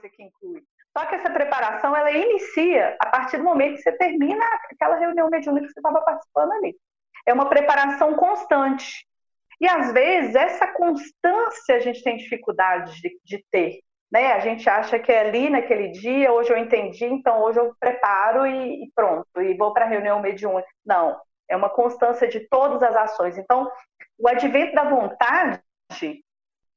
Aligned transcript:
coisa 0.00 0.08
que 0.08 0.22
inclui. 0.22 0.62
Só 0.96 1.06
que 1.06 1.14
essa 1.14 1.30
preparação, 1.30 1.94
ela 1.94 2.10
inicia 2.10 2.96
a 2.98 3.06
partir 3.06 3.36
do 3.36 3.44
momento 3.44 3.76
que 3.76 3.82
você 3.82 3.92
termina 3.92 4.44
aquela 4.70 4.96
reunião 4.96 5.28
mediúnica 5.28 5.66
que 5.66 5.72
você 5.72 5.80
estava 5.80 6.00
participando 6.00 6.52
ali. 6.52 6.76
É 7.26 7.32
uma 7.32 7.48
preparação 7.48 8.14
constante. 8.14 9.06
E 9.60 9.68
às 9.68 9.92
vezes 9.92 10.34
essa 10.34 10.66
constância 10.66 11.76
a 11.76 11.80
gente 11.80 12.02
tem 12.02 12.16
dificuldade 12.16 13.00
de, 13.00 13.20
de 13.24 13.44
ter. 13.50 13.80
Né? 14.10 14.32
A 14.32 14.40
gente 14.40 14.68
acha 14.68 14.98
que 14.98 15.12
é 15.12 15.20
ali 15.20 15.50
naquele 15.50 15.88
dia, 15.88 16.32
hoje 16.32 16.50
eu 16.50 16.56
entendi, 16.56 17.04
então 17.04 17.42
hoje 17.42 17.60
eu 17.60 17.72
preparo 17.78 18.44
e, 18.44 18.84
e 18.84 18.90
pronto, 18.92 19.28
e 19.40 19.54
vou 19.56 19.72
para 19.72 19.84
a 19.84 19.88
reunião 19.88 20.20
mediúnica. 20.20 20.68
Não, 20.84 21.20
é 21.48 21.56
uma 21.56 21.68
constância 21.68 22.26
de 22.26 22.40
todas 22.48 22.82
as 22.82 22.96
ações. 22.96 23.38
Então, 23.38 23.70
o 24.18 24.28
advento 24.28 24.74
da 24.74 24.82
vontade, 24.82 25.62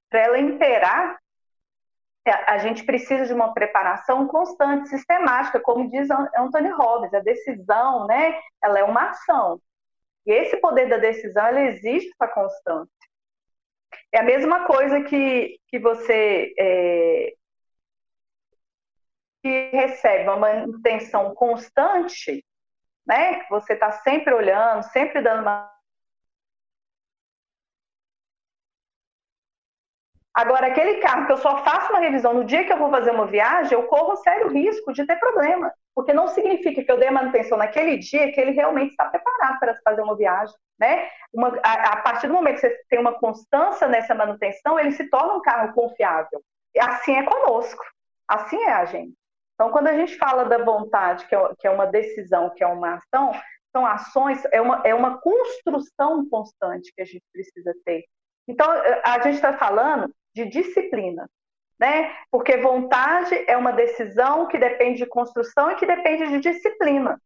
para 0.10 0.20
ela 0.20 0.38
imperar, 0.38 1.18
a 2.26 2.58
gente 2.58 2.86
precisa 2.86 3.26
de 3.26 3.34
uma 3.34 3.54
preparação 3.54 4.28
constante, 4.28 4.90
sistemática, 4.90 5.60
como 5.60 5.90
diz 5.90 6.10
Anthony 6.10 6.70
Robbins, 6.70 7.14
a 7.14 7.20
decisão, 7.20 8.08
né, 8.08 8.40
ela 8.64 8.80
é 8.80 8.84
uma 8.84 9.10
ação. 9.10 9.60
E 10.26 10.32
esse 10.32 10.58
poder 10.58 10.88
da 10.88 10.98
decisão, 10.98 11.46
ela 11.46 11.62
exige 11.62 12.10
essa 12.10 12.32
constância. 12.34 12.90
É 14.12 14.20
a 14.20 14.24
mesma 14.24 14.66
coisa 14.66 15.02
que, 15.02 15.60
que 15.68 15.80
você 15.80 16.54
é, 16.58 17.34
que 19.44 19.70
recebe 19.72 20.24
uma 20.24 20.38
manutenção 20.38 21.36
constante, 21.36 22.44
né? 23.06 23.42
Que 23.42 23.50
você 23.50 23.74
está 23.74 23.92
sempre 23.92 24.34
olhando, 24.34 24.84
sempre 24.84 25.22
dando 25.22 25.42
uma 25.42 25.73
Agora, 30.34 30.68
aquele 30.68 30.96
carro 30.96 31.28
que 31.28 31.32
eu 31.32 31.38
só 31.38 31.64
faço 31.64 31.92
uma 31.92 32.00
revisão 32.00 32.34
no 32.34 32.44
dia 32.44 32.66
que 32.66 32.74
eu 32.74 32.78
vou 32.78 32.90
fazer 32.90 33.12
uma 33.12 33.28
viagem, 33.28 33.74
eu 33.74 33.84
corro 33.84 34.16
sério 34.18 34.50
risco 34.50 34.92
de 34.92 35.06
ter 35.06 35.18
problema. 35.18 35.72
Porque 35.94 36.12
não 36.12 36.28
significa 36.28 36.84
que 36.84 36.92
eu 36.92 36.98
dei 36.98 37.12
manutenção 37.12 37.56
naquele 37.56 37.98
dia 37.98 38.32
que 38.32 38.42
ele 38.42 38.52
realmente 38.52 38.92
está 38.92 39.06
preparado 39.06 39.60
para 39.60 39.76
fazer 39.84 40.02
uma 40.02 40.18
viagem. 40.18 40.56
Né? 40.80 41.08
Uma, 41.32 41.60
a, 41.64 41.94
a, 41.94 41.98
partir 41.98 42.28
do 42.28 42.34
momento 42.34 42.56
que 42.56 42.62
você 42.62 42.84
tem 42.90 43.00
uma 43.00 43.14
constância 43.14 43.88
nessa 43.88 44.16
manutenção, 44.16 44.80
ele 44.80 44.92
se 44.92 45.08
torna 45.08 45.36
um 45.36 45.42
carro 45.42 45.72
confiável. 45.74 46.42
E 46.74 46.80
assim 46.80 47.16
é 47.16 47.24
conosco. 47.24 47.84
Assim 48.28 48.58
é 48.64 48.74
a 48.74 48.86
gente. 48.86 49.14
Então, 49.54 49.72
quando 49.72 49.88
a 49.88 49.94
gente 49.94 50.18
fala 50.18 50.46
da 50.46 50.58
vontade, 50.58 51.28
que 51.28 51.36
é, 51.36 51.50
que 51.60 51.68
é 51.68 51.70
uma 51.70 51.86
decisão, 51.86 52.50
que 52.50 52.64
é 52.64 52.68
uma 52.68 52.96
ação, 52.96 53.32
são 53.72 53.86
ações, 53.86 54.44
é 54.52 54.60
uma, 54.60 54.82
é 54.84 54.96
uma 54.96 55.20
construção 55.20 56.28
constante 56.28 56.92
que 56.96 57.04
a 57.04 57.06
gente 57.06 57.24
precisa 57.32 57.72
ter. 57.86 58.04
Então, 58.48 58.68
a 59.04 59.20
gente 59.22 59.36
está 59.36 59.54
falando 59.54 60.12
de 60.34 60.46
disciplina, 60.46 61.30
né? 61.80 62.16
Porque 62.32 62.58
vontade 62.58 63.36
é 63.48 63.56
uma 63.58 63.72
decisão 63.72 64.48
que 64.48 64.58
depende 64.58 65.00
de 65.00 65.06
construção 65.06 65.72
e 65.72 65.76
que 65.76 65.86
depende 65.86 66.30
de 66.30 66.40
disciplina. 66.40 67.22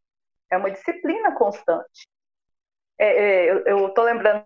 É 0.50 0.58
uma 0.58 0.72
disciplina 0.72 1.34
constante. 1.36 2.08
É, 2.98 3.08
é, 3.08 3.72
eu 3.72 3.88
estou 3.88 4.04
lembrando 4.04 4.46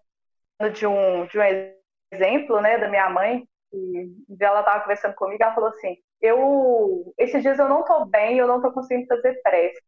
de 0.73 0.85
um, 0.85 1.25
de 1.25 1.39
um 1.39 1.41
exemplo, 2.11 2.59
né, 2.61 2.77
da 2.77 2.89
minha 2.89 3.09
mãe, 3.09 3.47
e 3.73 4.09
ela 4.39 4.59
estava 4.59 4.81
conversando 4.81 5.15
comigo, 5.15 5.41
ela 5.41 5.53
falou 5.53 5.69
assim, 5.69 5.97
eu, 6.19 7.13
esses 7.17 7.41
dias 7.41 7.57
eu 7.57 7.69
não 7.69 7.81
estou 7.81 8.05
bem, 8.05 8.37
eu 8.37 8.47
não 8.47 8.57
estou 8.57 8.71
conseguindo 8.71 9.07
fazer 9.07 9.41
prece. 9.41 9.81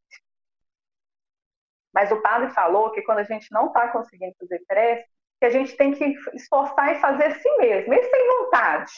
Mas 1.93 2.11
o 2.11 2.21
padre 2.21 2.49
falou 2.51 2.91
que 2.91 3.03
quando 3.03 3.19
a 3.19 3.23
gente 3.23 3.51
não 3.51 3.67
está 3.67 3.89
conseguindo 3.89 4.33
fazer 4.39 4.63
prece, 4.65 5.07
que 5.39 5.45
a 5.45 5.49
gente 5.49 5.75
tem 5.77 5.93
que 5.93 6.05
esforçar 6.35 6.95
e 6.95 6.99
fazer 7.01 7.25
assim 7.25 7.57
mesmo, 7.57 7.89
mesmo 7.89 8.09
sem 8.09 8.27
vontade, 8.27 8.91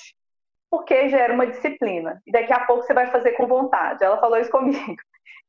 porque 0.70 1.10
gera 1.10 1.34
uma 1.34 1.48
disciplina. 1.48 2.22
E 2.28 2.32
daqui 2.32 2.54
a 2.54 2.66
pouco 2.66 2.84
você 2.84 2.94
vai 2.94 3.12
fazer 3.12 3.34
com 3.34 3.48
vontade. 3.48 4.04
Ela 4.04 4.20
falou 4.20 4.38
isso 4.40 4.52
comigo. 4.52 4.96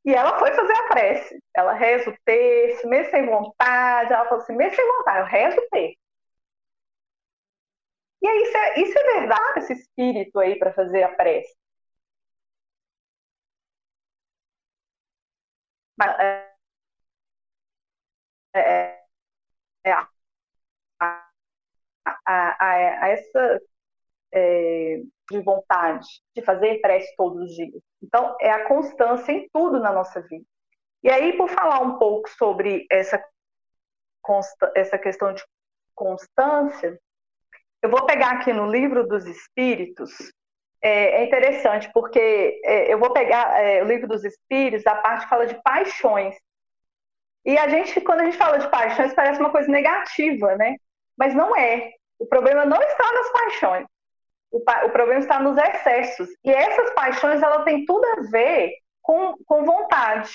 E 0.06 0.14
ela 0.14 0.38
foi 0.38 0.52
fazer 0.54 0.72
a 0.74 0.88
prece. 0.88 1.38
Ela 1.56 1.74
reza 1.74 2.10
o 2.10 2.16
texto, 2.24 2.88
mesmo 2.88 3.10
sem 3.10 3.26
vontade. 3.26 4.12
Ela 4.12 4.24
falou 4.26 4.42
assim, 4.42 4.56
mesmo 4.56 4.76
sem 4.76 4.86
vontade, 4.98 5.20
eu 5.20 5.26
rezo 5.26 5.58
o 5.60 5.68
texto. 5.70 5.98
E 8.22 8.28
aí, 8.28 8.42
isso 8.42 8.56
é, 8.58 8.80
isso 8.80 8.98
é 8.98 9.02
verdade, 9.20 9.58
esse 9.60 9.72
espírito 9.72 10.38
aí 10.38 10.58
para 10.58 10.72
fazer 10.74 11.02
a 11.02 11.14
prece. 11.14 11.54
Mas, 15.96 16.18
é, 16.20 16.56
é, 18.54 19.06
é, 19.84 20.06
a, 22.26 22.56
a, 22.58 23.04
a 23.04 23.08
essa 23.08 23.60
é, 24.32 25.00
de 25.30 25.40
vontade 25.40 26.06
de 26.34 26.42
fazer 26.42 26.80
prece 26.80 27.14
todos 27.16 27.42
os 27.42 27.54
dias. 27.54 27.82
Então, 28.02 28.36
é 28.40 28.50
a 28.50 28.66
constância 28.66 29.32
em 29.32 29.48
tudo 29.52 29.80
na 29.80 29.92
nossa 29.92 30.20
vida. 30.20 30.44
E 31.02 31.10
aí, 31.10 31.36
por 31.36 31.48
falar 31.48 31.80
um 31.80 31.98
pouco 31.98 32.28
sobre 32.30 32.86
essa, 32.90 33.22
essa 34.74 34.98
questão 34.98 35.32
de 35.32 35.42
constância, 35.94 36.98
eu 37.82 37.90
vou 37.90 38.04
pegar 38.06 38.32
aqui 38.32 38.52
no 38.52 38.70
livro 38.70 39.06
dos 39.06 39.24
Espíritos. 39.26 40.10
É, 40.82 41.22
é 41.22 41.24
interessante, 41.24 41.90
porque 41.92 42.60
é, 42.64 42.92
eu 42.92 42.98
vou 42.98 43.12
pegar 43.12 43.60
é, 43.60 43.82
o 43.82 43.86
livro 43.86 44.06
dos 44.08 44.24
Espíritos, 44.24 44.86
a 44.86 44.96
parte 44.96 45.24
que 45.24 45.30
fala 45.30 45.46
de 45.46 45.60
paixões. 45.62 46.36
E 47.44 47.56
a 47.56 47.68
gente, 47.68 48.00
quando 48.00 48.20
a 48.20 48.24
gente 48.24 48.36
fala 48.36 48.58
de 48.58 48.68
paixões, 48.68 49.14
parece 49.14 49.38
uma 49.40 49.50
coisa 49.50 49.70
negativa, 49.70 50.56
né? 50.56 50.76
Mas 51.16 51.34
não 51.34 51.56
é. 51.56 51.92
O 52.18 52.26
problema 52.26 52.64
não 52.64 52.80
está 52.80 53.12
nas 53.12 53.32
paixões. 53.32 53.86
O, 54.50 54.58
o 54.58 54.90
problema 54.90 55.20
está 55.20 55.40
nos 55.40 55.56
excessos. 55.58 56.28
E 56.44 56.50
essas 56.50 56.90
paixões, 56.94 57.42
ela 57.42 57.62
tem 57.62 57.84
tudo 57.84 58.04
a 58.04 58.30
ver 58.30 58.72
com, 59.02 59.34
com 59.44 59.64
vontade. 59.64 60.32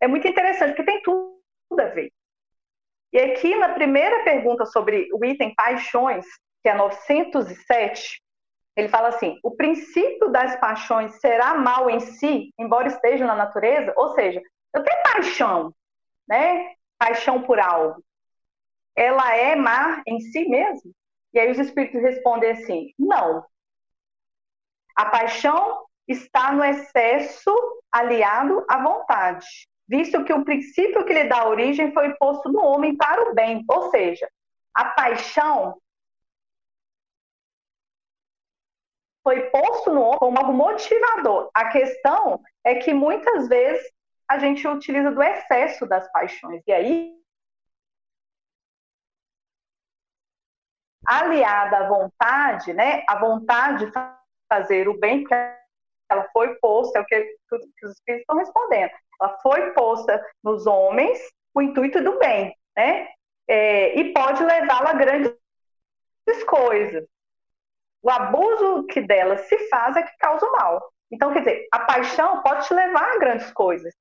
É 0.00 0.06
muito 0.06 0.26
interessante, 0.26 0.74
porque 0.74 0.90
tem 0.90 1.02
tudo, 1.02 1.38
tudo 1.68 1.80
a 1.80 1.86
ver. 1.86 2.10
E 3.12 3.18
aqui, 3.18 3.54
na 3.54 3.70
primeira 3.70 4.24
pergunta 4.24 4.66
sobre 4.66 5.08
o 5.12 5.24
item 5.24 5.54
paixões, 5.54 6.26
que 6.62 6.68
é 6.68 6.74
907, 6.74 8.20
ele 8.76 8.88
fala 8.88 9.08
assim: 9.08 9.38
o 9.42 9.52
princípio 9.52 10.30
das 10.30 10.56
paixões 10.56 11.20
será 11.20 11.54
mal 11.54 11.88
em 11.88 12.00
si, 12.00 12.52
embora 12.58 12.88
esteja 12.88 13.24
na 13.24 13.36
natureza? 13.36 13.92
Ou 13.96 14.14
seja, 14.14 14.42
eu 14.74 14.82
tenho 14.82 15.02
paixão, 15.02 15.74
né? 16.28 16.74
Paixão 16.98 17.42
por 17.42 17.60
algo 17.60 18.02
ela 18.96 19.34
é 19.36 19.56
má 19.56 20.02
em 20.06 20.20
si 20.20 20.48
mesmo? 20.48 20.92
E 21.32 21.38
aí 21.38 21.50
os 21.50 21.58
espíritos 21.58 22.00
respondem 22.00 22.50
assim: 22.50 22.92
não. 22.98 23.44
A 24.96 25.06
paixão 25.06 25.84
está 26.06 26.52
no 26.52 26.62
excesso 26.62 27.50
aliado 27.90 28.64
à 28.68 28.82
vontade, 28.82 29.46
visto 29.88 30.24
que 30.24 30.32
o 30.32 30.44
princípio 30.44 31.04
que 31.04 31.12
lhe 31.12 31.24
dá 31.24 31.48
origem 31.48 31.92
foi 31.92 32.14
posto 32.14 32.50
no 32.50 32.60
homem 32.60 32.96
para 32.96 33.30
o 33.30 33.34
bem. 33.34 33.64
Ou 33.68 33.90
seja, 33.90 34.28
a 34.72 34.84
paixão 34.86 35.76
foi 39.24 39.48
posto 39.50 39.90
no 39.90 40.02
homem 40.02 40.18
como 40.18 40.38
algo 40.38 40.52
motivador. 40.52 41.50
A 41.54 41.70
questão 41.70 42.40
é 42.62 42.76
que 42.76 42.92
muitas 42.92 43.48
vezes 43.48 43.90
a 44.28 44.38
gente 44.38 44.66
utiliza 44.68 45.10
do 45.10 45.22
excesso 45.22 45.86
das 45.86 46.10
paixões. 46.12 46.62
E 46.66 46.72
aí 46.72 47.23
aliada 51.06 51.78
à 51.78 51.88
vontade, 51.88 52.72
né? 52.72 53.02
A 53.08 53.18
vontade 53.18 53.86
de 53.86 53.92
fazer 54.48 54.88
o 54.88 54.98
bem, 54.98 55.20
porque 55.20 55.34
ela 56.10 56.28
foi 56.32 56.54
posta, 56.56 56.98
é 56.98 57.02
o 57.02 57.06
que, 57.06 57.36
os 57.82 57.92
espíritos 57.92 58.20
estão 58.20 58.36
respondendo. 58.36 58.90
Ela 59.20 59.38
foi 59.38 59.72
posta 59.72 60.24
nos 60.42 60.66
homens 60.66 61.18
o 61.54 61.62
intuito 61.62 62.02
do 62.02 62.18
bem, 62.18 62.54
né? 62.76 63.08
É, 63.48 63.98
e 63.98 64.12
pode 64.12 64.42
levá-la 64.42 64.90
a 64.90 64.94
grandes 64.94 65.34
coisas. 66.46 67.06
O 68.02 68.10
abuso 68.10 68.86
que 68.86 69.00
dela 69.00 69.38
se 69.38 69.68
faz 69.68 69.96
é 69.96 70.02
que 70.02 70.16
causa 70.18 70.44
o 70.44 70.52
mal. 70.52 70.92
Então, 71.10 71.32
quer 71.32 71.40
dizer, 71.40 71.68
a 71.70 71.80
paixão 71.80 72.42
pode 72.42 72.66
te 72.66 72.74
levar 72.74 73.14
a 73.14 73.18
grandes 73.18 73.52
coisas. 73.52 73.94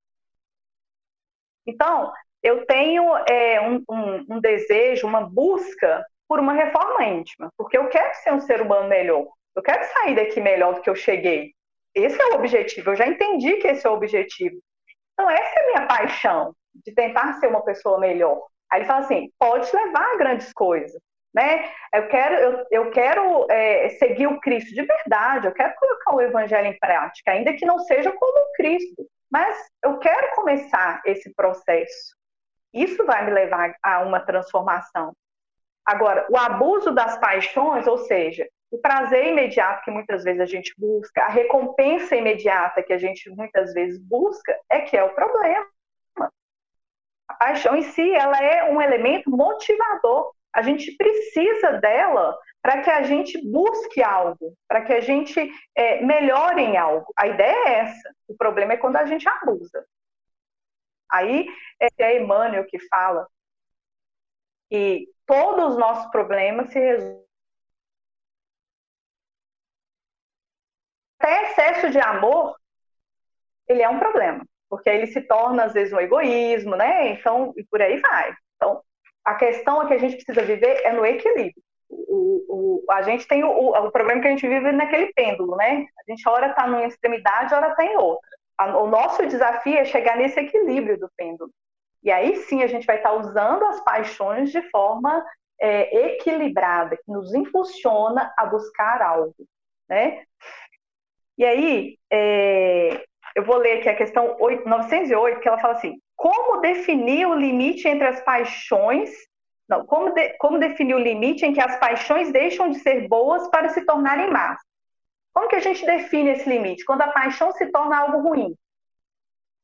Então, 1.65 2.11
eu 2.41 2.65
tenho 2.65 3.15
é, 3.27 3.61
um, 3.61 3.83
um, 3.89 4.35
um 4.35 4.39
desejo, 4.41 5.07
uma 5.07 5.21
busca 5.21 6.06
por 6.33 6.39
uma 6.39 6.53
reforma 6.53 7.06
íntima, 7.06 7.53
porque 7.56 7.77
eu 7.77 7.88
quero 7.89 8.12
ser 8.15 8.33
um 8.33 8.39
ser 8.39 8.59
humano 8.59 8.88
melhor, 8.88 9.27
eu 9.56 9.62
quero 9.62 9.83
sair 9.94 10.15
daqui 10.15 10.41
melhor 10.41 10.74
do 10.74 10.81
que 10.81 10.89
eu 10.89 10.95
cheguei. 10.95 11.53
Esse 11.94 12.19
é 12.19 12.25
o 12.30 12.33
objetivo, 12.38 12.89
eu 12.89 12.95
já 12.95 13.06
entendi 13.06 13.57
que 13.57 13.68
esse 13.68 13.85
é 13.85 13.89
o 13.91 13.94
objetivo. 13.94 14.56
Então, 15.13 15.30
essa 15.30 15.59
é 15.59 15.63
a 15.63 15.68
minha 15.68 15.88
paixão, 15.88 16.56
de 16.74 16.91
tentar 16.91 17.33
ser 17.33 17.45
uma 17.45 17.63
pessoa 17.63 18.00
melhor. 18.00 18.47
Aí 18.71 18.80
ele 18.80 18.88
fala 18.88 19.01
assim: 19.01 19.30
pode 19.38 19.69
levar 19.75 20.12
a 20.12 20.18
grandes 20.18 20.51
coisas. 20.53 21.00
Né? 21.35 21.69
Eu 21.94 22.07
quero, 22.07 22.35
eu, 22.35 22.65
eu 22.71 22.89
quero 22.89 23.45
é, 23.51 23.89
seguir 23.89 24.25
o 24.25 24.39
Cristo 24.39 24.74
de 24.74 24.81
verdade, 24.81 25.45
eu 25.45 25.53
quero 25.53 25.75
colocar 25.75 26.15
o 26.15 26.21
Evangelho 26.21 26.65
em 26.65 26.80
prática, 26.80 27.31
ainda 27.31 27.53
que 27.53 27.65
não 27.65 27.77
seja 27.77 28.12
como 28.12 28.39
o 28.39 28.51
Cristo, 28.53 29.06
mas 29.31 29.56
eu 29.83 30.00
quero 30.00 30.33
começar 30.33 31.00
esse 31.06 31.31
processo. 31.35 32.15
Isso 32.74 33.06
vai 33.06 33.24
me 33.24 33.31
levar 33.31 33.75
a 33.83 34.00
uma 34.01 34.19
transformação. 34.19 35.13
Agora, 35.85 36.25
o 36.30 36.38
abuso 36.38 36.91
das 36.91 37.18
paixões, 37.18 37.88
ou 37.88 37.97
seja, 37.97 38.47
o 38.71 38.77
prazer 38.77 39.27
imediato 39.27 39.83
que 39.83 39.91
muitas 39.91 40.24
vezes 40.24 40.41
a 40.41 40.45
gente 40.45 40.74
busca, 40.77 41.24
a 41.24 41.30
recompensa 41.30 42.15
imediata 42.15 42.81
que 42.81 42.94
a 42.94 42.97
gente 42.97 43.30
muitas 43.30 43.74
vezes 43.74 44.00
busca, 44.00 44.57
é 44.69 44.81
que 44.81 44.97
é 44.97 45.03
o 45.03 45.13
problema. 45.13 45.68
A 47.27 47.33
paixão 47.35 47.75
em 47.75 47.83
si, 47.83 48.13
ela 48.13 48.41
é 48.41 48.71
um 48.71 48.81
elemento 48.81 49.30
motivador. 49.30 50.33
A 50.51 50.62
gente 50.62 50.95
precisa 50.95 51.74
dela 51.74 52.38
para 52.63 52.81
que 52.81 52.89
a 52.89 53.03
gente 53.03 53.39
busque 53.51 54.01
algo, 54.01 54.56
para 54.68 54.81
que 54.81 54.94
a 54.94 55.01
gente 55.01 55.51
é, 55.75 56.01
melhore 56.01 56.62
em 56.62 56.77
algo. 56.77 57.12
A 57.18 57.27
ideia 57.27 57.68
é 57.68 57.74
essa. 57.80 58.15
O 58.27 58.35
problema 58.35 58.74
é 58.74 58.77
quando 58.77 58.95
a 58.95 59.06
gente 59.06 59.27
abusa. 59.27 59.85
Aí 61.12 61.47
é 62.00 62.18
Emmanuel 62.18 62.65
que 62.65 62.80
fala 62.88 63.27
que 64.69 65.12
todos 65.25 65.73
os 65.73 65.77
nossos 65.77 66.09
problemas 66.11 66.71
se 66.71 66.79
resolvem 66.79 67.23
até 71.23 71.43
excesso 71.43 71.89
de 71.89 71.99
amor, 71.99 72.55
ele 73.67 73.81
é 73.81 73.87
um 73.87 73.99
problema, 73.99 74.45
porque 74.69 74.89
ele 74.89 75.07
se 75.07 75.21
torna, 75.21 75.63
às 75.63 75.73
vezes, 75.73 75.93
um 75.93 75.99
egoísmo, 75.99 76.75
né? 76.75 77.11
Então, 77.11 77.53
e 77.55 77.63
por 77.63 77.81
aí 77.81 77.99
vai. 78.01 78.33
Então, 78.57 78.81
a 79.23 79.35
questão 79.35 79.81
é 79.81 79.87
que 79.87 79.93
a 79.93 79.97
gente 79.97 80.17
precisa 80.17 80.45
viver 80.45 80.81
é 80.83 80.91
no 80.91 81.05
equilíbrio. 81.05 81.63
O, 81.89 82.81
o, 82.85 82.91
a 82.91 83.03
gente 83.03 83.27
tem 83.27 83.43
o, 83.43 83.49
o, 83.49 83.91
problema 83.91 84.21
que 84.21 84.27
a 84.27 84.31
gente 84.31 84.47
vive 84.47 84.71
naquele 84.71 85.13
pêndulo, 85.13 85.55
né? 85.55 85.85
A 85.99 86.11
gente 86.11 86.27
ora 86.27 86.47
está 86.47 86.67
numa 86.67 86.85
extremidade, 86.85 87.53
ora 87.53 87.69
está 87.69 87.85
em 87.85 87.95
outra. 87.95 88.29
O 88.77 88.87
nosso 88.87 89.25
desafio 89.25 89.77
é 89.77 89.85
chegar 89.85 90.17
nesse 90.17 90.39
equilíbrio 90.39 90.99
do 90.99 91.09
pêndulo. 91.15 91.51
E 92.03 92.11
aí 92.11 92.35
sim 92.44 92.61
a 92.63 92.67
gente 92.67 92.85
vai 92.85 92.97
estar 92.97 93.13
usando 93.13 93.63
as 93.65 93.81
paixões 93.81 94.51
de 94.51 94.61
forma 94.69 95.25
é, 95.59 96.07
equilibrada, 96.07 96.97
que 96.97 97.11
nos 97.11 97.33
impulsiona 97.33 98.33
a 98.38 98.45
buscar 98.45 99.01
algo, 99.01 99.35
né? 99.88 100.23
E 101.38 101.45
aí, 101.45 101.97
é, 102.11 103.05
eu 103.35 103.44
vou 103.44 103.57
ler 103.57 103.79
aqui 103.79 103.89
a 103.89 103.95
questão 103.95 104.35
8, 104.39 104.67
908, 104.67 105.39
que 105.39 105.47
ela 105.47 105.59
fala 105.59 105.73
assim: 105.75 105.97
como 106.15 106.61
definir 106.61 107.25
o 107.25 107.33
limite 107.33 107.88
entre 107.88 108.07
as 108.07 108.21
paixões? 108.21 109.09
Não, 109.67 109.85
como, 109.85 110.11
de, 110.11 110.38
como 110.38 110.59
definir 110.59 110.94
o 110.94 110.99
limite 110.99 111.45
em 111.45 111.53
que 111.53 111.61
as 111.61 111.79
paixões 111.79 112.31
deixam 112.31 112.69
de 112.69 112.79
ser 112.79 113.07
boas 113.07 113.47
para 113.49 113.69
se 113.69 113.85
tornarem 113.85 114.29
más? 114.29 114.59
Como 115.33 115.47
que 115.47 115.56
a 115.56 115.61
gente 115.61 115.85
define 115.85 116.31
esse 116.31 116.47
limite? 116.47 116.85
Quando 116.85 117.01
a 117.01 117.11
paixão 117.11 117.51
se 117.53 117.65
torna 117.71 117.97
algo 117.97 118.19
ruim. 118.19 118.56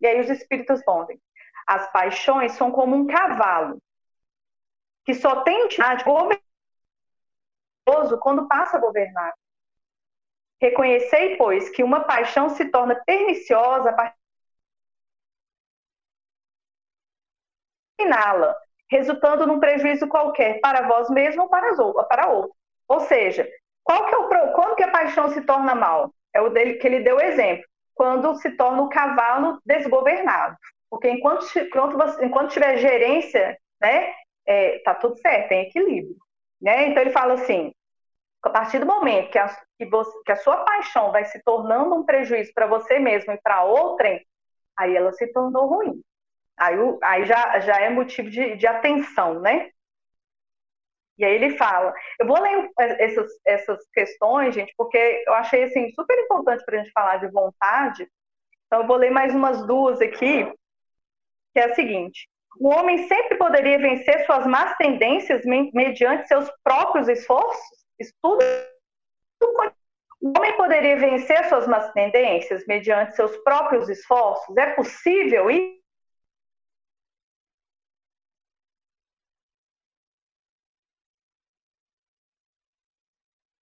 E 0.01 0.07
aí 0.07 0.19
os 0.19 0.29
espíritos 0.29 0.77
respondem: 0.77 1.19
as 1.69 1.91
paixões 1.91 2.53
são 2.53 2.71
como 2.71 2.95
um 2.95 3.05
cavalo 3.05 3.79
que 5.05 5.13
só 5.13 5.43
tem 5.43 5.65
utilidade 5.65 6.03
quando 8.19 8.47
passa 8.47 8.77
a 8.77 8.79
governar. 8.79 9.33
Reconhecei, 10.59 11.37
pois, 11.37 11.69
que 11.69 11.83
uma 11.83 12.01
paixão 12.01 12.49
se 12.49 12.65
torna 12.65 12.95
perniciosa 13.05 13.91
a 13.91 13.93
partir 13.93 14.17
la 18.07 18.55
resultando 18.89 19.45
num 19.45 19.59
prejuízo 19.59 20.07
qualquer 20.07 20.59
para 20.61 20.87
vós 20.87 21.07
mesmo 21.11 21.43
ou 21.43 21.49
para, 21.49 21.69
as, 21.69 21.77
para 22.07 22.29
outro. 22.29 22.55
Ou 22.87 23.01
seja, 23.01 23.47
qual 23.83 24.07
que 24.07 24.15
é 24.15 24.17
o, 24.17 24.53
quando 24.53 24.75
que 24.75 24.83
a 24.83 24.91
paixão 24.91 25.29
se 25.29 25.41
torna 25.41 25.75
mal? 25.75 26.11
É 26.33 26.41
o 26.41 26.49
dele 26.49 26.75
que 26.75 26.87
ele 26.87 27.01
deu 27.01 27.19
exemplo. 27.19 27.63
Quando 27.93 28.33
se 28.35 28.51
torna 28.51 28.81
o 28.81 28.89
cavalo 28.89 29.61
desgovernado. 29.63 30.57
Porque 30.89 31.09
enquanto, 31.09 31.45
enquanto, 31.57 32.23
enquanto 32.23 32.51
tiver 32.51 32.77
gerência, 32.77 33.57
né, 33.79 34.13
é, 34.45 34.79
tá 34.79 34.95
tudo 34.95 35.17
certo, 35.19 35.49
tem 35.49 35.67
equilíbrio. 35.67 36.17
Né? 36.61 36.87
Então 36.87 37.01
ele 37.01 37.11
fala 37.11 37.35
assim, 37.35 37.73
a 38.41 38.49
partir 38.49 38.79
do 38.79 38.85
momento 38.85 39.29
que 39.29 39.37
a, 39.37 39.47
que, 39.77 39.85
você, 39.85 40.11
que 40.25 40.31
a 40.31 40.37
sua 40.37 40.57
paixão 40.63 41.11
vai 41.11 41.25
se 41.25 41.41
tornando 41.43 41.95
um 41.95 42.05
prejuízo 42.05 42.51
para 42.53 42.67
você 42.67 42.99
mesmo 42.99 43.31
e 43.31 43.41
para 43.41 43.63
outrem, 43.63 44.25
aí 44.77 44.95
ela 44.95 45.11
se 45.13 45.27
tornou 45.31 45.67
ruim. 45.67 46.01
Aí, 46.57 46.75
aí 47.03 47.25
já, 47.25 47.59
já 47.59 47.79
é 47.79 47.89
motivo 47.89 48.29
de, 48.29 48.55
de 48.57 48.67
atenção, 48.67 49.39
né? 49.39 49.69
E 51.17 51.25
aí 51.25 51.35
ele 51.35 51.57
fala, 51.57 51.93
eu 52.17 52.25
vou 52.25 52.41
ler 52.41 52.71
essas, 52.77 53.29
essas 53.45 53.85
questões, 53.93 54.55
gente, 54.55 54.73
porque 54.77 55.23
eu 55.27 55.33
achei 55.33 55.63
assim 55.63 55.89
super 55.91 56.17
importante 56.17 56.63
para 56.63 56.79
a 56.79 56.83
gente 56.83 56.93
falar 56.93 57.17
de 57.17 57.27
vontade. 57.27 58.09
Então 58.65 58.81
eu 58.81 58.87
vou 58.87 58.95
ler 58.95 59.11
mais 59.11 59.35
umas 59.35 59.65
duas 59.67 59.99
aqui, 59.99 60.49
que 61.53 61.59
é 61.59 61.65
a 61.65 61.75
seguinte: 61.75 62.27
o 62.59 62.69
homem 62.69 63.07
sempre 63.07 63.37
poderia 63.37 63.79
vencer 63.79 64.25
suas 64.25 64.45
más 64.45 64.75
tendências 64.77 65.43
mediante 65.45 66.27
seus 66.27 66.49
próprios 66.63 67.07
esforços? 67.07 67.85
Estudo. 67.99 68.39
O 70.21 70.37
homem 70.37 70.57
poderia 70.57 70.97
vencer 70.97 71.45
suas 71.45 71.65
más 71.67 71.91
tendências 71.93 72.65
mediante 72.67 73.15
seus 73.15 73.37
próprios 73.37 73.87
esforços? 73.87 74.55
É 74.57 74.73
possível 74.73 75.49
isso? 75.49 75.79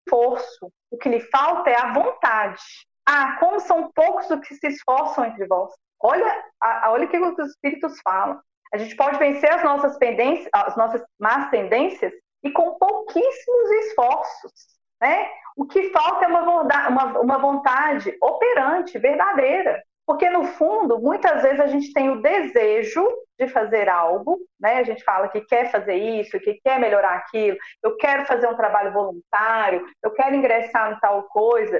esforço. 0.09 0.73
O 0.91 0.97
que 0.97 1.09
lhe 1.09 1.21
falta 1.21 1.71
é 1.71 1.77
a 1.77 1.93
vontade. 1.93 2.63
Ah, 3.07 3.39
como 3.39 3.61
são 3.61 3.91
poucos 3.93 4.31
os 4.31 4.41
que 4.41 4.55
se 4.55 4.67
esforçam 4.67 5.27
entre 5.27 5.47
vós. 5.47 5.73
Olha, 6.01 6.45
olha 6.87 7.07
o 7.07 7.09
que 7.09 7.19
os 7.19 7.39
espíritos 7.51 8.01
falam. 8.03 8.41
A 8.73 8.77
gente 8.77 8.95
pode 8.97 9.19
vencer 9.19 9.51
as 9.51 9.65
nossas 9.65 9.97
pendências, 9.99 10.49
as 10.53 10.77
nossas 10.77 11.03
más 11.19 11.51
tendências 11.51 12.13
e 12.43 12.51
com 12.51 12.79
pouquíssimos 12.79 13.71
esforços, 13.85 14.53
né? 15.01 15.29
O 15.57 15.67
que 15.67 15.91
falta 15.91 16.25
é 16.25 16.29
uma, 16.29 16.89
uma, 16.89 17.21
uma 17.21 17.39
vontade 17.39 18.17
operante, 18.23 18.99
verdadeira. 18.99 19.83
Porque, 20.07 20.31
no 20.31 20.45
fundo, 20.45 20.99
muitas 20.99 21.43
vezes 21.43 21.61
a 21.61 21.67
gente 21.67 21.93
tem 21.93 22.09
o 22.09 22.23
desejo 22.23 23.07
de 23.39 23.47
fazer 23.49 23.89
algo, 23.89 24.39
né? 24.59 24.79
A 24.79 24.83
gente 24.83 25.05
fala 25.05 25.29
que 25.29 25.43
quer 25.43 25.71
fazer 25.71 25.97
isso, 25.97 26.41
que 26.41 26.59
quer 26.65 26.81
melhorar 26.81 27.15
aquilo, 27.17 27.59
eu 27.83 27.97
quero 27.97 28.25
fazer 28.25 28.49
um 28.49 28.57
trabalho 28.57 28.93
voluntário, 28.93 29.85
eu 30.03 30.11
quero 30.13 30.35
ingressar 30.35 30.93
em 30.93 31.01
tal 31.01 31.25
coisa, 31.25 31.79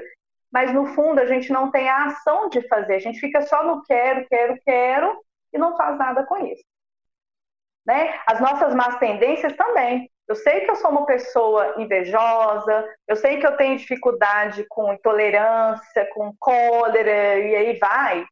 mas 0.51 0.73
no 0.73 0.87
fundo 0.87 1.19
a 1.19 1.25
gente 1.25 1.51
não 1.51 1.71
tem 1.71 1.87
a 1.89 2.05
ação 2.05 2.49
de 2.49 2.67
fazer, 2.67 2.95
a 2.95 2.99
gente 2.99 3.19
fica 3.19 3.41
só 3.41 3.63
no 3.63 3.83
quero, 3.83 4.27
quero, 4.27 4.59
quero 4.63 5.23
e 5.53 5.57
não 5.57 5.77
faz 5.77 5.97
nada 5.97 6.25
com 6.25 6.37
isso. 6.45 6.63
Né? 7.85 8.19
As 8.27 8.39
nossas 8.39 8.73
más 8.75 8.97
tendências 8.99 9.55
também. 9.55 10.11
Eu 10.27 10.35
sei 10.35 10.61
que 10.61 10.69
eu 10.69 10.75
sou 10.75 10.91
uma 10.91 11.07
pessoa 11.07 11.81
invejosa, 11.81 12.87
eu 13.07 13.15
sei 13.15 13.39
que 13.39 13.47
eu 13.47 13.57
tenho 13.57 13.77
dificuldade 13.77 14.63
com 14.69 14.93
intolerância, 14.93 16.07
com 16.13 16.35
cólera, 16.37 17.39
e 17.39 17.55
aí 17.55 17.79
vai. 17.79 18.23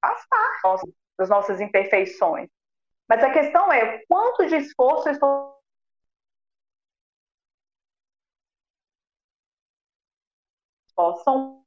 Faz 0.00 0.24
parte 0.28 0.92
das 1.18 1.28
nossas 1.28 1.60
imperfeições. 1.60 2.48
Mas 3.08 3.22
a 3.22 3.30
questão 3.30 3.72
é 3.72 4.00
quanto 4.08 4.46
de 4.46 4.56
esforço 4.56 5.08
eu 5.08 5.12
estou 5.12 5.55
são 11.22 11.62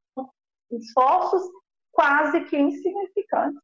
esforços 0.71 1.41
quase 1.91 2.41
que 2.45 2.57
insignificantes. 2.57 3.61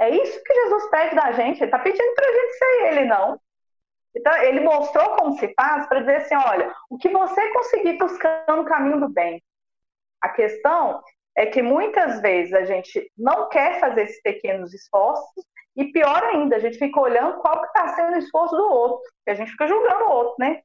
É 0.00 0.08
isso 0.10 0.42
que 0.42 0.54
Jesus 0.54 0.90
pede 0.90 1.14
da 1.14 1.32
gente. 1.32 1.58
Ele 1.58 1.66
está 1.66 1.78
pedindo 1.78 2.14
para 2.14 2.26
a 2.26 2.32
gente 2.32 2.52
ser 2.54 2.86
ele, 2.86 3.04
não. 3.04 3.40
Então, 4.16 4.34
ele 4.42 4.60
mostrou 4.60 5.16
como 5.16 5.38
se 5.38 5.52
faz 5.54 5.86
para 5.86 6.00
dizer 6.00 6.16
assim: 6.16 6.34
olha, 6.34 6.74
o 6.88 6.96
que 6.96 7.08
você 7.10 7.52
conseguir 7.52 7.98
buscando 7.98 8.62
o 8.62 8.64
caminho 8.64 9.00
do 9.00 9.08
bem. 9.08 9.42
A 10.20 10.30
questão 10.30 11.02
é 11.36 11.46
que 11.46 11.62
muitas 11.62 12.20
vezes 12.20 12.52
a 12.52 12.64
gente 12.64 13.10
não 13.16 13.48
quer 13.48 13.78
fazer 13.78 14.02
esses 14.02 14.20
pequenos 14.22 14.74
esforços 14.74 15.44
e 15.76 15.92
pior 15.92 16.22
ainda, 16.24 16.56
a 16.56 16.58
gente 16.58 16.78
fica 16.78 17.00
olhando 17.00 17.38
qual 17.38 17.60
que 17.60 17.66
está 17.68 17.88
sendo 17.94 18.14
o 18.14 18.18
esforço 18.18 18.56
do 18.56 18.64
outro, 18.64 19.00
que 19.24 19.30
a 19.30 19.34
gente 19.34 19.52
fica 19.52 19.68
julgando 19.68 20.04
o 20.04 20.10
outro, 20.10 20.34
né? 20.38 20.62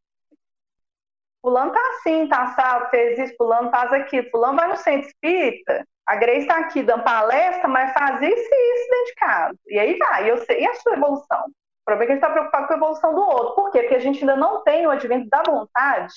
Fulano 1.45 1.71
tá 1.71 1.79
assim, 1.91 2.27
tá 2.27 2.41
assado, 2.41 2.89
fez 2.89 3.19
isso, 3.19 3.37
fulano 3.37 3.69
faz 3.69 3.93
aquilo, 3.93 4.27
fulano 4.31 4.57
vai 4.57 4.67
no 4.67 4.77
centro 4.77 5.07
espírita, 5.07 5.85
a 6.03 6.15
Grace 6.15 6.39
está 6.39 6.57
aqui 6.57 6.81
dando 6.81 7.03
palestra, 7.03 7.67
mas 7.67 7.93
faz 7.93 8.19
isso 8.19 8.49
e 8.51 8.73
isso 8.73 8.89
dentro 8.89 9.05
de 9.05 9.13
casa. 9.13 9.59
E 9.67 9.77
aí 9.77 9.95
vai, 9.95 10.31
eu 10.31 10.39
sei, 10.39 10.63
e 10.63 10.67
a 10.67 10.73
sua 10.73 10.93
evolução? 10.93 11.45
O 11.45 11.85
problema 11.85 12.03
é 12.03 12.05
que 12.07 12.11
a 12.13 12.15
gente 12.15 12.23
está 12.23 12.31
preocupado 12.31 12.65
com 12.65 12.73
a 12.73 12.77
evolução 12.77 13.13
do 13.13 13.21
outro. 13.21 13.53
Por 13.53 13.71
quê? 13.71 13.81
Porque 13.81 13.93
a 13.93 13.99
gente 13.99 14.21
ainda 14.21 14.35
não 14.35 14.63
tem 14.63 14.87
o 14.87 14.89
advento 14.89 15.29
da 15.29 15.43
vontade 15.43 16.15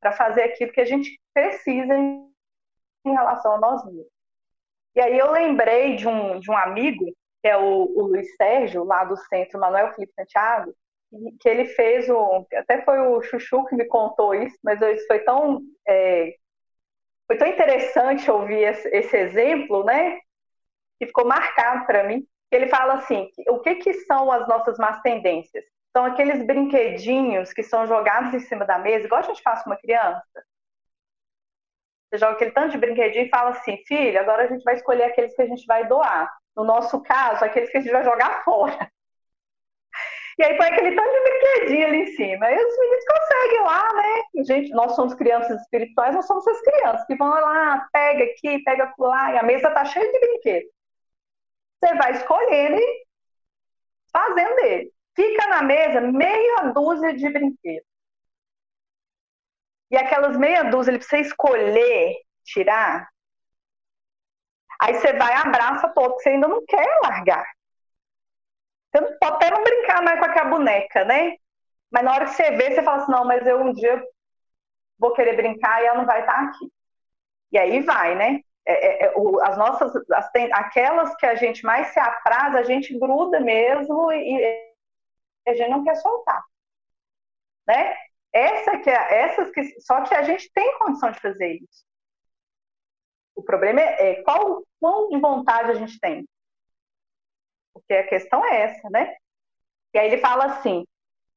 para 0.00 0.12
fazer 0.12 0.44
aquilo 0.44 0.70
que 0.70 0.80
a 0.80 0.84
gente 0.84 1.20
precisa 1.34 1.96
em, 1.96 2.30
em 3.04 3.12
relação 3.12 3.56
a 3.56 3.58
nós 3.58 3.84
mesmos. 3.84 4.06
E 4.94 5.00
aí 5.00 5.18
eu 5.18 5.32
lembrei 5.32 5.96
de 5.96 6.06
um, 6.06 6.38
de 6.38 6.48
um 6.48 6.56
amigo, 6.56 7.04
que 7.42 7.48
é 7.48 7.56
o, 7.56 7.82
o 7.96 8.02
Luiz 8.06 8.36
Sérgio, 8.36 8.84
lá 8.84 9.02
do 9.02 9.16
Centro 9.16 9.58
Manuel 9.58 9.92
Felipe 9.92 10.12
Santiago, 10.14 10.72
que 11.40 11.48
ele 11.48 11.66
fez 11.66 12.08
um. 12.08 12.44
Até 12.54 12.82
foi 12.82 12.98
o 13.00 13.22
Chuchu 13.22 13.64
que 13.66 13.76
me 13.76 13.86
contou 13.86 14.34
isso, 14.34 14.56
mas 14.62 14.80
isso 14.80 15.06
foi 15.06 15.20
tão 15.20 15.60
é, 15.86 16.34
foi 17.26 17.36
tão 17.36 17.48
interessante 17.48 18.30
ouvir 18.30 18.62
esse, 18.62 18.88
esse 18.88 19.16
exemplo, 19.16 19.84
né? 19.84 20.18
Que 20.98 21.06
ficou 21.06 21.26
marcado 21.26 21.86
para 21.86 22.04
mim. 22.04 22.26
Ele 22.50 22.68
fala 22.68 22.94
assim: 22.94 23.30
o 23.48 23.60
que, 23.60 23.76
que 23.76 23.92
são 23.94 24.30
as 24.30 24.46
nossas 24.48 24.78
más 24.78 25.00
tendências? 25.02 25.64
são 25.96 26.04
aqueles 26.04 26.44
brinquedinhos 26.44 27.54
que 27.54 27.62
são 27.62 27.86
jogados 27.86 28.34
em 28.34 28.40
cima 28.40 28.66
da 28.66 28.78
mesa, 28.78 29.06
igual 29.06 29.22
a 29.22 29.24
gente 29.24 29.40
faz 29.40 29.62
com 29.62 29.70
uma 29.70 29.78
criança. 29.78 30.44
Você 32.10 32.18
joga 32.18 32.34
aquele 32.34 32.50
tanto 32.50 32.72
de 32.72 32.78
brinquedinho 32.78 33.24
e 33.24 33.30
fala 33.30 33.50
assim, 33.50 33.78
filho, 33.86 34.20
agora 34.20 34.44
a 34.44 34.46
gente 34.46 34.62
vai 34.62 34.74
escolher 34.74 35.04
aqueles 35.04 35.34
que 35.34 35.40
a 35.40 35.46
gente 35.46 35.64
vai 35.64 35.88
doar. 35.88 36.30
No 36.54 36.64
nosso 36.64 37.00
caso, 37.00 37.42
aqueles 37.42 37.70
que 37.70 37.78
a 37.78 37.80
gente 37.80 37.92
vai 37.92 38.04
jogar 38.04 38.44
fora. 38.44 38.92
E 40.38 40.44
aí 40.44 40.56
põe 40.56 40.66
aquele 40.66 40.94
tanto 40.94 41.10
de 41.10 41.20
brinquedinho 41.22 41.86
ali 41.86 41.96
em 42.02 42.06
cima. 42.14 42.50
E 42.50 42.64
os 42.64 42.78
meninos 42.78 43.04
conseguem 43.06 43.62
lá, 43.62 43.94
né? 43.94 44.44
Gente, 44.44 44.70
nós 44.70 44.94
somos 44.94 45.14
crianças 45.14 45.60
espirituais, 45.62 46.14
nós 46.14 46.26
somos 46.26 46.46
essas 46.46 46.62
crianças 46.62 47.06
que 47.06 47.16
vão 47.16 47.28
lá, 47.30 47.88
pega 47.92 48.24
aqui, 48.24 48.62
pega 48.62 48.92
lá, 48.98 49.32
e 49.32 49.38
a 49.38 49.42
mesa 49.42 49.70
tá 49.70 49.84
cheia 49.84 50.12
de 50.12 50.20
brinquedos. 50.20 50.70
Você 51.80 51.94
vai 51.94 52.12
escolhendo 52.12 52.76
e 52.76 53.06
fazendo 54.12 54.58
ele. 54.60 54.92
Fica 55.14 55.46
na 55.48 55.62
mesa 55.62 56.00
meia 56.02 56.72
dúzia 56.74 57.14
de 57.14 57.30
brinquedos. 57.30 57.86
E 59.90 59.96
aquelas 59.96 60.36
meia 60.36 60.64
dúzia 60.64 60.90
ele 60.90 60.98
precisa 60.98 61.28
escolher, 61.28 62.16
tirar. 62.44 63.08
Aí 64.80 64.94
você 64.94 65.12
vai 65.14 65.32
abraça 65.34 65.88
todo, 65.94 66.16
que 66.16 66.22
você 66.22 66.30
ainda 66.30 66.48
não 66.48 66.64
quer 66.66 66.86
largar. 67.02 67.55
Você 68.96 69.00
não 69.00 69.18
pode 69.18 69.34
até 69.36 69.50
não 69.50 69.62
brincar 69.62 70.02
mais 70.02 70.18
com 70.18 70.24
aquela 70.24 70.48
boneca, 70.48 71.04
né? 71.04 71.36
Mas 71.90 72.02
na 72.02 72.14
hora 72.14 72.24
que 72.24 72.30
você 72.32 72.50
vê, 72.52 72.74
você 72.74 72.82
fala 72.82 73.02
assim, 73.02 73.12
não, 73.12 73.26
mas 73.26 73.46
eu 73.46 73.60
um 73.60 73.72
dia 73.72 74.02
vou 74.98 75.12
querer 75.12 75.36
brincar 75.36 75.82
e 75.82 75.86
ela 75.86 75.98
não 75.98 76.06
vai 76.06 76.20
estar 76.20 76.44
aqui. 76.44 76.72
E 77.52 77.58
aí 77.58 77.80
vai, 77.80 78.14
né? 78.14 78.40
É, 78.64 79.04
é, 79.04 79.06
é 79.06 79.14
as 79.42 79.58
nossas, 79.58 79.94
as, 80.10 80.30
aquelas 80.52 81.14
que 81.16 81.26
a 81.26 81.34
gente 81.34 81.62
mais 81.62 81.88
se 81.88 82.00
apraz, 82.00 82.54
a 82.54 82.62
gente 82.62 82.98
gruda 82.98 83.38
mesmo 83.38 84.10
e, 84.12 84.38
e 84.40 84.72
a 85.46 85.54
gente 85.54 85.70
não 85.70 85.84
quer 85.84 85.96
soltar, 85.96 86.42
né? 87.66 87.94
Essa 88.32 88.78
que 88.78 88.90
é, 88.90 89.20
essas 89.24 89.50
que, 89.50 89.80
só 89.80 90.02
que 90.02 90.14
a 90.14 90.22
gente 90.22 90.50
tem 90.52 90.78
condição 90.78 91.10
de 91.10 91.20
fazer 91.20 91.54
isso. 91.54 91.84
O 93.34 93.42
problema 93.42 93.80
é, 93.80 94.12
é 94.12 94.22
qual 94.22 94.64
quão 94.80 95.10
de 95.10 95.20
vontade 95.20 95.70
a 95.70 95.74
gente 95.74 96.00
tem. 96.00 96.26
Porque 97.80 97.94
a 97.94 98.06
questão 98.06 98.44
é 98.44 98.62
essa, 98.62 98.88
né? 98.90 99.14
E 99.94 99.98
aí 99.98 100.06
ele 100.08 100.18
fala 100.18 100.46
assim, 100.46 100.86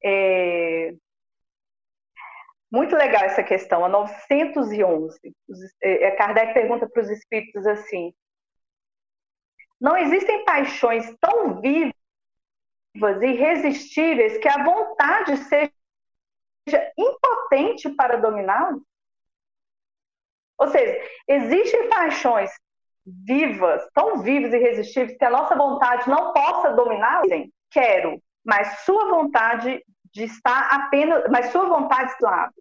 é... 0.03 0.93
muito 2.71 2.95
legal 2.95 3.23
essa 3.23 3.43
questão, 3.43 3.83
a 3.83 3.89
911. 3.89 5.19
É, 5.81 6.05
é, 6.05 6.11
Kardec 6.11 6.53
pergunta 6.53 6.87
para 6.89 7.01
os 7.01 7.09
espíritos 7.09 7.65
assim, 7.67 8.13
não 9.79 9.97
existem 9.97 10.43
paixões 10.45 11.13
tão 11.19 11.61
vivas 11.61 11.93
e 13.21 13.25
irresistíveis 13.25 14.37
que 14.37 14.47
a 14.47 14.63
vontade 14.63 15.37
seja 15.37 15.71
impotente 16.97 17.89
para 17.89 18.17
dominá-los? 18.17 18.81
Ou 20.57 20.67
seja, 20.67 20.99
existem 21.27 21.89
paixões 21.89 22.51
vivas, 23.25 23.87
tão 23.93 24.19
vivas 24.19 24.53
e 24.53 24.57
irresistíveis, 24.57 25.17
que 25.17 25.25
a 25.25 25.29
nossa 25.29 25.55
vontade 25.55 26.09
não 26.09 26.33
possa 26.33 26.71
dominar, 26.73 27.21
quero, 27.69 28.21
mas 28.45 28.79
sua 28.79 29.09
vontade 29.09 29.83
de 30.13 30.23
estar 30.23 30.69
apenas, 30.71 31.23
mas 31.29 31.51
sua 31.51 31.65
vontade 31.65 32.13
lado, 32.21 32.53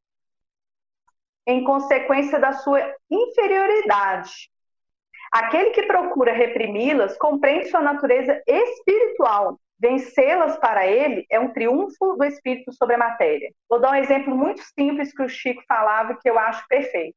em 1.46 1.64
consequência 1.64 2.38
da 2.38 2.52
sua 2.52 2.80
inferioridade. 3.10 4.50
Aquele 5.32 5.70
que 5.70 5.82
procura 5.82 6.32
reprimi-las 6.32 7.16
compreende 7.18 7.68
sua 7.68 7.80
natureza 7.80 8.42
espiritual. 8.46 9.58
Vencê-las 9.80 10.56
para 10.58 10.86
ele 10.86 11.24
é 11.30 11.38
um 11.38 11.52
triunfo 11.52 12.16
do 12.16 12.24
espírito 12.24 12.72
sobre 12.72 12.96
a 12.96 12.98
matéria. 12.98 13.50
Vou 13.68 13.78
dar 13.78 13.92
um 13.92 13.96
exemplo 13.96 14.34
muito 14.34 14.60
simples 14.78 15.14
que 15.14 15.22
o 15.22 15.28
Chico 15.28 15.62
falava 15.68 16.18
que 16.20 16.28
eu 16.28 16.38
acho 16.38 16.66
perfeito. 16.66 17.16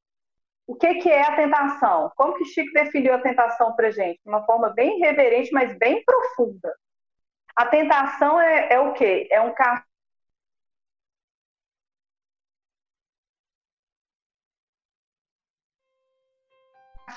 O 0.68 0.76
que, 0.76 0.96
que 0.96 1.10
é 1.10 1.24
a 1.24 1.36
tentação? 1.36 2.12
Como 2.16 2.34
que 2.36 2.46
Chico 2.46 2.72
definiu 2.74 3.14
a 3.14 3.22
tentação 3.22 3.76
para 3.76 3.92
gente? 3.92 4.20
De 4.24 4.30
uma 4.30 4.46
forma 4.46 4.70
bem 4.70 5.00
reverente, 5.00 5.52
mas 5.52 5.78
bem 5.78 6.04
profunda. 6.06 6.74
A 7.56 7.66
tentação 7.66 8.40
é, 8.40 8.74
é 8.74 8.80
o 8.80 8.94
quê? 8.94 9.28
É 9.30 9.42
um 9.42 9.54
carro 9.54 9.84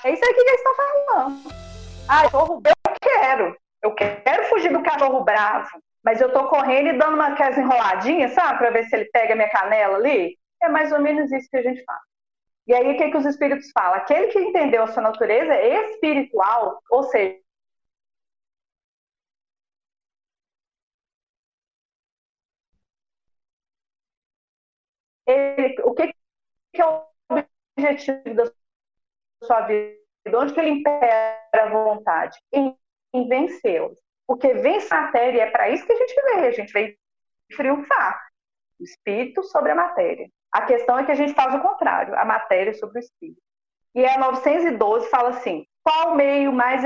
É 0.03 0.11
isso 0.11 0.23
aqui 0.23 0.33
que 0.33 0.49
eles 0.49 0.61
estão 0.61 0.75
falando. 0.75 1.41
Ah, 2.07 2.23
cachorro, 2.23 2.61
eu 2.63 2.93
quero. 3.01 3.57
Eu 3.81 3.95
quero 3.95 4.43
fugir 4.49 4.71
do 4.71 4.83
cachorro 4.83 5.23
bravo. 5.23 5.69
Mas 6.03 6.21
eu 6.21 6.31
tô 6.31 6.47
correndo 6.47 6.89
e 6.89 6.97
dando 6.97 7.15
uma 7.15 7.29
aquelas 7.29 7.57
enroladinhas, 7.57 8.33
sabe? 8.33 8.59
Pra 8.59 8.69
ver 8.69 8.83
se 8.83 8.95
ele 8.95 9.05
pega 9.05 9.35
minha 9.35 9.49
canela 9.49 9.97
ali. 9.97 10.37
É 10.61 10.69
mais 10.69 10.91
ou 10.91 10.99
menos 10.99 11.31
isso 11.31 11.49
que 11.49 11.57
a 11.57 11.63
gente 11.63 11.83
faz. 11.83 12.14
E 12.67 12.73
aí, 12.73 12.93
o 12.93 12.97
que, 12.97 13.11
que 13.11 13.17
os 13.17 13.25
espíritos 13.25 13.71
falam? 13.71 13.95
Aquele 13.97 14.27
que 14.27 14.39
entendeu 14.39 14.83
a 14.83 14.87
sua 14.87 15.03
natureza 15.03 15.53
espiritual, 15.61 16.81
ou 16.89 17.03
seja, 17.03 17.39
ele, 25.25 25.75
o 25.83 25.93
que, 25.93 26.13
que 26.73 26.81
é 26.81 26.85
o 26.85 27.05
objetivo 27.77 28.35
da 28.35 28.51
sua 29.43 29.61
vida? 29.67 29.97
Onde 30.35 30.53
que 30.53 30.59
ele 30.59 30.71
impera 30.71 31.39
a 31.53 31.69
vontade? 31.69 32.37
Em, 32.51 32.77
em 33.13 33.27
vencê-los. 33.27 33.99
Porque 34.27 34.53
vencer 34.55 34.93
a 34.93 35.01
matéria 35.03 35.43
é 35.43 35.51
para 35.51 35.69
isso 35.69 35.85
que 35.85 35.93
a 35.93 35.95
gente 35.95 36.15
veio. 36.15 36.47
A 36.47 36.51
gente 36.51 36.73
veio 36.73 36.97
triunfar. 37.55 38.19
O 38.79 38.83
espírito 38.83 39.43
sobre 39.43 39.71
a 39.71 39.75
matéria. 39.75 40.29
A 40.55 40.61
questão 40.61 40.97
é 40.97 41.03
que 41.03 41.11
a 41.11 41.15
gente 41.15 41.33
faz 41.33 41.53
o 41.53 41.59
contrário, 41.59 42.17
a 42.17 42.23
matéria 42.23 42.73
sobre 42.75 42.97
o 42.97 43.01
espírito. 43.01 43.41
E 43.93 44.05
a 44.05 44.17
912 44.17 45.09
fala 45.09 45.31
assim: 45.31 45.65
qual 45.83 46.13
o 46.13 46.15
meio 46.15 46.53
mais 46.53 46.81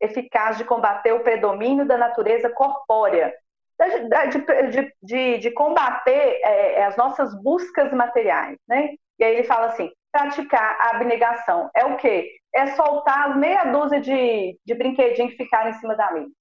eficaz 0.00 0.56
de 0.56 0.64
combater 0.64 1.12
o 1.12 1.20
predomínio 1.20 1.84
da 1.84 1.98
natureza 1.98 2.48
corpórea? 2.48 3.30
De, 3.78 4.70
de, 4.70 4.94
de, 5.02 5.38
de 5.38 5.50
combater 5.50 6.40
é, 6.42 6.84
as 6.84 6.96
nossas 6.96 7.34
buscas 7.42 7.92
materiais, 7.92 8.56
né? 8.66 8.94
E 9.18 9.24
aí 9.24 9.34
ele 9.34 9.44
fala 9.44 9.66
assim: 9.66 9.90
praticar 10.10 10.78
a 10.80 10.96
abnegação. 10.96 11.68
É 11.76 11.84
o 11.84 11.98
quê? 11.98 12.26
É 12.54 12.68
soltar 12.68 13.32
as 13.32 13.36
meia 13.36 13.64
dúzia 13.64 14.00
de, 14.00 14.58
de 14.64 14.74
brinquedinhos 14.74 15.32
que 15.32 15.44
ficaram 15.44 15.68
em 15.68 15.74
cima 15.74 15.94
da 15.94 16.10
mesa. 16.10 16.32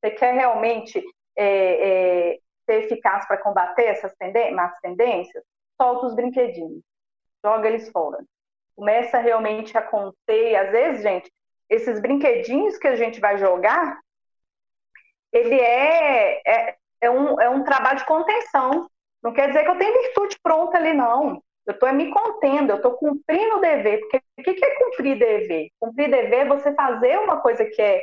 Você 0.00 0.10
quer 0.12 0.32
realmente 0.32 0.98
é, 1.36 1.44
é, 1.44 2.38
ser 2.64 2.84
eficaz 2.84 3.28
para 3.28 3.36
combater 3.36 3.84
essas 3.84 4.14
tendências? 4.80 5.44
Solta 5.82 6.06
os 6.06 6.14
brinquedinhos, 6.14 6.80
joga 7.44 7.68
eles 7.68 7.90
fora. 7.90 8.24
Começa 8.76 9.18
realmente 9.18 9.76
a 9.76 9.82
conter, 9.82 10.54
às 10.54 10.70
vezes, 10.70 11.02
gente, 11.02 11.32
esses 11.68 12.00
brinquedinhos 12.00 12.78
que 12.78 12.86
a 12.86 12.94
gente 12.94 13.18
vai 13.18 13.36
jogar, 13.36 13.98
ele 15.32 15.60
é, 15.60 16.40
é, 16.46 16.76
é, 17.00 17.10
um, 17.10 17.40
é 17.40 17.48
um 17.48 17.64
trabalho 17.64 17.98
de 17.98 18.06
contenção. 18.06 18.88
Não 19.22 19.32
quer 19.32 19.48
dizer 19.48 19.64
que 19.64 19.70
eu 19.70 19.78
tenho 19.78 20.02
virtude 20.02 20.38
pronta 20.40 20.78
ali, 20.78 20.92
não. 20.92 21.42
Eu 21.66 21.74
estou 21.74 21.92
me 21.92 22.10
contendo, 22.10 22.70
eu 22.70 22.76
estou 22.76 22.92
cumprindo 22.92 23.56
o 23.56 23.60
dever. 23.60 24.00
Porque 24.00 24.18
o 24.38 24.54
que 24.54 24.64
é 24.64 24.78
cumprir 24.78 25.18
dever? 25.18 25.68
Cumprir 25.80 26.10
dever 26.10 26.40
é 26.40 26.48
você 26.48 26.72
fazer 26.74 27.18
uma 27.18 27.40
coisa 27.40 27.64
que 27.64 27.80
é 27.82 28.02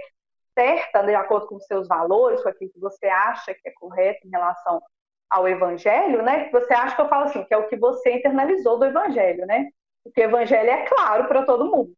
certa, 0.58 1.02
de 1.04 1.16
acordo 1.16 1.48
com 1.48 1.56
os 1.56 1.66
seus 1.66 1.88
valores, 1.88 2.42
com 2.42 2.50
aquilo 2.50 2.72
que 2.72 2.80
você 2.80 3.08
acha 3.08 3.54
que 3.54 3.70
é 3.70 3.72
correto 3.72 4.28
em 4.28 4.32
relação 4.32 4.82
ao 5.30 5.48
evangelho, 5.48 6.22
né? 6.22 6.50
Você 6.52 6.74
acha 6.74 6.96
que 6.96 7.02
eu 7.02 7.10
falo 7.10 7.26
assim, 7.26 7.44
que 7.44 7.54
é 7.54 7.58
o 7.58 7.68
que 7.68 7.78
você 7.78 8.14
internalizou 8.14 8.78
do 8.80 8.86
evangelho, 8.86 9.46
né? 9.46 9.70
Porque 10.04 10.22
o 10.22 10.24
evangelho 10.24 10.70
é 10.70 10.86
claro 10.86 11.28
para 11.28 11.46
todo 11.46 11.70
mundo. 11.70 11.94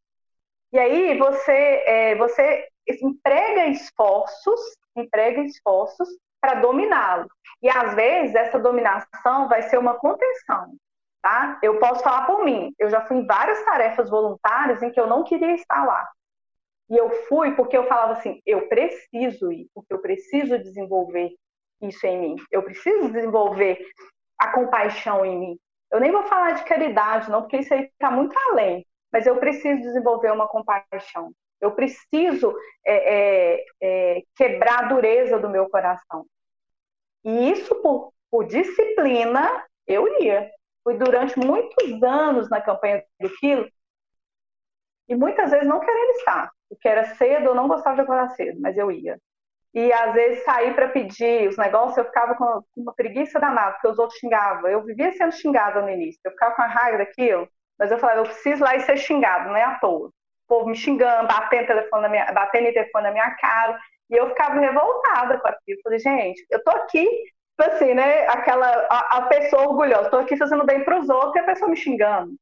E 0.74 0.80
aí 0.80 1.18
você, 1.18 1.84
é, 1.86 2.16
você 2.16 2.68
emprega 3.02 3.68
esforços, 3.68 4.60
emprega 4.96 5.42
esforços 5.42 6.10
para 6.42 6.56
dominá-lo. 6.56 7.28
E 7.62 7.70
às 7.70 7.94
vezes 7.94 8.36
essa 8.36 8.60
dominação 8.60 9.48
vai 9.48 9.62
ser 9.64 9.78
uma 9.78 9.94
contenção, 9.96 10.74
tá? 11.22 11.60
Eu 11.62 11.80
posso 11.80 12.04
falar 12.04 12.26
por 12.26 12.44
mim. 12.44 12.74
Eu 12.80 12.90
já 12.90 13.02
fui 13.06 13.18
em 13.18 13.26
várias 13.26 13.64
tarefas 13.64 14.10
voluntárias 14.10 14.82
em 14.82 14.92
que 14.92 15.00
eu 15.00 15.08
não 15.08 15.24
queria 15.24 15.54
estar 15.54 15.86
lá. 15.86 16.10
E 16.90 16.98
eu 16.98 17.10
fui 17.28 17.56
porque 17.56 17.78
eu 17.78 17.88
falava 17.88 18.14
assim, 18.14 18.42
eu 18.46 18.68
preciso 18.68 19.52
ir, 19.52 19.70
porque 19.74 19.94
eu 19.94 20.02
preciso 20.02 20.58
desenvolver 20.58 21.32
isso 21.82 22.06
em 22.06 22.20
mim. 22.20 22.36
Eu 22.52 22.64
preciso 22.64 23.12
desenvolver 23.12 23.80
a 24.40 24.52
compaixão 24.52 25.26
em 25.26 25.40
mim. 25.40 25.60
Eu 25.92 26.00
nem 26.00 26.12
vou 26.12 26.24
falar 26.24 26.52
de 26.52 26.64
caridade, 26.64 27.30
não, 27.30 27.42
porque 27.42 27.58
isso 27.58 27.74
aí 27.74 27.84
está 27.84 28.10
muito 28.10 28.36
além. 28.50 28.86
Mas 29.12 29.26
eu 29.28 29.38
preciso 29.38 29.82
desenvolver 29.82 30.32
uma 30.32 30.48
compaixão. 30.48 31.32
Eu 31.60 31.72
preciso 31.72 32.56
é, 32.86 33.56
é, 33.56 33.66
é, 33.82 34.22
quebrar 34.36 34.86
a 34.86 34.88
dureza 34.88 35.38
do 35.38 35.50
meu 35.50 35.70
coração. 35.70 36.26
E 37.24 37.52
isso, 37.52 37.76
por, 37.82 38.14
por 38.32 38.46
disciplina, 38.46 39.64
eu 39.86 40.08
ia. 40.22 40.50
Fui 40.84 40.98
durante 40.98 41.38
muitos 41.38 42.02
anos 42.02 42.50
na 42.50 42.60
campanha 42.60 43.04
do 43.20 43.30
quilo 43.38 43.70
e 45.12 45.16
muitas 45.16 45.52
vezes 45.52 45.68
não 45.68 45.82
querendo 45.82 46.12
estar, 46.12 46.50
porque 46.70 46.88
era 46.88 47.16
cedo, 47.16 47.48
eu 47.48 47.56
não 47.56 47.68
gostava 47.68 47.96
de 47.96 48.02
acordar 48.02 48.30
cedo, 48.30 48.60
mas 48.62 48.78
eu 48.78 48.90
ia. 48.90 49.20
E 49.74 49.92
às 49.94 50.14
vezes 50.14 50.44
sair 50.44 50.74
para 50.76 50.90
pedir 50.90 51.48
os 51.48 51.58
negócios, 51.58 51.98
eu 51.98 52.06
ficava 52.06 52.36
com 52.36 52.62
uma 52.76 52.94
preguiça 52.94 53.40
danada, 53.40 53.74
porque 53.74 53.88
os 53.88 54.00
outros 54.00 54.20
xingavam. 54.20 54.70
Eu 54.70 54.84
vivia 54.84 55.12
sendo 55.14 55.32
xingada 55.32 55.82
no 55.82 55.90
início, 55.90 56.20
eu 56.26 56.32
ficava 56.32 56.56
com 56.56 56.62
a 56.62 56.68
raiva 56.68 56.98
daquilo, 56.98 57.48
mas 57.80 57.90
eu 57.90 57.98
falava, 57.98 58.20
eu 58.20 58.26
preciso 58.26 58.64
lá 58.64 58.76
e 58.76 58.82
ser 58.82 58.98
xingado, 58.98 59.50
não 59.50 59.56
é 59.56 59.64
à 59.64 59.80
toa. 59.80 60.08
O 60.10 60.14
povo 60.48 60.70
me 60.70 60.76
xingando, 60.76 61.28
batendo, 61.28 61.68
telefone 61.68 62.02
na 62.02 62.10
minha, 62.10 62.32
batendo 62.34 62.68
em 62.68 62.74
telefone 62.74 63.06
na 63.06 63.12
minha 63.12 63.32
cara, 63.36 63.80
e 64.10 64.16
eu 64.16 64.28
ficava 64.30 64.60
revoltada 64.60 65.40
com 65.40 65.48
aquilo. 65.48 65.80
Falei, 65.84 66.00
gente, 66.00 66.46
eu 66.50 66.62
tô 66.64 66.72
aqui, 66.72 67.06
tipo 67.06 67.72
assim, 67.72 67.94
né, 67.94 68.28
aquela, 68.28 68.68
a, 68.90 69.18
a 69.18 69.22
pessoa 69.28 69.70
orgulhosa, 69.70 70.10
tô 70.10 70.18
aqui 70.18 70.36
fazendo 70.36 70.66
bem 70.66 70.84
para 70.84 71.00
os 71.00 71.10
outros 71.10 71.36
e 71.38 71.40
a 71.40 71.44
pessoa 71.44 71.70
me 71.70 71.78
xingando. 71.78 72.36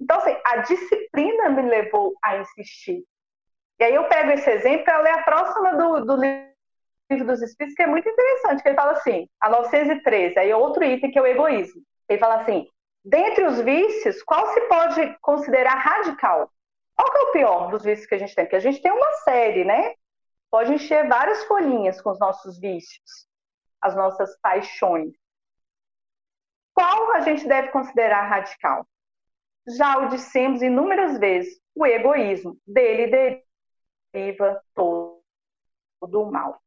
Então, 0.00 0.16
assim, 0.18 0.36
a 0.44 0.58
disciplina 0.58 1.48
me 1.50 1.62
levou 1.62 2.14
a 2.22 2.36
insistir. 2.36 3.04
E 3.80 3.84
aí 3.84 3.94
eu 3.94 4.04
pego 4.04 4.30
esse 4.30 4.48
exemplo 4.48 4.84
para 4.84 4.98
ler 4.98 5.10
a 5.10 5.22
próxima 5.22 5.74
do, 5.74 6.04
do 6.04 6.16
livro 6.16 6.51
dos 7.20 7.42
Espíritos, 7.42 7.76
que 7.76 7.82
é 7.82 7.86
muito 7.86 8.08
interessante, 8.08 8.62
que 8.62 8.68
ele 8.68 8.76
fala 8.76 8.92
assim, 8.92 9.28
a 9.40 9.48
913, 9.50 10.38
aí 10.38 10.52
outro 10.52 10.84
item 10.84 11.10
que 11.10 11.18
é 11.18 11.22
o 11.22 11.26
egoísmo. 11.26 11.82
Ele 12.08 12.18
fala 12.18 12.42
assim, 12.42 12.66
dentre 13.04 13.44
os 13.44 13.60
vícios, 13.60 14.22
qual 14.22 14.46
se 14.54 14.60
pode 14.62 15.16
considerar 15.20 15.74
radical? 15.74 16.50
Qual 16.94 17.10
que 17.10 17.18
é 17.18 17.20
o 17.20 17.32
pior 17.32 17.70
dos 17.70 17.84
vícios 17.84 18.06
que 18.06 18.14
a 18.14 18.18
gente 18.18 18.34
tem? 18.34 18.44
Porque 18.44 18.56
a 18.56 18.60
gente 18.60 18.80
tem 18.80 18.92
uma 18.92 19.12
série, 19.24 19.64
né? 19.64 19.94
Pode 20.50 20.72
encher 20.72 21.08
várias 21.08 21.44
folhinhas 21.44 22.00
com 22.00 22.10
os 22.10 22.18
nossos 22.18 22.58
vícios, 22.60 23.26
as 23.80 23.96
nossas 23.96 24.38
paixões. 24.40 25.12
Qual 26.74 27.12
a 27.12 27.20
gente 27.20 27.46
deve 27.46 27.68
considerar 27.68 28.28
radical? 28.28 28.86
Já 29.76 29.98
o 29.98 30.08
dissemos 30.08 30.62
inúmeras 30.62 31.18
vezes, 31.18 31.60
o 31.74 31.86
egoísmo. 31.86 32.56
Dele 32.66 33.42
deriva 34.12 34.62
todo 34.74 35.22
o 36.02 36.30
mal. 36.30 36.60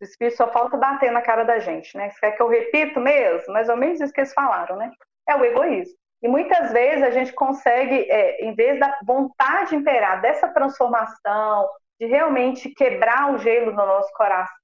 O 0.00 0.04
espírito 0.04 0.36
só 0.36 0.48
falta 0.52 0.76
bater 0.76 1.10
na 1.10 1.22
cara 1.22 1.44
da 1.44 1.58
gente, 1.58 1.96
né? 1.96 2.10
Você 2.10 2.20
quer 2.20 2.32
que 2.32 2.42
eu 2.42 2.48
repito 2.48 3.00
mesmo? 3.00 3.52
Mais 3.52 3.68
ou 3.68 3.76
menos 3.76 4.00
isso 4.00 4.12
que 4.12 4.20
eles 4.20 4.34
falaram, 4.34 4.76
né? 4.76 4.90
É 5.26 5.34
o 5.34 5.44
egoísmo. 5.44 5.96
E 6.22 6.28
muitas 6.28 6.72
vezes 6.72 7.02
a 7.02 7.10
gente 7.10 7.32
consegue, 7.32 8.10
é, 8.10 8.44
em 8.44 8.54
vez 8.54 8.78
da 8.78 8.98
vontade 9.04 9.74
imperar 9.74 10.20
dessa 10.20 10.48
transformação, 10.48 11.68
de 11.98 12.06
realmente 12.06 12.70
quebrar 12.70 13.32
o 13.32 13.38
gelo 13.38 13.70
no 13.70 13.86
nosso 13.86 14.12
coração, 14.12 14.54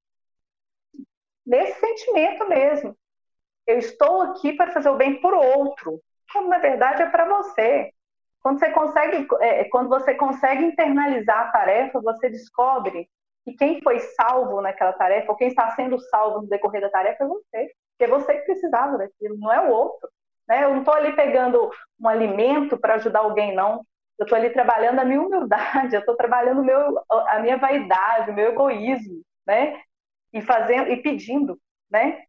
nesse 1.46 1.78
sentimento 1.80 2.48
mesmo. 2.48 2.96
Eu 3.66 3.78
estou 3.78 4.22
aqui 4.22 4.52
para 4.54 4.72
fazer 4.72 4.88
o 4.88 4.96
bem 4.96 5.20
por 5.20 5.34
outro, 5.34 6.00
como 6.32 6.48
na 6.48 6.58
verdade 6.58 7.02
é 7.02 7.06
para 7.06 7.24
você. 7.24 7.92
Quando 8.42 8.58
você 8.58 8.70
consegue, 8.70 9.26
é, 9.40 9.64
quando 9.64 9.88
você 9.88 10.14
consegue 10.14 10.64
internalizar 10.64 11.40
a 11.40 11.52
tarefa, 11.52 12.00
você 12.00 12.28
descobre 12.28 13.08
que 13.44 13.54
quem 13.54 13.80
foi 13.82 13.98
salvo 13.98 14.60
naquela 14.60 14.92
tarefa, 14.92 15.30
ou 15.30 15.36
quem 15.36 15.48
está 15.48 15.70
sendo 15.72 15.98
salvo 15.98 16.42
no 16.42 16.48
decorrer 16.48 16.80
da 16.80 16.90
tarefa 16.90 17.24
é 17.24 17.26
você. 17.26 17.72
Porque 17.90 18.04
é 18.04 18.08
você 18.08 18.38
que 18.38 18.46
precisava 18.46 18.98
daquilo, 18.98 19.38
não 19.38 19.52
é 19.52 19.60
o 19.60 19.70
outro. 19.70 20.08
Né? 20.48 20.64
Eu 20.64 20.70
não 20.70 20.78
estou 20.78 20.94
ali 20.94 21.14
pegando 21.14 21.70
um 22.00 22.08
alimento 22.08 22.78
para 22.78 22.94
ajudar 22.94 23.20
alguém, 23.20 23.54
não. 23.54 23.84
Eu 24.18 24.24
estou 24.24 24.36
ali 24.36 24.50
trabalhando 24.50 25.00
a 25.00 25.04
minha 25.04 25.20
humildade, 25.20 25.94
eu 25.96 26.00
estou 26.00 26.16
trabalhando 26.16 26.62
meu, 26.62 27.02
a 27.10 27.38
minha 27.40 27.56
vaidade, 27.56 28.30
o 28.30 28.34
meu 28.34 28.52
egoísmo, 28.52 29.22
né? 29.46 29.80
E 30.32 30.40
fazendo 30.40 30.90
e 30.90 31.02
pedindo, 31.02 31.58
né? 31.90 32.22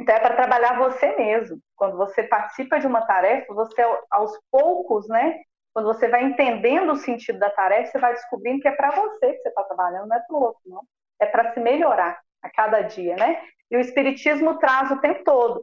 Então 0.00 0.14
é 0.14 0.20
para 0.20 0.34
trabalhar 0.34 0.78
você 0.78 1.14
mesmo. 1.16 1.60
Quando 1.76 1.96
você 1.96 2.24
participa 2.24 2.80
de 2.80 2.86
uma 2.86 3.02
tarefa, 3.02 3.54
você 3.54 3.82
aos 4.10 4.36
poucos, 4.50 5.08
né? 5.08 5.40
Quando 5.72 5.86
você 5.86 6.08
vai 6.08 6.22
entendendo 6.24 6.92
o 6.92 6.96
sentido 6.96 7.38
da 7.38 7.50
tarefa, 7.50 7.90
você 7.90 7.98
vai 7.98 8.12
descobrindo 8.12 8.60
que 8.60 8.68
é 8.68 8.72
para 8.72 8.90
você 8.90 9.32
que 9.32 9.42
você 9.42 9.48
está 9.48 9.62
trabalhando, 9.64 10.08
não 10.08 10.16
é 10.16 10.20
para 10.20 10.36
o 10.36 10.42
outro, 10.42 10.60
não. 10.66 10.82
É 11.20 11.26
para 11.26 11.52
se 11.54 11.60
melhorar 11.60 12.20
a 12.42 12.50
cada 12.50 12.82
dia, 12.82 13.16
né? 13.16 13.42
E 13.70 13.76
o 13.76 13.80
Espiritismo 13.80 14.58
traz 14.58 14.90
o 14.90 15.00
tempo 15.00 15.24
todo. 15.24 15.62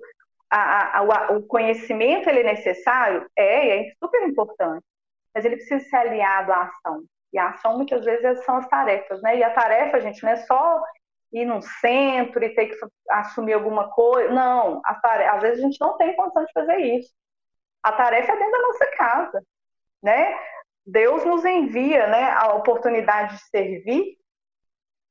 A, 0.49 0.57
a, 0.57 0.97
a, 0.99 1.31
o 1.33 1.43
conhecimento 1.43 2.27
ele 2.27 2.39
é 2.39 2.43
necessário? 2.43 3.29
É, 3.35 3.81
é 3.81 3.93
super 4.03 4.27
importante. 4.27 4.83
Mas 5.33 5.45
ele 5.45 5.57
precisa 5.57 5.83
ser 5.87 5.95
aliado 5.97 6.51
à 6.51 6.63
ação. 6.63 7.03
E 7.31 7.37
a 7.37 7.49
ação, 7.49 7.77
muitas 7.77 8.03
vezes, 8.03 8.43
são 8.43 8.57
as 8.57 8.67
tarefas, 8.67 9.21
né? 9.21 9.37
E 9.37 9.43
a 9.43 9.53
tarefa, 9.53 10.01
gente, 10.01 10.23
não 10.23 10.31
é 10.31 10.37
só 10.37 10.81
ir 11.31 11.45
num 11.45 11.61
centro 11.61 12.43
e 12.43 12.55
ter 12.55 12.67
que 12.67 12.75
assumir 13.11 13.53
alguma 13.53 13.91
coisa. 13.91 14.33
Não, 14.33 14.81
tarefa, 15.03 15.35
às 15.35 15.41
vezes 15.43 15.59
a 15.59 15.67
gente 15.67 15.79
não 15.79 15.95
tem 15.97 16.15
condição 16.15 16.43
de 16.43 16.51
fazer 16.51 16.77
isso. 16.77 17.13
A 17.83 17.91
tarefa 17.91 18.31
é 18.31 18.37
dentro 18.37 18.51
da 18.51 18.67
nossa 18.67 18.85
casa 18.97 19.43
né? 20.01 20.35
Deus 20.85 21.23
nos 21.25 21.45
envia, 21.45 22.07
né, 22.07 22.31
a 22.31 22.53
oportunidade 22.53 23.35
de 23.35 23.43
servir 23.49 24.17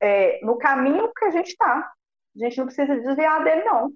é, 0.00 0.40
no 0.42 0.58
caminho 0.58 1.12
que 1.16 1.24
a 1.24 1.30
gente 1.30 1.48
está. 1.48 1.92
A 2.36 2.44
gente 2.44 2.58
não 2.58 2.66
precisa 2.66 2.96
desviar 2.96 3.44
dele, 3.44 3.64
não. 3.64 3.90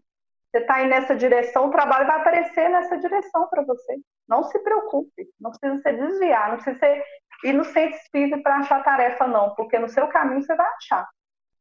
Você 0.50 0.58
está 0.58 0.76
aí 0.76 0.88
nessa 0.88 1.16
direção, 1.16 1.66
o 1.66 1.70
trabalho 1.70 2.06
vai 2.06 2.16
aparecer 2.16 2.68
nessa 2.68 2.98
direção 2.98 3.48
para 3.48 3.62
você. 3.62 3.96
Não 4.28 4.44
se 4.44 4.58
preocupe, 4.58 5.28
não 5.40 5.50
precisa 5.50 5.82
se 5.82 5.92
desviar, 5.92 6.50
não 6.50 6.56
precisa 6.56 6.78
ser 6.78 7.04
ir 7.44 7.52
no 7.52 7.64
centro 7.64 7.96
espírita 7.96 8.38
para 8.38 8.58
achar 8.58 8.84
tarefa, 8.84 9.26
não, 9.26 9.54
porque 9.54 9.78
no 9.78 9.88
seu 9.88 10.06
caminho 10.08 10.42
você 10.42 10.54
vai 10.54 10.66
achar. 10.66 11.08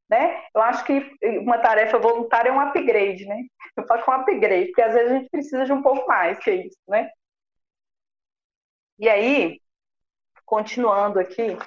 Né? 0.10 0.44
Eu 0.54 0.62
acho 0.62 0.84
que 0.84 1.10
uma 1.40 1.58
tarefa 1.58 1.98
voluntária 1.98 2.50
é 2.50 2.52
um 2.52 2.60
upgrade, 2.60 3.26
né? 3.26 3.44
Eu 3.78 3.86
com 3.86 4.12
um 4.12 4.14
upgrade, 4.14 4.66
porque 4.66 4.82
às 4.82 4.94
vezes 4.94 5.10
a 5.10 5.16
gente 5.16 5.30
precisa 5.30 5.66
de 5.66 5.72
um 5.72 5.82
pouco 5.82 6.06
mais 6.06 6.38
que 6.40 6.52
isso, 6.52 6.78
né? 6.90 7.10
E 9.02 9.10
aí, 9.10 9.60
continuando 10.46 11.20
aqui, 11.20 11.58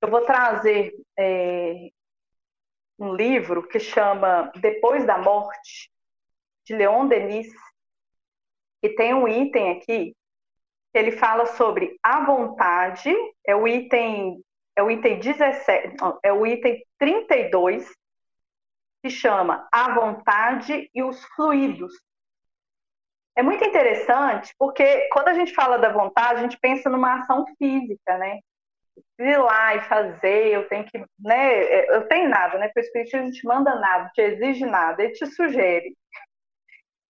eu 0.00 0.08
vou 0.08 0.24
trazer 0.24 0.94
é, 1.18 1.90
um 2.96 3.12
livro 3.12 3.66
que 3.66 3.80
chama 3.80 4.52
Depois 4.54 5.04
da 5.04 5.18
Morte, 5.18 5.90
de 6.64 6.76
Leon 6.76 7.08
Denis, 7.08 7.52
e 8.84 8.88
tem 8.90 9.14
um 9.14 9.26
item 9.26 9.72
aqui 9.72 10.14
que 10.92 10.98
ele 10.98 11.10
fala 11.10 11.44
sobre 11.44 11.98
a 12.00 12.24
vontade, 12.24 13.12
é 13.44 13.56
o 13.56 13.66
item 13.66 14.40
é 14.76 14.82
o 14.84 14.88
item 14.88 15.18
17, 15.18 15.96
é 16.22 16.32
o 16.32 16.46
item 16.46 16.86
32, 17.00 17.92
que 19.02 19.10
chama 19.10 19.68
A 19.72 19.92
vontade 19.92 20.88
e 20.94 21.02
os 21.02 21.24
fluidos 21.34 21.92
é 23.36 23.42
muito 23.42 23.64
interessante 23.64 24.54
porque 24.58 25.08
quando 25.12 25.28
a 25.28 25.34
gente 25.34 25.52
fala 25.52 25.78
da 25.78 25.92
vontade, 25.92 26.38
a 26.38 26.42
gente 26.42 26.58
pensa 26.58 26.88
numa 26.88 27.20
ação 27.20 27.44
física, 27.58 28.16
né? 28.18 28.38
Ir 29.18 29.36
lá 29.38 29.74
e 29.74 29.80
fazer, 29.82 30.48
eu 30.48 30.68
tenho 30.68 30.84
que, 30.84 30.98
né? 31.18 31.86
Eu 31.88 32.06
tenho 32.06 32.28
nada, 32.28 32.58
né? 32.58 32.68
Porque 32.68 32.80
o 32.80 32.82
Espiritismo 32.82 33.24
não 33.24 33.32
te 33.32 33.46
manda 33.46 33.74
nada, 33.74 34.10
te 34.14 34.20
exige 34.20 34.64
nada, 34.64 35.02
ele 35.02 35.12
te 35.12 35.26
sugere. 35.26 35.96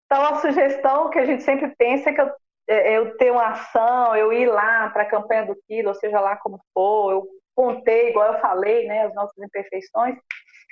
Então 0.05 0.25
a 0.25 0.35
sugestão 0.35 1.09
que 1.09 1.19
a 1.19 1.25
gente 1.25 1.43
sempre 1.43 1.73
pensa 1.77 2.09
é 2.09 2.13
que 2.13 2.21
eu, 2.21 2.31
é, 2.67 2.97
eu 2.97 3.17
ter 3.17 3.31
uma 3.31 3.47
ação, 3.47 4.15
eu 4.15 4.31
ir 4.31 4.45
lá 4.45 4.89
para 4.91 5.03
a 5.03 5.09
campanha 5.09 5.45
do 5.45 5.57
quilo, 5.67 5.89
ou 5.89 5.95
seja 5.95 6.19
lá 6.19 6.37
como 6.37 6.59
for, 6.73 7.11
eu 7.11 7.27
contei, 7.55 8.09
igual 8.09 8.33
eu 8.33 8.39
falei, 8.39 8.87
né? 8.87 9.07
As 9.07 9.13
nossas 9.13 9.37
imperfeições. 9.37 10.15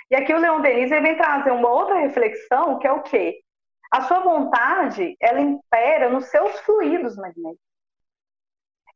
E 0.09 0.15
aqui 0.15 0.33
o 0.33 0.39
Leon 0.39 0.61
Denis 0.61 0.89
vem 0.89 1.17
trazer 1.17 1.51
uma 1.51 1.69
outra 1.69 1.95
reflexão, 1.95 2.79
que 2.79 2.87
é 2.87 2.91
o 2.91 3.01
quê? 3.01 3.41
A 3.91 4.01
sua 4.04 4.21
vontade, 4.21 5.17
ela 5.19 5.41
impera 5.41 6.10
nos 6.10 6.25
seus 6.27 6.60
fluidos 6.62 7.15
magnéticos. 7.17 7.71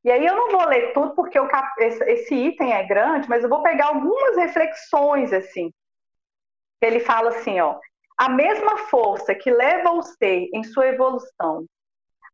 E 0.06 0.12
aí 0.12 0.26
eu 0.26 0.36
não 0.36 0.52
vou 0.52 0.66
ler 0.68 0.94
tudo 0.94 1.16
porque 1.16 1.40
cap... 1.48 1.68
esse 1.82 2.34
item 2.34 2.74
é 2.74 2.84
grande, 2.84 3.28
mas 3.28 3.44
eu 3.44 3.50
vou 3.50 3.62
pegar 3.62 3.88
algumas 3.88 4.38
reflexões 4.38 5.34
assim. 5.34 5.74
Ele 6.80 7.00
fala 7.00 7.30
assim, 7.30 7.60
ó: 7.60 7.80
a 8.18 8.30
mesma 8.30 8.78
força 8.90 9.36
que 9.36 9.52
leva 9.52 9.92
o 9.92 10.02
ser 10.02 10.48
em 10.54 10.64
sua 10.64 10.88
evolução 10.88 11.66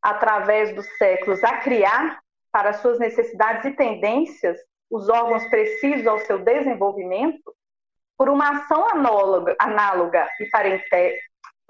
através 0.02 0.76
dos 0.76 0.86
séculos 0.98 1.44
a 1.44 1.58
criar 1.58 2.22
para 2.52 2.74
suas 2.74 3.00
necessidades 3.00 3.66
e 3.66 3.72
tendências 3.72 4.60
os 4.90 5.08
órgãos 5.08 5.46
precisos 5.46 6.06
ao 6.06 6.20
seu 6.20 6.40
desenvolvimento, 6.40 7.56
por 8.18 8.28
uma 8.28 8.52
ação 8.52 8.90
análoga, 8.90 9.56
análoga 9.58 10.30
e 10.40 10.46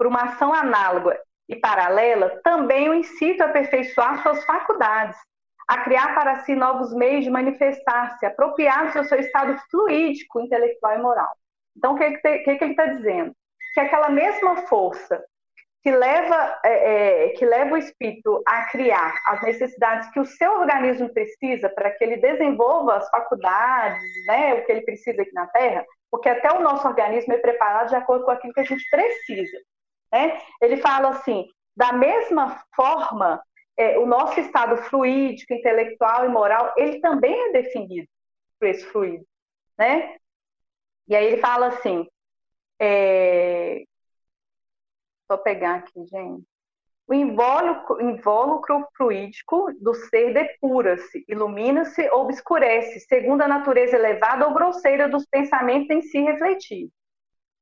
por 0.02 0.08
uma 0.08 0.24
ação 0.24 0.52
análoga 0.52 1.16
e 1.48 1.54
paralela, 1.54 2.40
também 2.42 2.88
o 2.88 2.94
incita 2.94 3.44
a 3.44 3.46
aperfeiçoar 3.46 4.20
suas 4.20 4.44
faculdades, 4.44 5.16
a 5.68 5.78
criar 5.84 6.12
para 6.12 6.40
si 6.40 6.56
novos 6.56 6.92
meios 6.92 7.22
de 7.22 7.30
manifestar-se, 7.30 8.26
apropriados 8.26 8.94
do 8.94 9.04
seu 9.04 9.20
estado 9.20 9.56
fluídico, 9.70 10.40
intelectual 10.40 10.98
e 10.98 11.02
moral. 11.02 11.32
Então, 11.76 11.94
o 11.94 11.96
que, 11.96 12.10
que, 12.18 12.56
que 12.56 12.64
ele 12.64 12.72
está 12.72 12.86
dizendo? 12.86 13.32
Que 13.74 13.80
aquela 13.80 14.08
mesma 14.08 14.56
força 14.66 15.22
que 15.84 15.92
leva, 15.92 16.58
é, 16.64 17.26
é, 17.26 17.28
que 17.34 17.46
leva 17.46 17.74
o 17.74 17.78
espírito 17.78 18.42
a 18.44 18.64
criar 18.70 19.14
as 19.24 19.40
necessidades 19.42 20.10
que 20.10 20.18
o 20.18 20.26
seu 20.26 20.58
organismo 20.58 21.14
precisa 21.14 21.68
para 21.68 21.92
que 21.92 22.02
ele 22.02 22.16
desenvolva 22.16 22.96
as 22.96 23.08
faculdades, 23.08 24.02
né, 24.26 24.54
o 24.54 24.64
que 24.64 24.72
ele 24.72 24.82
precisa 24.82 25.22
aqui 25.22 25.32
na 25.32 25.46
Terra, 25.46 25.86
porque 26.10 26.28
até 26.28 26.52
o 26.52 26.60
nosso 26.60 26.88
organismo 26.88 27.34
é 27.34 27.38
preparado 27.38 27.90
de 27.90 27.94
acordo 27.94 28.24
com 28.24 28.32
aquilo 28.32 28.52
que 28.52 28.60
a 28.60 28.64
gente 28.64 28.84
precisa. 28.90 29.58
Né? 30.12 30.40
Ele 30.60 30.76
fala 30.76 31.10
assim: 31.10 31.46
da 31.74 31.92
mesma 31.92 32.62
forma, 32.76 33.42
é, 33.76 33.98
o 33.98 34.06
nosso 34.06 34.38
estado 34.38 34.76
fluídico, 34.84 35.54
intelectual 35.54 36.24
e 36.24 36.28
moral, 36.28 36.72
ele 36.76 37.00
também 37.00 37.48
é 37.48 37.52
definido 37.52 38.08
por 38.60 38.68
esse 38.68 38.84
fluido. 38.86 39.26
Né? 39.78 40.16
E 41.08 41.16
aí 41.16 41.26
ele 41.26 41.38
fala 41.38 41.68
assim, 41.68 42.06
é... 42.80 43.84
Vou 45.28 45.38
pegar 45.38 45.76
aqui, 45.76 46.04
gente. 46.06 46.44
O 47.06 47.14
invólucro, 47.14 48.00
invólucro 48.00 48.86
fluídico 48.96 49.72
do 49.80 49.94
ser 49.94 50.32
depura-se, 50.32 51.24
ilumina-se 51.28 52.08
ou 52.10 52.22
obscurece, 52.22 53.00
segundo 53.00 53.42
a 53.42 53.48
natureza 53.48 53.96
elevada 53.96 54.46
ou 54.46 54.54
grosseira 54.54 55.08
dos 55.08 55.26
pensamentos 55.26 55.90
em 55.90 56.02
si 56.02 56.20
refletidos. 56.20 57.01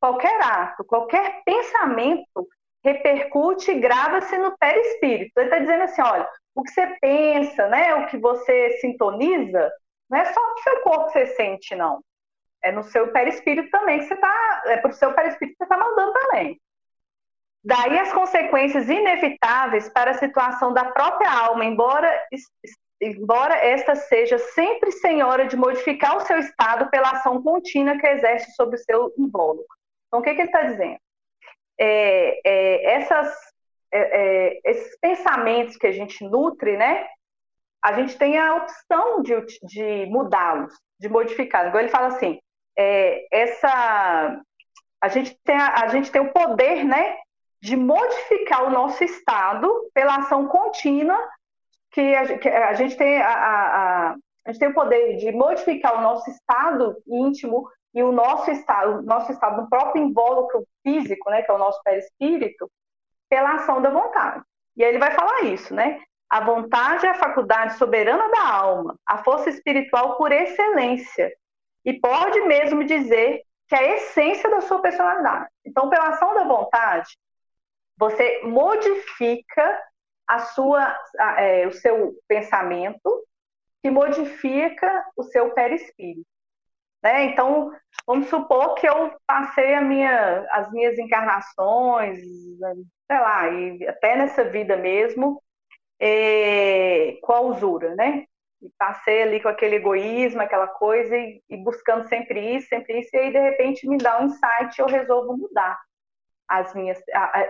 Qualquer 0.00 0.40
ato, 0.40 0.82
qualquer 0.84 1.42
pensamento 1.44 2.48
repercute 2.82 3.70
e 3.70 3.80
grava-se 3.80 4.36
no 4.38 4.56
perispírito. 4.56 5.32
Ele 5.36 5.46
está 5.46 5.58
dizendo 5.58 5.82
assim, 5.82 6.02
olha, 6.02 6.28
o 6.54 6.62
que 6.62 6.72
você 6.72 6.86
pensa, 7.00 7.68
né, 7.68 7.94
o 7.96 8.06
que 8.06 8.16
você 8.16 8.78
sintoniza, 8.80 9.70
não 10.08 10.18
é 10.18 10.24
só 10.24 10.40
no 10.40 10.58
seu 10.58 10.80
corpo 10.80 11.06
que 11.06 11.12
você 11.12 11.26
sente, 11.26 11.74
não. 11.74 12.02
É 12.62 12.72
no 12.72 12.82
seu 12.82 13.12
perispírito 13.12 13.70
também 13.70 14.00
que 14.00 14.06
você 14.06 14.14
está, 14.14 14.62
é 14.66 14.76
para 14.78 14.90
o 14.90 14.94
seu 14.94 15.12
perispírito 15.14 15.58
que 15.58 15.64
você 15.64 15.72
está 15.72 15.76
mandando 15.76 16.12
também. 16.12 16.60
Daí 17.62 17.98
as 17.98 18.12
consequências 18.12 18.88
inevitáveis 18.88 19.88
para 19.90 20.12
a 20.12 20.18
situação 20.18 20.72
da 20.72 20.86
própria 20.86 21.30
alma, 21.30 21.64
embora, 21.64 22.10
embora 23.00 23.54
esta 23.54 23.94
seja 23.94 24.38
sempre 24.38 24.90
senhora 24.92 25.46
de 25.46 25.56
modificar 25.56 26.16
o 26.16 26.20
seu 26.20 26.38
estado 26.38 26.88
pela 26.90 27.10
ação 27.10 27.42
contínua 27.42 27.98
que 27.98 28.06
exerce 28.06 28.50
sobre 28.52 28.76
o 28.76 28.78
seu 28.78 29.12
invólucro. 29.18 29.79
Então, 30.10 30.18
o 30.18 30.22
que, 30.22 30.34
que 30.34 30.40
ele 30.40 30.48
está 30.48 30.62
dizendo? 30.64 30.98
É, 31.78 32.40
é, 32.44 32.94
essas, 32.96 33.32
é, 33.92 34.00
é, 34.00 34.60
esses 34.64 34.98
pensamentos 34.98 35.76
que 35.76 35.86
a 35.86 35.92
gente 35.92 36.24
nutre, 36.24 36.76
né? 36.76 37.06
A 37.80 37.92
gente 37.92 38.18
tem 38.18 38.36
a 38.36 38.56
opção 38.56 39.22
de, 39.22 39.34
de 39.62 40.06
mudá-los, 40.06 40.74
de 40.98 41.08
modificá-los. 41.08 41.68
Igual 41.68 41.84
ele 41.84 41.92
fala 41.92 42.08
assim, 42.08 42.38
é, 42.76 43.26
essa 43.30 44.42
a 45.00 45.08
gente 45.08 45.38
tem 45.44 45.56
a, 45.56 45.84
a 45.84 45.88
gente 45.88 46.10
tem 46.10 46.20
o 46.20 46.32
poder, 46.32 46.84
né, 46.84 47.16
de 47.62 47.76
modificar 47.76 48.64
o 48.64 48.70
nosso 48.70 49.02
estado 49.02 49.90
pela 49.94 50.16
ação 50.16 50.46
contínua 50.46 51.18
que 51.92 52.14
a, 52.14 52.38
que 52.38 52.48
a 52.48 52.74
gente 52.74 52.96
tem 52.96 53.20
a, 53.20 53.28
a, 53.28 54.10
a, 54.10 54.16
gente 54.48 54.58
tem 54.58 54.68
o 54.68 54.74
poder 54.74 55.16
de 55.16 55.32
modificar 55.32 55.98
o 55.98 56.02
nosso 56.02 56.28
estado 56.30 56.96
íntimo 57.06 57.68
e 57.94 58.02
o 58.02 58.12
nosso 58.12 58.50
estado, 58.50 58.98
o 58.98 59.02
nosso 59.02 59.32
estado 59.32 59.62
no 59.62 59.68
próprio 59.68 60.02
invólucro 60.02 60.64
físico, 60.82 61.28
né, 61.30 61.42
que 61.42 61.50
é 61.50 61.54
o 61.54 61.58
nosso 61.58 61.82
perispírito, 61.82 62.70
pela 63.28 63.54
ação 63.54 63.82
da 63.82 63.90
vontade. 63.90 64.44
E 64.76 64.84
aí 64.84 64.90
ele 64.90 64.98
vai 64.98 65.12
falar 65.12 65.42
isso, 65.42 65.74
né? 65.74 66.00
A 66.28 66.40
vontade 66.40 67.06
é 67.06 67.10
a 67.10 67.14
faculdade 67.14 67.76
soberana 67.76 68.28
da 68.28 68.48
alma, 68.48 68.96
a 69.04 69.22
força 69.24 69.50
espiritual 69.50 70.16
por 70.16 70.30
excelência. 70.30 71.32
E 71.84 71.98
pode 71.98 72.40
mesmo 72.42 72.84
dizer 72.84 73.42
que 73.68 73.74
é 73.74 73.78
a 73.78 73.96
essência 73.96 74.48
da 74.48 74.60
sua 74.60 74.80
personalidade. 74.80 75.48
Então, 75.64 75.88
pela 75.88 76.08
ação 76.08 76.34
da 76.34 76.44
vontade, 76.44 77.16
você 77.96 78.40
modifica 78.44 79.82
a 80.26 80.38
sua, 80.38 80.96
é, 81.38 81.66
o 81.66 81.72
seu 81.72 82.14
pensamento, 82.28 83.26
que 83.82 83.90
modifica 83.90 85.04
o 85.16 85.24
seu 85.24 85.50
perispírito. 85.52 86.26
Né? 87.02 87.24
Então, 87.24 87.72
vamos 88.06 88.28
supor 88.28 88.74
que 88.74 88.86
eu 88.86 89.12
passei 89.26 89.78
minha, 89.80 90.46
as 90.50 90.70
minhas 90.70 90.98
encarnações, 90.98 92.20
sei 92.20 93.18
lá, 93.18 93.48
e 93.48 93.88
até 93.88 94.16
nessa 94.16 94.44
vida 94.44 94.76
mesmo, 94.76 95.42
é, 95.98 97.18
com 97.22 97.32
a 97.32 97.40
usura, 97.40 97.94
né? 97.94 98.24
E 98.62 98.70
passei 98.78 99.22
ali 99.22 99.40
com 99.40 99.48
aquele 99.48 99.76
egoísmo, 99.76 100.42
aquela 100.42 100.66
coisa, 100.66 101.16
e, 101.16 101.42
e 101.48 101.56
buscando 101.56 102.06
sempre 102.08 102.56
isso, 102.56 102.68
sempre 102.68 103.00
isso, 103.00 103.10
e 103.14 103.18
aí 103.18 103.32
de 103.32 103.40
repente 103.40 103.88
me 103.88 103.96
dá 103.96 104.20
um 104.20 104.26
insight 104.26 104.78
e 104.78 104.82
eu 104.82 104.86
resolvo 104.86 105.36
mudar 105.36 105.78
as 106.48 106.74
minhas. 106.74 107.00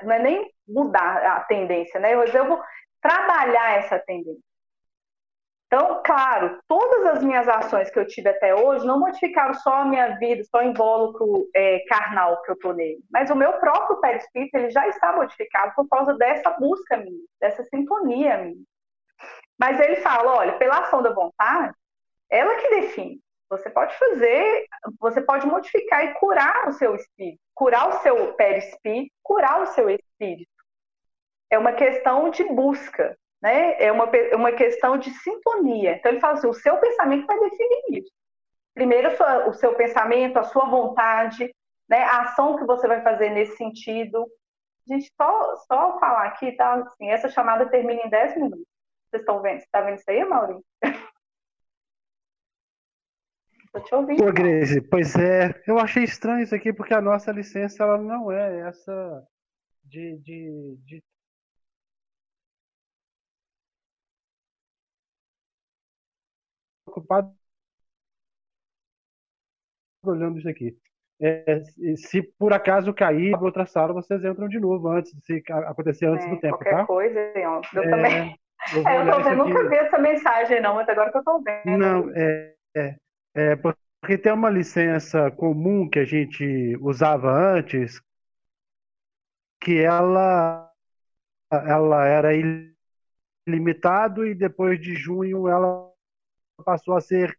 não 0.03 0.13
é 0.13 0.19
nem 0.21 0.51
mudar 0.69 1.17
a 1.37 1.41
tendência, 1.41 1.99
né? 1.99 2.15
Eu 2.15 2.21
resolvo 2.21 2.63
trabalhar 3.01 3.79
essa 3.79 3.99
tendência. 3.99 4.50
Então, 5.73 6.03
claro, 6.05 6.59
todas 6.67 7.07
as 7.15 7.23
minhas 7.23 7.47
ações 7.47 7.89
que 7.91 7.99
eu 8.01 8.05
tive 8.05 8.29
até 8.29 8.53
hoje 8.53 8.85
não 8.85 8.99
modificaram 8.99 9.55
só 9.55 9.73
a 9.75 9.85
minha 9.85 10.19
vida, 10.19 10.43
só 10.43 10.59
o 10.59 10.63
invólucro 10.65 11.49
é, 11.55 11.85
carnal 11.89 12.43
que 12.43 12.51
eu 12.51 12.59
tô 12.59 12.73
nele, 12.73 12.99
mas 13.09 13.31
o 13.31 13.37
meu 13.37 13.53
próprio 13.53 14.01
perispírito 14.01 14.57
ele 14.57 14.71
já 14.71 14.89
está 14.89 15.13
modificado 15.13 15.73
por 15.77 15.89
causa 15.89 16.15
dessa 16.15 16.51
busca 16.51 16.97
minha, 16.97 17.25
dessa 17.41 17.63
sintonia 17.63 18.39
minha. 18.39 18.65
Mas 19.57 19.79
ele 19.79 19.97
fala, 19.97 20.39
olha, 20.39 20.59
pela 20.59 20.81
ação 20.81 21.03
da 21.03 21.15
vontade, 21.15 21.73
ela 22.29 22.57
que 22.57 22.71
define. 22.71 23.21
Você 23.49 23.71
pode 23.71 23.97
fazer, 23.97 24.67
você 24.99 25.21
pode 25.21 25.47
modificar 25.47 26.05
e 26.05 26.15
curar 26.15 26.69
o 26.69 26.73
seu 26.73 26.97
espírito, 26.97 27.41
curar 27.55 27.91
o 27.91 27.93
seu 28.01 28.35
perispírito, 28.35 29.15
curar 29.23 29.63
o 29.63 29.67
seu 29.67 29.89
espírito. 29.89 30.51
É 31.49 31.57
uma 31.57 31.73
questão 31.73 32.29
de 32.29 32.43
busca, 32.43 33.17
né? 33.41 33.83
É 33.83 33.91
uma, 33.91 34.05
é 34.05 34.37
uma 34.37 34.53
questão 34.53 34.99
de 34.99 35.11
sintonia. 35.11 35.97
Então 35.97 36.13
ele 36.13 36.21
fala 36.21 36.35
assim, 36.35 36.47
o 36.47 36.55
seu 36.55 36.77
pensamento 36.79 37.27
vai 37.27 37.39
definir 37.39 38.01
isso. 38.01 38.13
Primeiro 38.75 39.11
o 39.49 39.53
seu 39.53 39.75
pensamento, 39.75 40.39
a 40.39 40.45
sua 40.45 40.67
vontade, 40.67 41.53
né? 41.89 42.03
A 42.05 42.23
ação 42.23 42.57
que 42.57 42.65
você 42.65 42.87
vai 42.87 43.03
fazer 43.03 43.31
nesse 43.31 43.57
sentido. 43.57 44.27
Gente, 44.87 45.11
só, 45.17 45.57
só 45.57 45.99
falar 45.99 46.27
aqui, 46.27 46.53
tá? 46.53 46.75
Assim, 46.75 47.11
essa 47.11 47.29
chamada 47.29 47.69
termina 47.69 48.01
em 48.03 48.11
10 48.11 48.37
minutos. 48.37 48.67
Vocês 49.11 49.23
estão 49.23 49.43
vendo? 49.43 49.59
Você 49.59 49.65
está 49.65 49.81
vendo 49.81 49.99
isso 49.99 50.11
aí, 50.11 50.25
Maurício? 50.25 50.65
Tô 53.73 53.81
te 53.81 53.95
ouvindo. 53.95 54.25
Pô, 54.25 54.33
Grace, 54.33 54.81
pois 54.81 55.15
é, 55.17 55.63
eu 55.67 55.79
achei 55.79 56.03
estranho 56.03 56.43
isso 56.43 56.55
aqui, 56.55 56.73
porque 56.73 56.93
a 56.93 57.01
nossa 57.01 57.31
licença 57.31 57.85
ela 57.85 57.99
não 57.99 58.31
é 58.33 58.69
essa 58.69 59.25
de, 59.85 60.17
de, 60.19 60.77
de... 60.85 61.03
ocupado 66.91 67.33
olhando 70.03 70.39
isso 70.39 70.49
aqui. 70.49 70.77
É, 71.21 71.63
se 71.97 72.23
por 72.23 72.53
acaso 72.53 72.95
cair 72.95 73.33
para 73.33 73.45
outra 73.45 73.67
sala, 73.67 73.93
vocês 73.93 74.25
entram 74.25 74.49
de 74.49 74.59
novo 74.59 74.89
antes, 74.89 75.13
se 75.23 75.43
acontecer 75.49 76.07
antes 76.07 76.25
é, 76.27 76.31
do 76.31 76.41
tempo, 76.41 76.57
qualquer 76.57 76.77
tá? 76.77 76.87
coisa, 76.87 77.21
eu 77.35 77.83
é, 77.83 77.91
também. 77.91 78.41
Eu, 78.75 78.81
é, 78.89 79.33
eu 79.33 79.37
nunca 79.37 79.69
vi 79.69 79.77
essa 79.77 79.99
mensagem 79.99 80.63
não, 80.63 80.77
mas 80.77 80.89
agora 80.89 81.13
que 81.13 81.19
eu 81.19 81.25
tô 81.25 81.43
vendo. 81.43 81.77
Não, 81.77 82.11
é, 82.15 82.55
é 82.75 82.97
é, 83.35 83.55
porque 83.57 84.19
tem 84.19 84.33
uma 84.33 84.51
licença 84.51 85.31
comum 85.31 85.89
que 85.89 85.99
a 85.99 86.05
gente 86.05 86.77
usava 86.81 87.31
antes, 87.31 88.01
que 89.61 89.79
ela, 89.79 90.69
ela 91.51 92.07
era 92.07 92.31
ilimitado 93.47 94.27
e 94.27 94.35
depois 94.35 94.81
de 94.81 94.95
junho 94.95 95.49
ela 95.49 95.90
passou 96.61 96.97
a 96.97 97.01
ser 97.01 97.37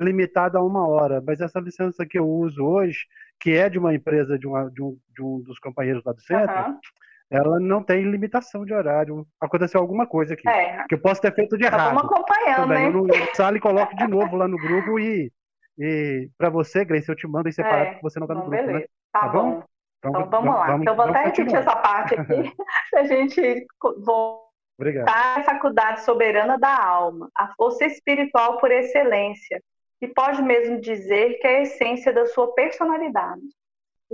limitada 0.00 0.58
a 0.58 0.62
uma 0.62 0.86
hora. 0.86 1.22
Mas 1.24 1.40
essa 1.40 1.60
licença 1.60 2.06
que 2.06 2.18
eu 2.18 2.28
uso 2.28 2.64
hoje, 2.64 3.06
que 3.40 3.50
é 3.50 3.68
de 3.68 3.78
uma 3.78 3.94
empresa 3.94 4.38
de, 4.38 4.46
uma, 4.46 4.70
de, 4.70 4.82
um, 4.82 4.98
de 5.14 5.22
um 5.22 5.40
dos 5.40 5.58
companheiros 5.58 6.02
lá 6.04 6.12
do 6.12 6.20
centro, 6.20 6.54
uhum 6.54 6.78
ela 7.30 7.58
não 7.58 7.82
tem 7.82 8.02
limitação 8.02 8.64
de 8.64 8.72
horário. 8.72 9.26
Aconteceu 9.40 9.80
alguma 9.80 10.06
coisa 10.06 10.34
aqui. 10.34 10.48
É. 10.48 10.84
Que 10.88 10.94
eu 10.94 11.00
posso 11.00 11.20
ter 11.20 11.34
feito 11.34 11.56
de 11.56 11.64
errado. 11.64 11.96
Estamos 11.96 12.04
acompanhando, 12.04 12.68
também. 12.68 12.92
né? 12.92 13.28
Eu 13.28 13.34
sala 13.34 13.56
e 13.56 13.60
coloco 13.60 13.96
de 13.96 14.06
novo 14.06 14.36
lá 14.36 14.46
no 14.46 14.56
grupo 14.56 14.98
e, 14.98 15.32
e 15.78 16.28
para 16.38 16.50
você, 16.50 16.84
Grace, 16.84 17.08
eu 17.08 17.16
te 17.16 17.26
mando 17.26 17.48
em 17.48 17.52
separado, 17.52 17.82
é. 17.82 17.90
porque 17.92 18.02
você 18.02 18.20
não 18.20 18.26
está 18.26 18.34
no 18.34 18.42
grupo, 18.42 18.56
beleza. 18.56 18.78
né? 18.78 18.84
Tá, 19.12 19.20
tá 19.20 19.28
bom? 19.28 19.50
bom? 19.50 19.64
Então, 19.98 20.10
então 20.10 20.30
vamos, 20.30 20.54
lá. 20.54 20.66
Vamos, 20.66 20.82
então 20.82 20.96
vou 20.96 21.04
até 21.06 21.24
repetir 21.24 21.56
essa 21.56 21.76
parte 21.76 22.14
aqui, 22.14 22.52
a 22.94 23.04
gente 23.04 23.66
voltar 24.04 24.43
à 25.06 25.42
faculdade 25.42 26.02
soberana 26.02 26.58
da 26.58 26.76
alma, 26.76 27.30
a 27.34 27.54
força 27.54 27.84
espiritual 27.84 28.58
por 28.58 28.70
excelência, 28.70 29.62
que 30.00 30.08
pode 30.08 30.42
mesmo 30.42 30.80
dizer 30.80 31.38
que 31.38 31.46
é 31.46 31.58
a 31.58 31.62
essência 31.62 32.12
da 32.12 32.26
sua 32.26 32.52
personalidade 32.54 33.42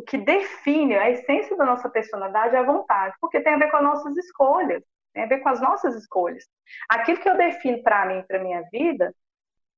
o 0.01 0.03
que 0.03 0.17
define 0.17 0.97
a 0.97 1.11
essência 1.11 1.57
da 1.57 1.65
nossa 1.65 1.89
personalidade 1.89 2.55
é 2.55 2.59
a 2.59 2.63
vontade, 2.63 3.15
porque 3.21 3.41
tem 3.41 3.55
a 3.55 3.59
ver 3.59 3.71
com 3.71 3.77
as 3.77 3.83
nossas 3.83 4.17
escolhas, 4.17 4.83
tem 5.13 5.25
a 5.25 5.27
ver 5.27 5.41
com 5.41 5.49
as 5.49 5.61
nossas 5.61 5.95
escolhas. 5.95 6.45
Aquilo 6.89 7.21
que 7.21 7.29
eu 7.29 7.37
defino 7.37 7.83
para 7.83 8.07
mim, 8.07 8.25
para 8.27 8.43
minha 8.43 8.63
vida, 8.73 9.15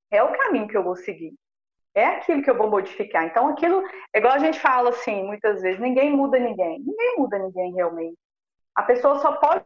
é 0.09 0.23
o 0.23 0.31
caminho 0.31 0.67
que 0.67 0.77
eu 0.77 0.83
vou 0.83 0.95
seguir. 0.95 1.33
É 1.95 2.05
aquilo 2.05 2.41
que 2.41 2.49
eu 2.49 2.57
vou 2.57 2.69
modificar. 2.69 3.25
Então, 3.25 3.49
aquilo, 3.49 3.83
igual 4.15 4.33
a 4.33 4.39
gente 4.39 4.59
fala 4.59 4.89
assim, 4.89 5.23
muitas 5.23 5.61
vezes, 5.61 5.79
ninguém 5.79 6.11
muda 6.15 6.39
ninguém. 6.39 6.79
Ninguém 6.79 7.15
muda 7.17 7.37
ninguém 7.37 7.73
realmente. 7.73 8.17
A 8.75 8.83
pessoa 8.83 9.19
só 9.19 9.33
pode 9.33 9.65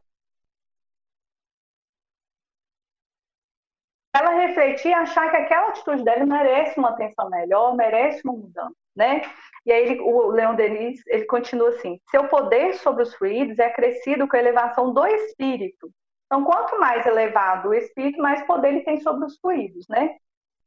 ela 4.18 4.32
refletir 4.32 4.90
e 4.90 4.94
achar 4.94 5.30
que 5.30 5.38
aquela 5.38 5.70
atitude 5.70 6.04
dela 6.04 6.26
merece 6.26 6.80
uma 6.80 6.90
atenção 6.90 7.30
melhor, 7.30 7.76
merece 7.76 8.22
uma 8.24 8.34
mudança, 8.34 8.76
né? 8.96 9.22
E 9.66 9.72
aí 9.72 9.84
ele, 9.84 10.02
o 10.02 10.28
Leon 10.28 10.56
Denis, 10.56 11.02
ele 11.08 11.26
continua 11.26 11.70
assim, 11.70 12.00
seu 12.10 12.28
poder 12.28 12.74
sobre 12.76 13.04
os 13.04 13.14
fluidos 13.16 13.60
é 13.60 13.66
acrescido 13.66 14.28
com 14.28 14.36
a 14.36 14.40
elevação 14.40 14.94
do 14.94 15.06
espírito. 15.06 15.90
Então, 16.26 16.44
quanto 16.44 16.80
mais 16.80 17.06
elevado 17.06 17.70
o 17.70 17.74
espírito, 17.74 18.22
mais 18.22 18.42
poder 18.44 18.70
ele 18.70 18.82
tem 18.82 19.00
sobre 19.00 19.26
os 19.26 19.38
fluidos, 19.40 19.88
né? 19.88 20.16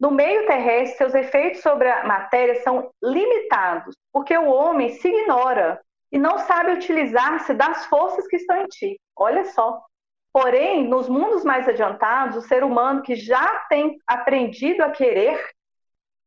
no 0.01 0.11
meio 0.11 0.47
terrestre, 0.47 0.97
seus 0.97 1.15
efeitos 1.15 1.61
sobre 1.61 1.89
a 1.89 2.07
matéria 2.07 2.63
são 2.63 2.91
limitados, 3.03 3.95
porque 4.11 4.37
o 4.37 4.49
homem 4.49 4.89
se 4.95 5.07
ignora 5.07 5.79
e 6.11 6.19
não 6.19 6.39
sabe 6.39 6.73
utilizar-se 6.73 7.53
das 7.53 7.85
forças 7.85 8.27
que 8.27 8.37
estão 8.37 8.57
em 8.63 8.67
ti. 8.67 8.99
Olha 9.15 9.45
só. 9.45 9.85
Porém, 10.33 10.87
nos 10.87 11.09
mundos 11.09 11.45
mais 11.45 11.69
adiantados, 11.69 12.37
o 12.37 12.49
ser 12.49 12.63
humano 12.63 13.03
que 13.03 13.17
já 13.17 13.67
tem 13.69 13.99
aprendido 14.07 14.83
a 14.83 14.91
querer 14.91 15.45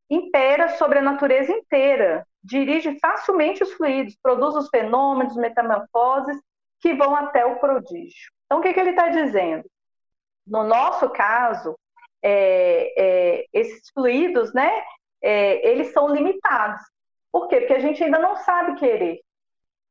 impera 0.09 0.69
sobre 0.69 0.99
a 0.99 1.01
natureza 1.01 1.51
inteira, 1.51 2.27
dirige 2.43 2.99
facilmente 2.99 3.63
os 3.63 3.73
fluidos, 3.73 4.17
produz 4.21 4.55
os 4.55 4.69
fenômenos, 4.69 5.35
metamorfoses 5.37 6.37
que 6.81 6.93
vão 6.93 7.15
até 7.15 7.45
o 7.45 7.59
prodígio. 7.59 8.31
Então, 8.45 8.59
o 8.59 8.61
que, 8.61 8.73
que 8.73 8.79
ele 8.79 8.89
está 8.89 9.07
dizendo? 9.07 9.63
No 10.45 10.63
nosso 10.63 11.09
caso, 11.09 11.77
é, 12.21 12.93
é, 12.97 13.45
esses 13.53 13.89
fluidos, 13.91 14.53
né, 14.53 14.69
é, 15.21 15.65
eles 15.67 15.93
são 15.93 16.09
limitados. 16.09 16.81
Por 17.31 17.47
quê? 17.47 17.61
Porque 17.61 17.73
a 17.73 17.79
gente 17.79 18.03
ainda 18.03 18.19
não 18.19 18.35
sabe 18.35 18.75
querer. 18.75 19.21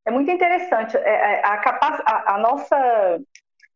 É 0.04 0.10
muito 0.10 0.30
interessante 0.30 0.96
é, 0.96 1.00
é, 1.00 1.44
a, 1.44 1.54
a, 1.54 2.34
a 2.34 2.38
nossa, 2.38 3.20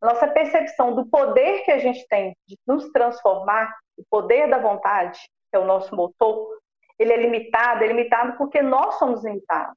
nossa 0.00 0.26
percepção 0.28 0.94
do 0.94 1.06
poder 1.06 1.64
que 1.64 1.70
a 1.70 1.78
gente 1.78 2.06
tem 2.08 2.36
de 2.46 2.56
nos 2.66 2.90
transformar, 2.90 3.74
o 3.96 4.04
poder 4.10 4.48
da 4.48 4.58
vontade, 4.58 5.18
que 5.50 5.56
é 5.56 5.58
o 5.58 5.64
nosso 5.64 5.94
motor, 5.94 6.58
ele 6.98 7.12
é 7.12 7.16
limitado, 7.16 7.84
é 7.84 7.86
limitado 7.86 8.36
porque 8.36 8.62
nós 8.62 8.96
somos 8.96 9.24
limitados. 9.24 9.76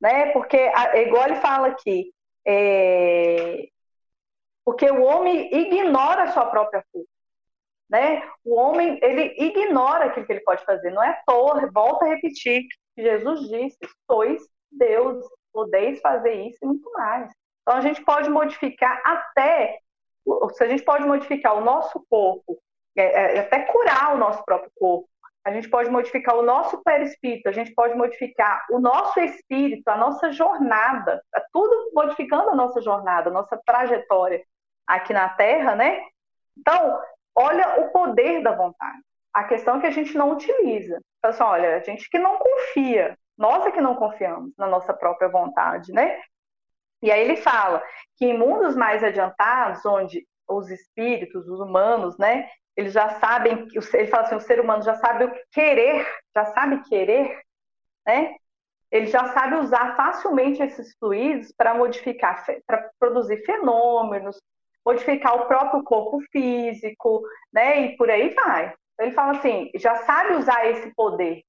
Né? 0.00 0.32
Porque, 0.32 0.70
igual 0.96 1.26
ele 1.26 1.36
fala 1.36 1.68
aqui, 1.68 2.12
é... 2.46 3.66
porque 4.64 4.90
o 4.90 5.02
homem 5.02 5.54
ignora 5.54 6.24
a 6.24 6.32
sua 6.32 6.46
própria 6.46 6.84
força. 6.92 7.08
Né? 7.88 8.28
O 8.44 8.56
homem, 8.56 8.98
ele 9.02 9.34
ignora 9.38 10.06
aquilo 10.06 10.26
que 10.26 10.32
ele 10.32 10.40
pode 10.40 10.64
fazer. 10.64 10.90
Não 10.90 11.02
é 11.02 11.10
à 11.10 11.22
toa, 11.26 11.70
volta 11.70 12.04
a 12.04 12.08
repetir, 12.08 12.66
Jesus 12.96 13.48
disse, 13.48 13.78
sois 14.10 14.42
Deus, 14.70 15.24
podeis 15.52 16.00
fazer 16.00 16.34
isso 16.34 16.58
e 16.62 16.66
muito 16.66 16.90
mais. 16.92 17.30
Então, 17.64 17.78
a 17.78 17.80
gente 17.80 18.04
pode 18.04 18.28
modificar 18.28 19.00
até, 19.04 19.78
se 20.52 20.62
a 20.62 20.68
gente 20.68 20.84
pode 20.84 21.06
modificar 21.06 21.56
o 21.56 21.64
nosso 21.64 22.04
corpo, 22.10 22.58
é, 22.96 23.36
é, 23.36 23.40
até 23.40 23.60
curar 23.60 24.14
o 24.14 24.18
nosso 24.18 24.44
próprio 24.44 24.70
corpo, 24.78 25.08
a 25.44 25.50
gente 25.50 25.68
pode 25.68 25.90
modificar 25.90 26.36
o 26.36 26.42
nosso 26.42 26.82
perispírito, 26.82 27.48
a 27.48 27.52
gente 27.52 27.74
pode 27.74 27.94
modificar 27.94 28.64
o 28.70 28.78
nosso 28.78 29.18
espírito, 29.20 29.88
a 29.88 29.96
nossa 29.96 30.32
jornada, 30.32 31.22
tá 31.30 31.42
tudo 31.52 31.90
modificando 31.92 32.50
a 32.50 32.54
nossa 32.54 32.80
jornada, 32.80 33.28
a 33.28 33.32
nossa 33.32 33.60
trajetória 33.64 34.42
aqui 34.86 35.12
na 35.12 35.28
Terra, 35.30 35.74
né? 35.74 36.02
Então, 36.58 36.98
olha 37.34 37.80
o 37.80 37.90
poder 37.90 38.42
da 38.42 38.52
vontade. 38.52 39.02
A 39.32 39.44
questão 39.44 39.76
é 39.76 39.80
que 39.80 39.86
a 39.86 39.90
gente 39.90 40.16
não 40.16 40.32
utiliza. 40.32 41.00
Então, 41.18 41.30
assim, 41.30 41.42
olha, 41.42 41.76
a 41.76 41.80
gente 41.80 42.08
que 42.08 42.18
não 42.18 42.38
confia, 42.38 43.18
nós 43.36 43.66
é 43.66 43.70
que 43.70 43.80
não 43.80 43.96
confiamos 43.96 44.52
na 44.56 44.66
nossa 44.66 44.94
própria 44.94 45.28
vontade, 45.28 45.92
né? 45.92 46.20
E 47.04 47.12
aí 47.12 47.20
ele 47.20 47.36
fala 47.36 47.82
que 48.16 48.24
em 48.24 48.38
mundos 48.38 48.74
mais 48.74 49.04
adiantados, 49.04 49.84
onde 49.84 50.26
os 50.48 50.70
espíritos, 50.70 51.46
os 51.46 51.60
humanos, 51.60 52.16
né, 52.16 52.48
eles 52.74 52.94
já 52.94 53.10
sabem, 53.20 53.68
ele 53.92 54.06
fala 54.06 54.22
assim, 54.22 54.36
o 54.36 54.40
ser 54.40 54.58
humano 54.58 54.82
já 54.82 54.94
sabe 54.94 55.26
o 55.26 55.32
querer, 55.52 56.08
já 56.34 56.46
sabe 56.46 56.82
querer, 56.88 57.42
né? 58.06 58.34
Ele 58.90 59.06
já 59.06 59.26
sabe 59.34 59.56
usar 59.56 59.94
facilmente 59.96 60.62
esses 60.62 60.96
fluidos 60.98 61.52
para 61.52 61.74
modificar, 61.74 62.42
para 62.66 62.90
produzir 62.98 63.44
fenômenos, 63.44 64.40
modificar 64.84 65.36
o 65.36 65.46
próprio 65.46 65.84
corpo 65.84 66.20
físico, 66.32 67.22
né? 67.52 67.82
E 67.82 67.96
por 67.98 68.10
aí 68.10 68.30
vai. 68.30 68.72
Ele 68.98 69.12
fala 69.12 69.32
assim, 69.32 69.70
já 69.74 69.96
sabe 69.96 70.36
usar 70.36 70.66
esse 70.70 70.94
poder, 70.94 71.42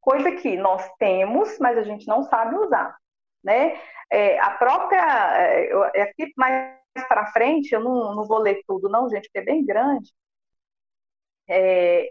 coisa 0.00 0.32
que 0.32 0.56
nós 0.56 0.90
temos, 0.98 1.58
mas 1.58 1.76
a 1.76 1.82
gente 1.82 2.06
não 2.08 2.22
sabe 2.22 2.56
usar, 2.56 2.96
né? 3.44 3.78
É, 4.12 4.38
a 4.40 4.50
própria, 4.50 5.02
é, 5.94 6.02
aqui 6.02 6.32
mais 6.36 6.76
para 7.08 7.32
frente, 7.32 7.72
eu 7.72 7.80
não, 7.80 8.14
não 8.14 8.26
vou 8.26 8.38
ler 8.38 8.62
tudo, 8.66 8.88
não, 8.88 9.08
gente, 9.08 9.24
porque 9.24 9.38
é 9.38 9.42
bem 9.42 9.64
grande 9.64 10.12
é, 11.48 12.10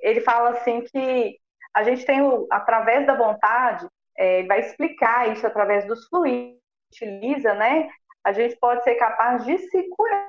ele 0.00 0.20
fala 0.20 0.50
assim 0.50 0.82
que 0.82 1.38
a 1.74 1.82
gente 1.84 2.04
tem, 2.04 2.22
o, 2.22 2.46
através 2.50 3.06
da 3.06 3.14
vontade, 3.16 3.86
é, 4.16 4.40
ele 4.40 4.48
vai 4.48 4.60
explicar 4.60 5.30
isso 5.32 5.46
através 5.46 5.86
dos 5.86 6.06
fluidos, 6.08 6.58
utiliza, 6.92 7.54
né? 7.54 7.90
A 8.24 8.32
gente 8.32 8.56
pode 8.56 8.82
ser 8.84 8.94
capaz 8.96 9.44
de 9.44 9.58
se 9.58 9.88
curar. 9.90 10.28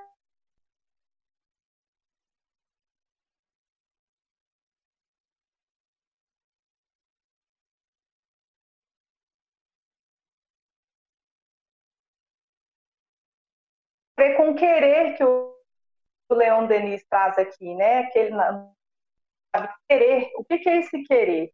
com 14.35 14.48
querer 14.59 15.17
que 15.17 15.23
o 15.23 15.55
Leon 16.31 16.67
Denis 16.67 17.03
traz 17.09 17.37
aqui, 17.37 17.75
né? 17.75 17.99
Aquele 18.05 18.31
querer. 19.87 20.31
O 20.35 20.43
que, 20.45 20.69
é 20.69 20.77
esse 20.79 21.03
querer? 21.03 21.53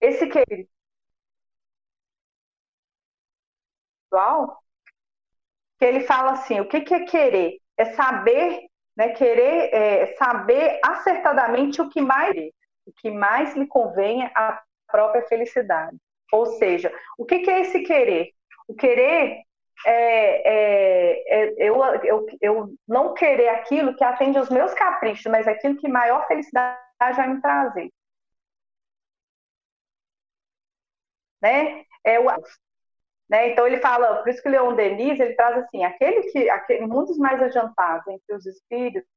Esse 0.00 0.28
querer 0.28 0.68
que 5.78 5.84
ele 5.84 6.00
fala 6.00 6.32
assim, 6.32 6.60
o 6.60 6.68
que, 6.68 6.80
que 6.80 6.94
é 6.94 7.04
querer? 7.04 7.58
É 7.76 7.84
saber, 7.86 8.66
né? 8.96 9.08
Querer 9.10 9.74
é 9.74 10.14
saber 10.16 10.80
acertadamente 10.84 11.80
o 11.82 11.88
que 11.88 12.00
mais 12.00 12.34
o 12.86 12.92
que 12.92 13.10
mais 13.10 13.54
lhe 13.56 13.66
convém 13.66 14.24
à 14.34 14.62
própria 14.86 15.22
felicidade. 15.26 15.96
Ou 16.32 16.46
seja, 16.46 16.92
o 17.18 17.24
que, 17.24 17.40
que 17.40 17.50
é 17.50 17.60
esse 17.60 17.82
querer? 17.82 18.30
O 18.68 18.74
querer 18.74 19.42
é, 19.86 19.92
é, 20.48 21.44
é, 21.44 21.54
eu, 21.58 21.76
eu, 22.04 22.26
eu 22.40 22.74
não 22.88 23.14
querer 23.14 23.48
aquilo 23.50 23.94
que 23.96 24.04
atende 24.04 24.38
aos 24.38 24.50
meus 24.50 24.72
caprichos, 24.74 25.30
mas 25.30 25.46
aquilo 25.46 25.76
que 25.76 25.88
maior 25.88 26.26
felicidade 26.26 26.78
vai 26.98 27.28
me 27.28 27.40
trazer. 27.40 27.90
Né? 31.42 31.84
É 32.04 32.18
o, 32.18 32.24
né? 33.28 33.50
Então 33.50 33.66
ele 33.66 33.78
fala, 33.80 34.22
por 34.22 34.28
isso 34.28 34.42
que 34.42 34.48
Leon 34.48 34.74
Denis 34.74 35.18
ele 35.18 35.34
traz 35.34 35.56
assim, 35.58 35.84
aquele 35.84 36.22
que, 36.30 36.48
aquele 36.50 36.86
mundos 36.86 37.18
mais 37.18 37.42
adiantados 37.42 38.06
entre 38.08 38.34
os 38.34 38.46
espíritos 38.46 39.13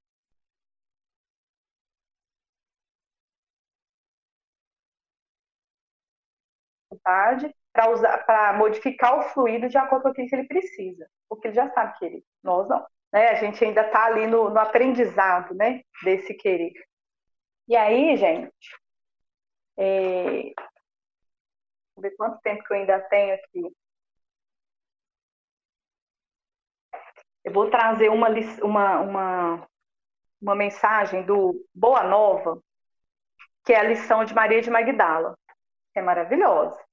para 7.74 7.90
usar 7.92 8.26
para 8.26 8.54
modificar 8.54 9.18
o 9.20 9.24
fluido 9.30 9.70
de 9.70 9.78
acordo 9.78 10.04
com 10.04 10.10
aquilo 10.10 10.28
que 10.28 10.36
ele 10.36 10.48
precisa, 10.48 11.10
porque 11.30 11.48
ele 11.48 11.56
já 11.56 11.70
sabe 11.72 11.98
querer. 11.98 12.24
Nós 12.44 12.68
não. 12.68 12.86
Né? 13.14 13.30
A 13.30 13.36
gente 13.36 13.64
ainda 13.64 13.82
está 13.82 14.06
ali 14.06 14.28
no, 14.28 14.50
no, 14.50 14.60
aprendizado 14.60 15.54
né? 15.56 15.82
desse 16.04 16.34
querer. 16.34 16.74
E 17.68 17.76
aí, 17.76 18.18
gente, 18.18 18.52
é... 19.78 20.54
vou 21.96 22.02
ver 22.02 22.16
quanto 22.18 22.42
tempo 22.42 22.64
que 22.64 22.74
eu 22.74 22.78
ainda 22.78 23.00
tenho 23.02 23.36
aqui. 23.36 23.62
Eu 27.44 27.54
vou 27.54 27.70
trazer 27.70 28.10
uma, 28.10 28.28
uma, 28.62 29.00
uma, 29.00 29.68
uma 30.42 30.56
mensagem 30.56 31.24
do 31.24 31.66
Boa 31.74 32.04
Nova, 32.04 32.62
que 33.66 33.72
é 33.72 33.80
a 33.80 33.84
lição 33.84 34.26
de 34.26 34.34
Maria 34.34 34.62
de 34.62 34.70
Magdala, 34.70 35.38
que 35.94 36.00
é 36.00 36.02
maravilhosa 36.02 36.87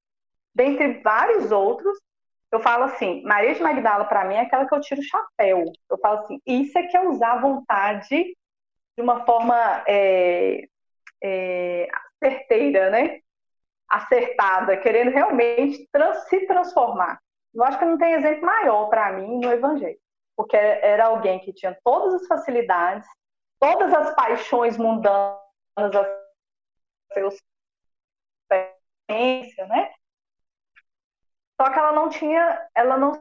dentre 0.54 1.00
vários 1.02 1.50
outros, 1.50 1.98
eu 2.52 2.60
falo 2.60 2.84
assim, 2.84 3.22
Maria 3.24 3.54
de 3.54 3.62
Magdala 3.62 4.04
para 4.04 4.24
mim 4.24 4.34
é 4.34 4.40
aquela 4.42 4.66
que 4.66 4.74
eu 4.74 4.80
tiro 4.80 5.00
o 5.00 5.04
chapéu. 5.04 5.64
Eu 5.90 5.98
falo 5.98 6.20
assim, 6.20 6.40
isso 6.46 6.78
é 6.78 6.84
que 6.84 6.96
é 6.96 7.08
usar 7.08 7.32
a 7.32 7.40
vontade 7.40 8.36
de 8.96 9.02
uma 9.02 9.24
forma 9.24 9.56
é, 9.88 10.68
é, 11.22 11.88
certeira, 12.22 12.90
né? 12.90 13.20
Acertada, 13.88 14.76
querendo 14.76 15.10
realmente 15.10 15.88
trans, 15.92 16.28
se 16.28 16.46
transformar. 16.46 17.18
Eu 17.52 17.64
acho 17.64 17.78
que 17.78 17.84
não 17.84 17.98
tem 17.98 18.14
exemplo 18.14 18.46
maior 18.46 18.88
para 18.88 19.12
mim 19.12 19.40
no 19.40 19.52
Evangelho, 19.52 19.98
porque 20.36 20.56
era 20.56 21.06
alguém 21.06 21.40
que 21.40 21.52
tinha 21.52 21.76
todas 21.84 22.14
as 22.14 22.26
facilidades, 22.26 23.08
todas 23.60 23.92
as 23.92 24.14
paixões 24.14 24.76
mundanas, 24.76 25.38
as 25.76 26.06
seus 27.12 27.36
né? 29.68 29.90
Só 31.60 31.70
que 31.72 31.78
ela 31.78 31.92
não 31.92 32.08
tinha, 32.08 32.68
ela 32.76 32.96
não 32.96 33.12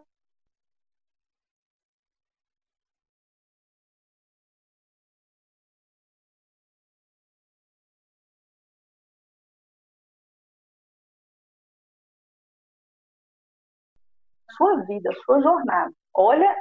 sua 14.57 14.83
vida, 14.85 15.09
sua 15.25 15.41
jornada. 15.41 15.91
Olha 16.15 16.55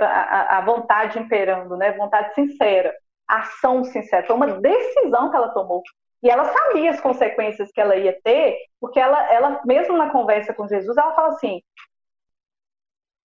a, 0.00 0.58
a 0.58 0.60
vontade 0.64 1.18
imperando, 1.18 1.76
né? 1.76 1.92
Vontade 1.92 2.34
sincera, 2.34 2.94
ação 3.28 3.84
sincera. 3.84 4.26
Foi 4.26 4.36
uma 4.36 4.46
decisão 4.60 5.30
que 5.30 5.36
ela 5.36 5.48
tomou. 5.50 5.82
E 6.26 6.28
ela 6.28 6.44
sabia 6.52 6.90
as 6.90 7.00
consequências 7.00 7.70
que 7.70 7.80
ela 7.80 7.94
ia 7.94 8.20
ter, 8.22 8.58
porque 8.80 8.98
ela, 8.98 9.32
ela 9.32 9.62
mesmo 9.64 9.96
na 9.96 10.10
conversa 10.10 10.52
com 10.52 10.66
Jesus, 10.66 10.96
ela 10.96 11.14
fala 11.14 11.28
assim: 11.28 11.62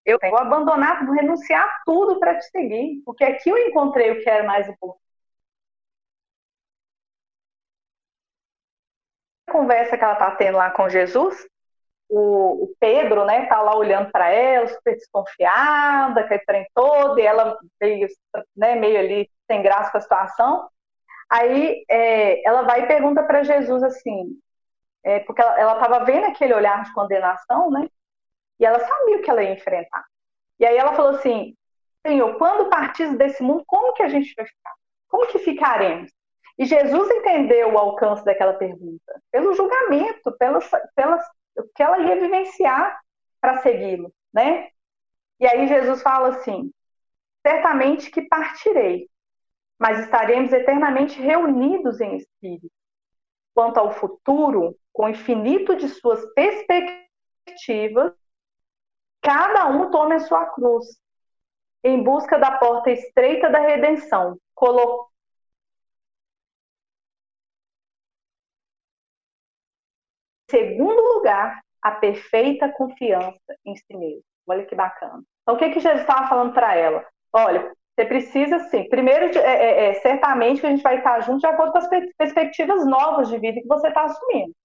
eu 0.05 0.19
vou 0.21 0.37
abandonar, 0.37 1.03
vou 1.03 1.15
renunciar 1.15 1.81
tudo 1.83 2.19
para 2.19 2.37
te 2.37 2.45
seguir, 2.51 3.01
porque 3.03 3.23
aqui 3.23 3.49
eu 3.49 3.57
encontrei 3.57 4.11
o 4.11 4.21
que 4.21 4.29
era 4.29 4.43
mais 4.43 4.67
importante. 4.69 5.01
A 9.47 9.51
conversa 9.51 9.97
que 9.97 10.03
ela 10.03 10.13
está 10.13 10.35
tendo 10.35 10.57
lá 10.59 10.69
com 10.69 10.87
Jesus, 10.87 11.35
o, 12.07 12.65
o 12.65 12.75
Pedro, 12.79 13.25
né, 13.25 13.47
tá 13.47 13.63
lá 13.63 13.75
olhando 13.75 14.11
para 14.11 14.29
ela, 14.29 14.67
super 14.67 14.95
desconfiada, 14.95 16.27
que 16.27 16.37
trem 16.45 16.67
todo, 16.75 17.19
e 17.19 17.23
ela 17.23 17.57
meio, 17.81 18.07
né, 18.55 18.75
meio 18.75 18.99
ali 18.99 19.27
sem 19.49 19.63
graça 19.63 19.91
com 19.91 19.97
a 19.97 20.01
situação. 20.01 20.69
Aí 21.31 21.85
é, 21.89 22.45
ela 22.45 22.63
vai 22.63 22.83
e 22.83 22.87
pergunta 22.87 23.23
para 23.23 23.41
Jesus 23.41 23.81
assim, 23.83 24.37
é, 25.01 25.21
porque 25.21 25.41
ela 25.41 25.75
estava 25.75 26.03
vendo 26.03 26.25
aquele 26.25 26.53
olhar 26.53 26.83
de 26.83 26.93
condenação, 26.93 27.71
né? 27.71 27.87
E 28.59 28.65
ela 28.65 28.79
sabia 28.79 29.17
o 29.17 29.21
que 29.21 29.29
ela 29.29 29.41
ia 29.41 29.53
enfrentar. 29.53 30.03
E 30.59 30.65
aí 30.65 30.75
ela 30.77 30.93
falou 30.93 31.15
assim: 31.15 31.55
Senhor, 32.05 32.37
quando 32.37 32.69
partir 32.69 33.15
desse 33.15 33.41
mundo, 33.41 33.63
como 33.65 33.93
que 33.93 34.03
a 34.03 34.09
gente 34.09 34.33
vai 34.35 34.45
ficar? 34.45 34.73
Como 35.07 35.27
que 35.27 35.39
ficaremos? 35.39 36.11
E 36.57 36.65
Jesus 36.65 37.09
entendeu 37.09 37.73
o 37.73 37.77
alcance 37.77 38.25
daquela 38.25 38.53
pergunta 38.53 39.21
pelo 39.31 39.53
julgamento, 39.53 40.31
pelas, 40.37 40.69
pelas, 40.93 41.25
o 41.57 41.63
que 41.73 41.81
ela 41.81 41.97
ia 41.99 42.19
vivenciar 42.19 42.99
para 43.39 43.61
segui-lo, 43.61 44.13
né? 44.33 44.69
E 45.39 45.47
aí 45.47 45.65
Jesus 45.65 46.01
fala 46.01 46.29
assim: 46.29 46.71
certamente 47.41 48.11
que 48.11 48.21
partirei, 48.23 49.09
mas 49.81 49.99
estaremos 50.01 50.53
eternamente 50.53 51.19
reunidos 51.19 51.99
em 51.99 52.15
espírito. 52.17 52.71
Quanto 53.51 53.79
ao 53.79 53.91
futuro, 53.91 54.77
com 54.93 55.05
o 55.05 55.09
infinito 55.09 55.75
de 55.75 55.89
suas 55.89 56.23
perspectivas, 56.35 58.13
cada 59.19 59.67
um 59.69 59.89
tome 59.89 60.13
a 60.13 60.19
sua 60.19 60.45
cruz, 60.45 60.85
em 61.83 62.03
busca 62.03 62.37
da 62.37 62.59
porta 62.59 62.91
estreita 62.91 63.49
da 63.49 63.57
redenção, 63.59 64.37
colocando 64.53 65.09
segundo 70.47 71.01
lugar, 71.15 71.59
a 71.81 71.91
perfeita 71.91 72.69
confiança 72.69 73.57
em 73.65 73.75
si 73.75 73.97
mesmo. 73.97 74.23
Olha 74.45 74.63
que 74.65 74.75
bacana. 74.75 75.23
Então, 75.41 75.55
o 75.55 75.57
que, 75.57 75.71
que 75.71 75.79
Jesus 75.79 76.01
estava 76.01 76.27
falando 76.27 76.53
para 76.53 76.75
ela? 76.75 77.03
Olha, 77.33 77.73
você 77.95 78.05
precisa, 78.05 78.59
sim, 78.69 78.87
primeiro, 78.89 79.37
é, 79.37 79.39
é, 79.39 79.89
é, 79.89 79.93
certamente 79.95 80.61
que 80.61 80.67
a 80.67 80.69
gente 80.69 80.83
vai 80.83 80.97
estar 80.97 81.19
junto 81.21 81.39
de 81.39 81.47
acordo 81.47 81.73
com 81.73 81.77
as 81.77 81.89
perspectivas 82.17 82.85
novas 82.85 83.29
de 83.29 83.37
vida 83.37 83.61
que 83.61 83.67
você 83.67 83.89
está 83.89 84.03
assumindo, 84.03 84.55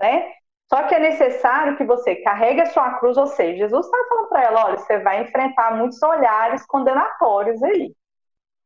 né? 0.00 0.32
Só 0.68 0.82
que 0.84 0.94
é 0.94 0.98
necessário 0.98 1.76
que 1.76 1.84
você 1.84 2.16
carregue 2.16 2.62
a 2.62 2.66
sua 2.66 2.98
cruz, 2.98 3.16
ou 3.16 3.26
seja, 3.26 3.58
Jesus 3.58 3.86
está 3.86 3.98
falando 4.08 4.28
para 4.28 4.42
ela, 4.42 4.64
olha, 4.66 4.78
você 4.78 4.98
vai 4.98 5.22
enfrentar 5.22 5.76
muitos 5.76 6.02
olhares 6.02 6.64
condenatórios 6.66 7.62
aí. 7.62 7.94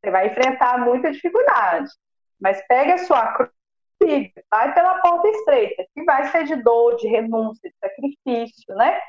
Você 0.00 0.10
vai 0.12 0.28
enfrentar 0.28 0.78
muita 0.78 1.10
dificuldade. 1.10 1.90
Mas 2.40 2.64
pegue 2.68 2.92
a 2.92 2.98
sua 2.98 3.32
cruz 3.32 3.50
e 4.04 4.32
vai 4.50 4.72
pela 4.72 5.00
porta 5.00 5.28
estreita, 5.28 5.84
que 5.92 6.04
vai 6.04 6.28
ser 6.28 6.44
de 6.44 6.56
dor, 6.56 6.96
de 6.96 7.08
renúncia, 7.08 7.68
de 7.68 7.76
sacrifício, 7.76 8.74
né? 8.76 9.00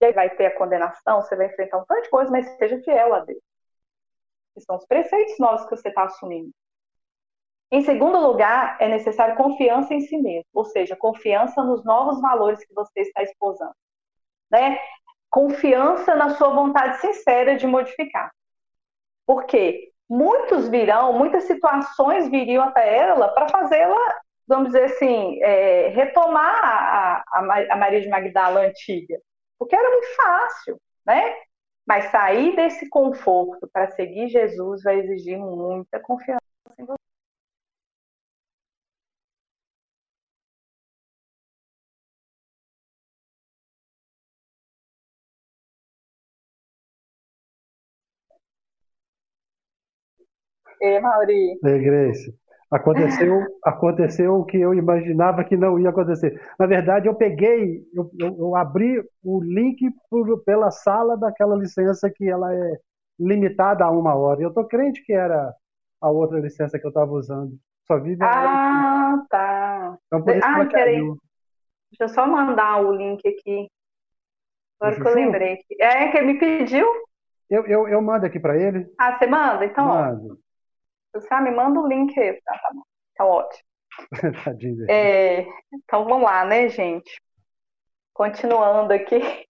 E 0.00 0.04
aí 0.04 0.12
vai 0.12 0.30
ter 0.30 0.46
a 0.46 0.56
condenação, 0.56 1.22
você 1.22 1.34
vai 1.36 1.46
enfrentar 1.46 1.78
um 1.78 1.84
tanto 1.86 2.02
de 2.02 2.10
coisa, 2.10 2.30
mas 2.30 2.46
seja 2.58 2.80
fiel 2.82 3.14
a 3.14 3.20
Deus. 3.20 3.40
Que 4.54 4.60
são 4.60 4.76
os 4.76 4.86
preceitos 4.86 5.38
novos 5.38 5.64
que 5.64 5.76
você 5.76 5.88
está 5.88 6.04
assumindo. 6.04 6.50
Em 7.70 7.82
segundo 7.82 8.18
lugar, 8.20 8.76
é 8.80 8.88
necessário 8.88 9.36
confiança 9.36 9.92
em 9.92 10.00
si 10.00 10.16
mesmo, 10.18 10.46
ou 10.52 10.64
seja, 10.64 10.94
confiança 10.96 11.64
nos 11.64 11.84
novos 11.84 12.20
valores 12.20 12.64
que 12.64 12.72
você 12.74 13.00
está 13.00 13.22
exposando. 13.22 13.74
Né? 14.50 14.78
Confiança 15.28 16.14
na 16.14 16.36
sua 16.36 16.50
vontade 16.50 17.00
sincera 17.00 17.56
de 17.56 17.66
modificar. 17.66 18.30
Porque 19.26 19.90
muitos 20.08 20.68
virão, 20.68 21.12
muitas 21.14 21.44
situações 21.44 22.30
viriam 22.30 22.62
até 22.62 22.96
ela 22.96 23.28
para 23.30 23.48
fazê-la, 23.48 24.20
vamos 24.46 24.68
dizer 24.68 24.84
assim, 24.84 25.42
é, 25.42 25.88
retomar 25.88 26.64
a, 26.64 27.24
a, 27.32 27.72
a 27.72 27.76
Maria 27.76 28.00
de 28.00 28.08
Magdala 28.08 28.60
antiga 28.60 29.18
porque 29.58 29.76
era 29.76 29.90
muito 29.90 30.16
fácil, 30.16 30.80
né? 31.06 31.34
Mas 31.86 32.10
sair 32.10 32.54
desse 32.56 32.88
conforto 32.88 33.68
para 33.72 33.90
seguir 33.92 34.28
Jesus 34.28 34.82
vai 34.82 35.00
exigir 35.00 35.38
muita 35.38 36.00
confiança 36.00 36.40
em 36.78 36.84
você. 36.84 36.96
Ei, 50.80 51.00
Mauri. 51.00 51.58
Ei, 51.64 51.78
Grace. 51.80 52.45
Aconteceu, 52.76 53.42
aconteceu 53.64 54.34
o 54.34 54.44
que 54.44 54.58
eu 54.58 54.74
imaginava 54.74 55.42
que 55.44 55.56
não 55.56 55.78
ia 55.78 55.88
acontecer. 55.88 56.38
Na 56.58 56.66
verdade, 56.66 57.08
eu 57.08 57.14
peguei, 57.14 57.82
eu, 57.94 58.10
eu, 58.18 58.36
eu 58.38 58.56
abri 58.56 59.02
o 59.24 59.42
link 59.42 59.90
por, 60.10 60.42
pela 60.44 60.70
sala 60.70 61.16
daquela 61.16 61.56
licença 61.56 62.10
que 62.14 62.28
ela 62.28 62.54
é 62.54 62.76
limitada 63.18 63.84
a 63.84 63.90
uma 63.90 64.14
hora. 64.14 64.42
Eu 64.42 64.50
estou 64.50 64.66
crente 64.66 65.02
que 65.04 65.12
era 65.12 65.54
a 66.02 66.10
outra 66.10 66.38
licença 66.38 66.78
que 66.78 66.84
eu 66.84 66.90
estava 66.90 67.10
usando. 67.12 67.56
Só 67.86 67.98
vi. 67.98 68.16
Ah, 68.20 69.24
tá. 69.30 69.96
Então, 70.06 70.22
por 70.22 70.36
isso 70.36 70.46
ah, 70.46 70.66
peraí. 70.66 71.00
Deixa 71.00 72.02
eu 72.02 72.08
só 72.08 72.26
mandar 72.26 72.82
o 72.82 72.92
link 72.92 73.26
aqui. 73.26 73.68
Agora 74.78 75.00
que 75.00 75.08
eu 75.08 75.14
lembrei. 75.14 75.58
É, 75.80 76.08
que 76.08 76.18
ele 76.18 76.32
me 76.32 76.38
pediu? 76.38 76.86
Eu, 77.48 77.64
eu, 77.66 77.88
eu 77.88 78.02
mando 78.02 78.26
aqui 78.26 78.38
para 78.38 78.58
ele. 78.58 78.86
Ah, 78.98 79.16
você 79.16 79.26
manda? 79.26 79.64
Então, 79.64 79.86
Mando. 79.86 80.38
Você 81.20 81.32
ah, 81.32 81.40
me 81.40 81.50
manda 81.50 81.80
o 81.80 81.86
link 81.86 82.18
aí. 82.18 82.40
Ah, 82.46 82.58
tá 82.58 82.70
bom. 82.72 82.82
Tá 83.16 83.24
ótimo. 83.24 83.64
Tadinho. 84.44 84.90
É, 84.90 85.46
então 85.72 86.04
vamos 86.04 86.24
lá, 86.24 86.44
né, 86.44 86.68
gente? 86.68 87.20
Continuando 88.12 88.92
aqui. 88.92 89.20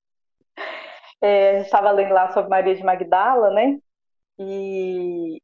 É, 1.19 1.63
estava 1.63 1.91
lendo 1.93 2.13
lá 2.13 2.31
sobre 2.31 2.51
Maria 2.51 2.75
de 2.75 2.85
Magdala, 2.85 3.51
né? 3.51 3.79
E, 4.39 5.41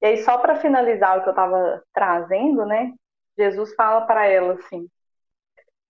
e 0.00 0.06
aí, 0.06 0.16
só 0.18 0.38
para 0.38 0.60
finalizar 0.60 1.18
o 1.18 1.22
que 1.22 1.28
eu 1.28 1.32
estava 1.32 1.82
trazendo, 1.92 2.64
né? 2.64 2.94
Jesus 3.36 3.74
fala 3.74 4.02
para 4.02 4.28
ela 4.28 4.54
assim: 4.54 4.88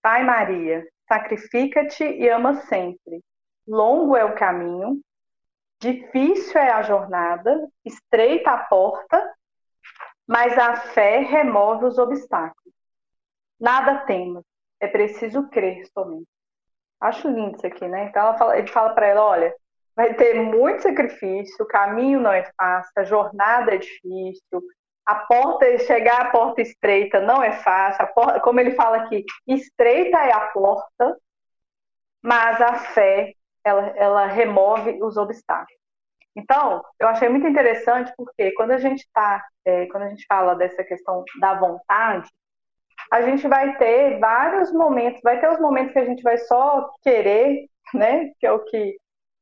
Pai 0.00 0.24
Maria, 0.24 0.82
sacrifica-te 1.06 2.04
e 2.04 2.26
ama 2.30 2.54
sempre. 2.62 3.22
Longo 3.66 4.16
é 4.16 4.24
o 4.24 4.34
caminho, 4.34 4.98
difícil 5.78 6.58
é 6.58 6.72
a 6.72 6.82
jornada, 6.82 7.68
estreita 7.84 8.50
a 8.50 8.64
porta 8.64 9.37
mas 10.28 10.56
a 10.58 10.76
fé 10.76 11.20
remove 11.20 11.86
os 11.86 11.96
obstáculos. 11.96 12.74
Nada 13.58 14.04
temas, 14.04 14.44
é 14.78 14.86
preciso 14.86 15.48
crer 15.48 15.86
somente. 15.92 16.28
Acho 17.00 17.28
lindo 17.28 17.56
isso 17.56 17.66
aqui, 17.66 17.88
né? 17.88 18.04
Então 18.04 18.36
fala, 18.36 18.58
ele 18.58 18.68
fala 18.68 18.90
para 18.90 19.06
ela: 19.06 19.24
olha, 19.24 19.54
vai 19.96 20.12
ter 20.14 20.34
muito 20.34 20.82
sacrifício, 20.82 21.64
o 21.64 21.68
caminho 21.68 22.20
não 22.20 22.32
é 22.32 22.44
fácil, 22.56 22.92
a 22.96 23.04
jornada 23.04 23.74
é 23.74 23.78
difícil, 23.78 24.62
a 25.06 25.14
porta, 25.14 25.78
chegar 25.78 26.26
à 26.26 26.30
porta 26.30 26.60
estreita 26.60 27.20
não 27.20 27.42
é 27.42 27.52
fácil, 27.52 28.06
porta, 28.14 28.40
como 28.40 28.60
ele 28.60 28.72
fala 28.72 28.98
aqui, 28.98 29.24
estreita 29.46 30.18
é 30.18 30.32
a 30.32 30.48
porta, 30.48 31.16
mas 32.22 32.60
a 32.60 32.74
fé, 32.74 33.32
ela, 33.64 33.86
ela 33.96 34.26
remove 34.26 35.02
os 35.02 35.16
obstáculos. 35.16 35.77
Então, 36.36 36.84
eu 37.00 37.08
achei 37.08 37.28
muito 37.28 37.46
interessante 37.46 38.12
porque 38.16 38.52
quando 38.52 38.72
a 38.72 38.78
gente 38.78 39.00
está, 39.00 39.44
é, 39.64 39.86
quando 39.86 40.04
a 40.04 40.08
gente 40.08 40.24
fala 40.26 40.54
dessa 40.54 40.84
questão 40.84 41.24
da 41.40 41.54
vontade, 41.54 42.28
a 43.10 43.22
gente 43.22 43.48
vai 43.48 43.76
ter 43.78 44.18
vários 44.18 44.72
momentos, 44.72 45.20
vai 45.22 45.40
ter 45.40 45.50
os 45.50 45.58
momentos 45.58 45.92
que 45.92 45.98
a 45.98 46.04
gente 46.04 46.22
vai 46.22 46.36
só 46.38 46.92
querer, 47.02 47.66
né? 47.94 48.30
Que 48.38 48.46
é 48.46 48.52
o 48.52 48.64
que 48.64 48.96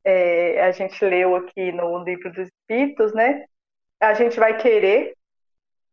é, 0.05 0.63
a 0.63 0.71
gente 0.71 1.05
leu 1.05 1.35
aqui 1.35 1.73
no 1.73 1.99
livro 2.05 2.33
dos 2.33 2.49
Espíritos, 2.49 3.13
né? 3.13 3.45
A 4.01 4.15
gente 4.15 4.39
vai 4.39 4.57
querer, 4.57 5.15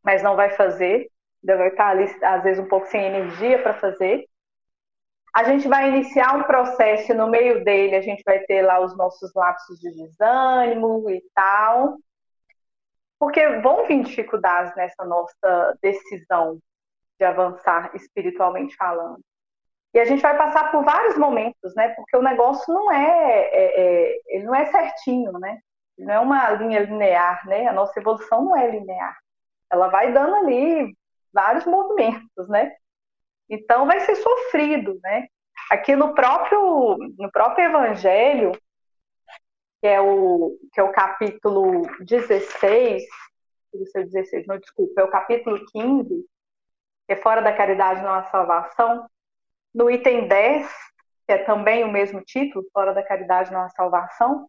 mas 0.04 0.22
não 0.22 0.36
vai 0.36 0.52
fazer, 0.52 1.10
vai 1.44 1.70
estar 1.70 1.88
ali, 1.88 2.06
às 2.22 2.44
vezes, 2.44 2.64
um 2.64 2.68
pouco 2.68 2.88
sem 2.88 3.04
energia 3.04 3.62
para 3.62 3.74
fazer. 3.74 4.26
A 5.34 5.44
gente 5.44 5.68
vai 5.68 5.90
iniciar 5.90 6.36
um 6.36 6.44
processo 6.44 7.12
e 7.12 7.16
no 7.16 7.28
meio 7.28 7.64
dele 7.64 7.96
a 7.96 8.02
gente 8.02 8.22
vai 8.24 8.40
ter 8.40 8.62
lá 8.62 8.80
os 8.80 8.96
nossos 8.96 9.34
lapsos 9.34 9.80
de 9.80 9.92
desânimo 9.92 11.10
e 11.10 11.24
tal. 11.34 11.98
Porque 13.18 13.60
vão 13.62 13.88
vir 13.88 14.04
dificuldades 14.04 14.76
nessa 14.76 15.04
nossa 15.06 15.78
decisão 15.82 16.60
de 17.18 17.26
avançar 17.26 17.96
espiritualmente 17.96 18.76
falando. 18.76 19.22
E 19.94 20.00
a 20.00 20.06
gente 20.06 20.22
vai 20.22 20.36
passar 20.38 20.72
por 20.72 20.84
vários 20.84 21.18
momentos, 21.18 21.74
né? 21.76 21.90
Porque 21.90 22.18
o 22.18 22.22
negócio 22.22 22.74
não 22.74 22.92
é, 22.92 23.50
é, 23.52 23.82
é 23.82 24.20
ele 24.28 24.44
não 24.44 24.56
é 24.56 24.66
certinho, 24.66 25.32
né? 25.34 25.60
Não 25.98 26.14
é 26.14 26.20
uma 26.20 26.50
linha 26.52 26.80
linear, 26.80 27.48
né? 27.48 27.68
A 27.68 27.74
nossa 27.74 28.00
evolução 28.00 28.44
não 28.44 28.58
é 28.58 28.70
linear. 28.70 29.16
Ela 29.72 29.88
vai 29.90 30.12
dando 30.12 30.36
ali 30.36 30.96
vários 31.32 31.66
movimentos, 31.66 32.48
né? 32.50 32.76
Então 33.54 33.86
vai 33.86 34.00
ser 34.00 34.16
sofrido, 34.16 35.00
né? 35.04 35.28
Aqui 35.70 35.96
no 35.96 36.16
próprio 36.16 36.98
no 37.18 37.32
próprio 37.32 37.66
Evangelho, 37.66 38.52
que 39.80 39.88
é 39.88 40.02
o 40.02 40.58
que 40.74 40.80
é 40.80 40.84
o 40.84 40.92
capítulo 40.92 41.84
16, 42.00 43.04
seu 43.92 44.04
16, 44.04 44.48
não 44.48 44.58
desculpa, 44.58 45.02
é 45.02 45.04
o 45.04 45.12
capítulo 45.12 45.64
15, 45.72 46.10
que 47.06 47.14
é 47.14 47.16
fora 47.16 47.42
da 47.42 47.54
caridade 47.54 48.02
não 48.02 48.14
há 48.14 48.24
salvação. 48.24 49.08
No 49.74 49.90
item 49.90 50.28
10, 50.28 50.68
que 51.28 51.34
é 51.34 51.38
também 51.40 51.84
o 51.84 51.92
mesmo 51.92 52.22
título, 52.22 52.66
fora 52.74 52.92
da 52.92 53.04
caridade 53.04 53.52
não 53.52 53.62
há 53.62 53.70
salvação, 53.70 54.48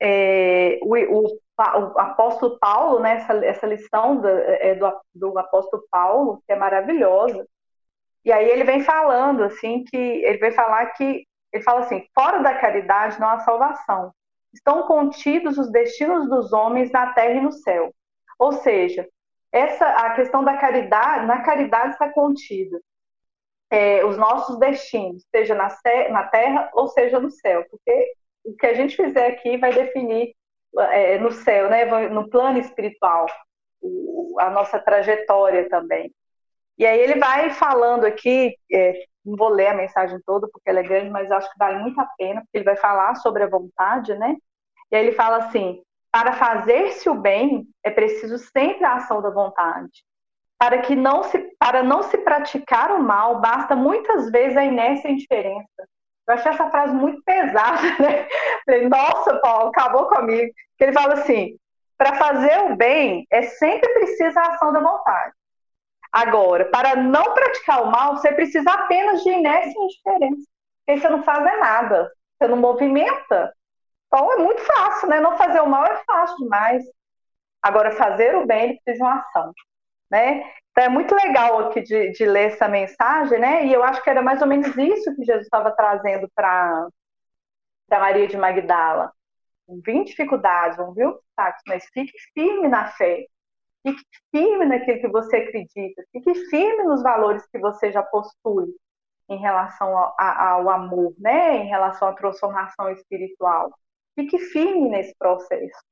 é, 0.00 0.78
o, 0.82 0.96
o, 0.96 1.26
o, 1.26 1.98
apóstolo 1.98 2.58
Paulo, 2.58 2.98
né, 3.00 3.16
essa, 3.16 3.34
essa 3.44 3.66
lição 3.66 4.20
do, 4.20 4.28
é, 4.28 4.74
do, 4.74 4.92
do 5.14 5.38
apóstolo 5.38 5.84
Paulo, 5.90 6.42
que 6.46 6.52
é 6.52 6.56
maravilhosa, 6.56 7.46
e 8.24 8.32
aí 8.32 8.48
ele 8.48 8.64
vem 8.64 8.82
falando 8.82 9.42
assim 9.42 9.84
que 9.84 9.96
ele 9.96 10.38
vem 10.38 10.52
falar 10.52 10.86
que 10.86 11.26
ele 11.52 11.62
fala 11.62 11.80
assim, 11.80 12.06
fora 12.14 12.38
da 12.42 12.54
caridade 12.54 13.20
não 13.20 13.28
há 13.28 13.40
salvação. 13.40 14.12
Estão 14.54 14.84
contidos 14.84 15.58
os 15.58 15.70
destinos 15.70 16.28
dos 16.28 16.52
homens 16.52 16.90
na 16.90 17.12
terra 17.12 17.34
e 17.34 17.40
no 17.40 17.52
céu. 17.52 17.92
Ou 18.38 18.52
seja, 18.52 19.06
essa 19.50 19.86
a 19.86 20.14
questão 20.14 20.42
da 20.42 20.56
caridade, 20.56 21.26
na 21.26 21.42
caridade 21.42 21.92
está 21.92 22.08
contida 22.10 22.80
é, 23.72 24.04
os 24.04 24.18
nossos 24.18 24.58
destinos, 24.58 25.24
seja 25.34 25.54
na, 25.54 25.68
na 26.10 26.24
terra 26.24 26.70
ou 26.74 26.88
seja 26.88 27.18
no 27.18 27.30
céu, 27.30 27.64
porque 27.70 28.12
o 28.44 28.54
que 28.54 28.66
a 28.66 28.74
gente 28.74 28.94
fizer 28.94 29.26
aqui 29.26 29.56
vai 29.56 29.72
definir 29.72 30.34
é, 30.90 31.18
no 31.18 31.32
céu, 31.32 31.70
né, 31.70 31.86
no 32.08 32.28
plano 32.28 32.58
espiritual, 32.58 33.26
a 34.38 34.50
nossa 34.50 34.78
trajetória 34.78 35.68
também. 35.70 36.12
E 36.82 36.86
aí 36.86 36.98
ele 36.98 37.14
vai 37.20 37.48
falando 37.50 38.04
aqui, 38.04 38.56
é, 38.72 39.04
não 39.24 39.36
vou 39.36 39.48
ler 39.48 39.68
a 39.68 39.74
mensagem 39.74 40.18
toda 40.26 40.48
porque 40.48 40.68
ela 40.68 40.80
é 40.80 40.82
grande, 40.82 41.10
mas 41.10 41.30
acho 41.30 41.48
que 41.48 41.56
vale 41.56 41.78
muito 41.78 42.00
a 42.00 42.08
pena, 42.18 42.40
porque 42.40 42.58
ele 42.58 42.64
vai 42.64 42.74
falar 42.74 43.14
sobre 43.14 43.44
a 43.44 43.48
vontade, 43.48 44.12
né? 44.16 44.34
E 44.90 44.96
aí 44.96 45.06
ele 45.06 45.12
fala 45.12 45.36
assim: 45.36 45.80
para 46.10 46.32
fazer-se 46.32 47.08
o 47.08 47.14
bem 47.14 47.68
é 47.84 47.90
preciso 47.92 48.36
sempre 48.36 48.84
a 48.84 48.96
ação 48.96 49.22
da 49.22 49.30
vontade. 49.30 50.02
Para 50.58 50.78
que 50.78 50.96
não 50.96 51.22
se 51.22 51.38
para 51.56 51.84
não 51.84 52.02
se 52.02 52.18
praticar 52.18 52.90
o 52.90 53.00
mal, 53.00 53.40
basta 53.40 53.76
muitas 53.76 54.28
vezes 54.32 54.56
a 54.56 54.64
inércia 54.64 55.06
e 55.06 55.10
a 55.12 55.14
indiferença. 55.14 55.88
Eu 56.26 56.34
achei 56.34 56.50
essa 56.50 56.68
frase 56.68 56.92
muito 56.92 57.22
pesada, 57.22 57.80
né? 58.02 58.26
Falei, 58.66 58.88
nossa, 58.88 59.36
Paulo, 59.36 59.68
acabou 59.68 60.06
comigo. 60.08 60.52
Ele 60.80 60.92
fala 60.92 61.14
assim: 61.14 61.56
para 61.96 62.14
fazer 62.14 62.58
o 62.64 62.74
bem 62.74 63.24
é 63.30 63.42
sempre 63.42 63.88
preciso 63.90 64.36
a 64.36 64.48
ação 64.48 64.72
da 64.72 64.80
vontade. 64.80 65.32
Agora, 66.12 66.66
para 66.66 66.94
não 66.94 67.32
praticar 67.32 67.82
o 67.82 67.90
mal, 67.90 68.16
você 68.16 68.32
precisa 68.32 68.70
apenas 68.70 69.22
de 69.22 69.30
inércia 69.30 69.72
e 69.72 69.84
indiferença. 69.84 70.46
Porque 70.84 71.00
você 71.00 71.08
não 71.08 71.22
faz 71.22 71.46
é 71.46 71.56
nada, 71.56 72.12
você 72.38 72.48
não 72.48 72.56
movimenta. 72.58 73.52
Então 74.06 74.32
é 74.32 74.36
muito 74.36 74.60
fácil, 74.60 75.08
né? 75.08 75.20
Não 75.20 75.38
fazer 75.38 75.60
o 75.60 75.66
mal 75.66 75.86
é 75.86 76.02
fácil 76.04 76.36
demais. 76.36 76.84
Agora, 77.62 77.92
fazer 77.92 78.34
o 78.36 78.46
bem, 78.46 78.78
precisa 78.84 78.96
de 78.96 79.02
uma 79.02 79.20
ação. 79.20 79.52
Né? 80.10 80.44
Então 80.70 80.84
é 80.84 80.88
muito 80.90 81.14
legal 81.14 81.68
aqui 81.68 81.80
de, 81.80 82.10
de 82.12 82.26
ler 82.26 82.52
essa 82.52 82.68
mensagem, 82.68 83.38
né? 83.38 83.64
E 83.66 83.72
eu 83.72 83.82
acho 83.82 84.02
que 84.02 84.10
era 84.10 84.20
mais 84.20 84.42
ou 84.42 84.48
menos 84.48 84.66
isso 84.76 85.14
que 85.16 85.24
Jesus 85.24 85.44
estava 85.44 85.70
trazendo 85.70 86.28
para 86.34 86.88
Maria 87.90 88.26
de 88.26 88.36
Magdala. 88.36 89.12
Vão 89.66 90.04
dificuldades, 90.04 90.76
vão 90.76 90.92
vir 90.92 91.06
obstáculos, 91.06 91.62
mas 91.66 91.84
fique 91.94 92.12
firme 92.34 92.68
na 92.68 92.88
fé. 92.88 93.26
Fique 93.82 94.02
firme 94.30 94.64
naquilo 94.66 95.00
que 95.00 95.08
você 95.08 95.36
acredita. 95.36 96.02
Fique 96.12 96.34
firme 96.46 96.84
nos 96.84 97.02
valores 97.02 97.46
que 97.46 97.58
você 97.58 97.90
já 97.90 98.02
possui 98.02 98.74
em 99.28 99.38
relação 99.38 99.96
ao, 99.96 100.14
ao 100.18 100.70
amor, 100.70 101.14
né? 101.18 101.56
Em 101.56 101.68
relação 101.68 102.08
à 102.08 102.12
transformação 102.12 102.90
espiritual. 102.90 103.72
Fique 104.14 104.38
firme 104.38 104.88
nesse 104.88 105.14
processo. 105.18 105.82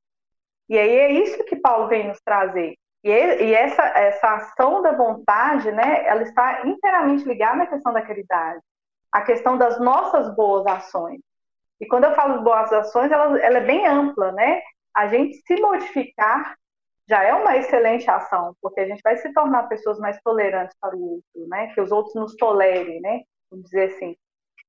E 0.69 0.79
aí 0.79 0.91
é 0.91 1.13
isso 1.13 1.45
que 1.45 1.57
Paulo 1.57 1.89
vem 1.89 2.07
nos 2.07 2.21
trazer. 2.21 2.77
E, 3.03 3.11
e 3.11 3.55
essa, 3.55 3.83
essa 3.83 4.35
ação 4.35 4.83
da 4.83 4.93
vontade, 4.93 5.73
né, 5.73 6.07
ela 6.07 6.23
está 6.23 6.67
inteiramente 6.67 7.25
ligada 7.25 7.63
à 7.63 7.67
questão 7.67 7.93
da 7.93 8.03
caridade, 8.03 8.61
à 9.11 9.23
questão 9.23 9.57
das 9.57 9.81
nossas 9.81 10.35
boas 10.37 10.67
ações. 10.67 11.21
E 11.81 11.87
quando 11.87 12.05
eu 12.05 12.15
falo 12.15 12.39
de 12.39 12.45
boas 12.45 12.71
ações, 12.73 13.11
ela, 13.11 13.39
ela 13.41 13.59
é 13.59 13.65
bem 13.65 13.87
ampla, 13.87 14.33
né? 14.33 14.61
A 14.95 15.09
gente 15.09 15.37
se 15.47 15.61
modificar 15.61 16.55
já 17.11 17.25
é 17.25 17.35
uma 17.35 17.57
excelente 17.57 18.09
ação, 18.09 18.55
porque 18.63 18.79
a 18.79 18.87
gente 18.87 19.03
vai 19.03 19.17
se 19.17 19.33
tornar 19.33 19.65
pessoas 19.65 19.99
mais 19.99 20.21
tolerantes 20.23 20.77
para 20.81 20.95
o 20.95 21.15
outro, 21.15 21.49
né? 21.49 21.75
Que 21.75 21.81
os 21.81 21.91
outros 21.91 22.15
nos 22.15 22.37
tolerem, 22.37 23.01
né? 23.01 23.23
Vamos 23.51 23.65
dizer 23.65 23.93
assim. 23.93 24.17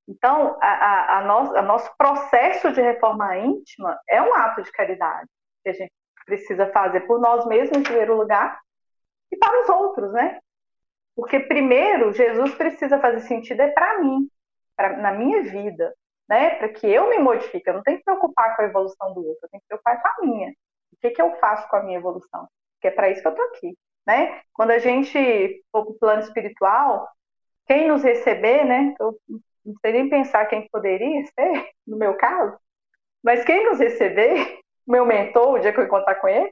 Então, 0.08 0.58
a, 0.60 0.68
a, 0.68 1.20
a 1.20 1.26
nosso, 1.26 1.56
a 1.56 1.62
nosso 1.62 1.96
processo 1.96 2.72
de 2.72 2.82
reforma 2.82 3.38
íntima 3.38 3.96
é 4.10 4.20
um 4.20 4.34
ato 4.34 4.64
de 4.64 4.72
caridade 4.72 5.30
que 5.64 5.70
a 5.70 5.74
gente 5.74 5.92
precisa 6.26 6.66
fazer 6.72 7.02
por 7.02 7.20
nós 7.20 7.46
mesmos, 7.46 7.78
em 7.78 7.84
primeiro 7.84 8.18
lugar, 8.18 8.60
e 9.32 9.38
para 9.38 9.62
os 9.62 9.70
outros, 9.70 10.12
né? 10.12 10.40
Porque 11.16 11.42
primeiro, 11.42 12.12
Jesus 12.12 12.56
precisa 12.56 13.00
fazer 13.00 13.20
sentido 13.20 13.62
é 13.62 13.70
para 13.70 14.00
mim, 14.00 14.28
pra, 14.76 14.98
na 14.98 15.12
minha 15.12 15.44
vida, 15.44 15.94
né? 16.28 16.56
Para 16.56 16.70
que 16.70 16.88
eu 16.88 17.08
me 17.08 17.20
modifique. 17.20 17.70
Eu 17.70 17.76
não 17.76 17.84
tenho 17.84 18.00
que 18.00 18.04
preocupar 18.04 18.56
com 18.56 18.64
a 18.64 18.66
evolução 18.66 19.14
do 19.14 19.28
outro, 19.28 19.42
eu 19.44 19.50
tenho 19.50 19.62
que 19.62 19.68
preocupar 19.68 20.02
com 20.02 20.08
a 20.08 20.16
minha. 20.26 20.52
Que, 21.02 21.12
que 21.12 21.22
eu 21.22 21.36
faço 21.38 21.68
com 21.70 21.78
a 21.78 21.84
minha 21.84 21.98
evolução? 21.98 22.48
Porque 22.76 22.88
é 22.88 22.92
para 22.92 23.10
isso 23.10 23.22
que 23.22 23.28
eu 23.28 23.32
estou 23.32 23.46
aqui, 23.48 23.78
né? 24.06 24.42
Quando 24.54 24.72
a 24.72 24.80
gente 24.80 25.64
for 25.72 25.84
para 25.86 25.92
o 25.92 26.00
plano 26.00 26.22
espiritual, 26.22 27.08
quem 27.68 27.88
nos 27.88 28.04
receber, 28.04 28.66
né? 28.66 28.96
Eu 29.00 29.18
não 29.66 29.76
sei 29.82 29.94
nem 29.94 30.10
pensar 30.10 30.46
quem 30.46 30.68
poderia 30.70 31.24
ser, 31.26 31.70
no 31.88 31.98
meu 31.98 32.16
caso, 32.16 32.58
mas 33.24 33.44
quem 33.46 33.66
nos 33.70 33.80
receber, 33.80 34.60
meu 34.88 35.06
mentor, 35.06 35.54
o 35.54 35.60
dia 35.60 35.72
que 35.72 35.80
eu 35.80 35.86
encontrar 35.86 36.16
com 36.16 36.28
ele, 36.28 36.52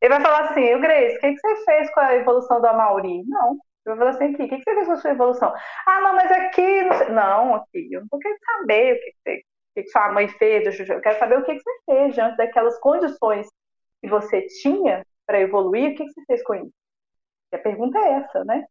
ele 0.00 0.14
vai 0.14 0.20
falar 0.20 0.50
assim, 0.50 0.62
eu 0.62 0.80
Grace, 0.80 1.16
o 1.16 1.20
que, 1.20 1.34
que 1.34 1.40
você 1.40 1.64
fez 1.64 1.90
com 1.92 2.00
a 2.00 2.16
evolução 2.16 2.60
do 2.60 2.66
Amauri? 2.66 3.22
Não. 3.26 3.58
Eu 3.84 3.96
vou 3.96 3.98
falar 3.98 4.10
assim, 4.10 4.34
aqui, 4.34 4.42
o 4.44 4.48
que, 4.48 4.56
que 4.56 4.62
você 4.62 4.74
fez 4.74 4.86
com 4.86 4.92
a 4.92 4.96
sua 4.96 5.10
evolução? 5.10 5.54
Ah, 5.86 6.00
não, 6.00 6.14
mas 6.14 6.30
aqui, 6.30 6.82
não, 6.82 6.98
sei. 6.98 7.08
não 7.10 7.54
aqui, 7.54 7.88
eu 7.92 8.02
não 8.10 8.18
quero 8.18 8.36
saber 8.44 8.94
o 8.94 8.98
que, 8.98 9.42
que, 9.74 9.82
que 9.82 9.90
sua 9.90 10.12
mãe 10.12 10.28
fez, 10.28 10.78
eu 10.80 11.00
quero 11.00 11.18
saber 11.18 11.38
o 11.38 11.44
que, 11.44 11.54
que 11.54 11.62
você 11.62 11.70
fez 11.86 12.14
diante 12.14 12.36
daquelas 12.36 12.78
condições 12.80 13.46
que 14.00 14.08
você 14.08 14.42
tinha 14.62 15.04
para 15.26 15.40
evoluir, 15.40 15.92
o 15.92 15.94
que, 15.94 16.04
você 16.04 16.24
fez 16.26 16.42
com 16.42 16.54
isso? 16.54 16.72
E 17.52 17.56
a 17.56 17.58
pergunta 17.58 17.98
é 17.98 18.12
essa, 18.12 18.44
né? 18.44 18.64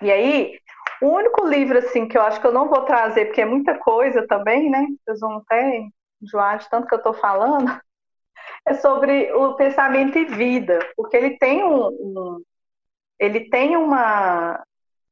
E 0.00 0.10
aí, 0.10 0.58
o 1.00 1.08
único 1.08 1.46
livro, 1.46 1.78
assim, 1.78 2.08
que 2.08 2.18
eu 2.18 2.22
acho 2.22 2.40
que 2.40 2.46
eu 2.46 2.52
não 2.52 2.68
vou 2.68 2.84
trazer, 2.84 3.26
porque 3.26 3.40
é 3.40 3.46
muita 3.46 3.78
coisa 3.78 4.26
também, 4.26 4.70
né? 4.70 4.86
Vocês 5.04 5.20
vão 5.20 5.38
até 5.38 5.82
enjoar 6.20 6.58
de 6.58 6.68
tanto 6.70 6.86
que 6.86 6.94
eu 6.94 6.98
estou 6.98 7.14
falando, 7.14 7.66
é 8.66 8.74
sobre 8.74 9.32
o 9.32 9.54
pensamento 9.54 10.18
e 10.18 10.24
vida, 10.24 10.78
porque 10.96 11.16
ele 11.16 11.38
tem 11.38 11.64
um, 11.64 11.86
um 11.88 12.42
ele 13.18 13.48
tem 13.48 13.76
uma 13.76 14.64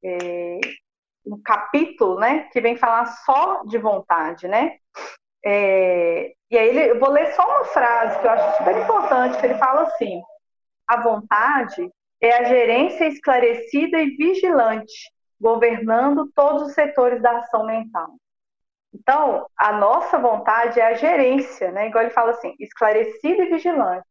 é, 0.02 0.60
um 1.24 1.40
capítulo, 1.42 2.18
né, 2.18 2.48
que 2.52 2.60
vem 2.60 2.76
falar 2.76 3.06
só 3.06 3.62
de 3.64 3.78
vontade, 3.78 4.48
né? 4.48 4.78
É, 5.44 6.32
e 6.50 6.58
aí 6.58 6.68
ele, 6.68 6.90
eu 6.90 6.98
vou 6.98 7.10
ler 7.10 7.32
só 7.32 7.46
uma 7.46 7.64
frase 7.66 8.18
que 8.18 8.26
eu 8.26 8.30
acho 8.30 8.58
super 8.58 8.76
importante, 8.76 9.38
que 9.38 9.46
ele 9.46 9.54
fala 9.58 9.82
assim: 9.82 10.22
a 10.86 11.00
vontade 11.00 11.90
é 12.20 12.36
a 12.36 12.44
gerência 12.44 13.06
esclarecida 13.06 14.00
e 14.00 14.16
vigilante 14.16 15.10
governando 15.40 16.30
todos 16.34 16.62
os 16.62 16.74
setores 16.74 17.22
da 17.22 17.38
ação 17.38 17.64
mental. 17.64 18.10
Então, 18.92 19.46
a 19.56 19.72
nossa 19.72 20.18
vontade 20.18 20.78
é 20.80 20.86
a 20.86 20.94
gerência, 20.94 21.70
né? 21.70 21.88
Igual 21.88 22.04
ele 22.04 22.12
fala 22.12 22.32
assim, 22.32 22.54
esclarecida 22.58 23.44
e 23.44 23.48
vigilante. 23.48 24.06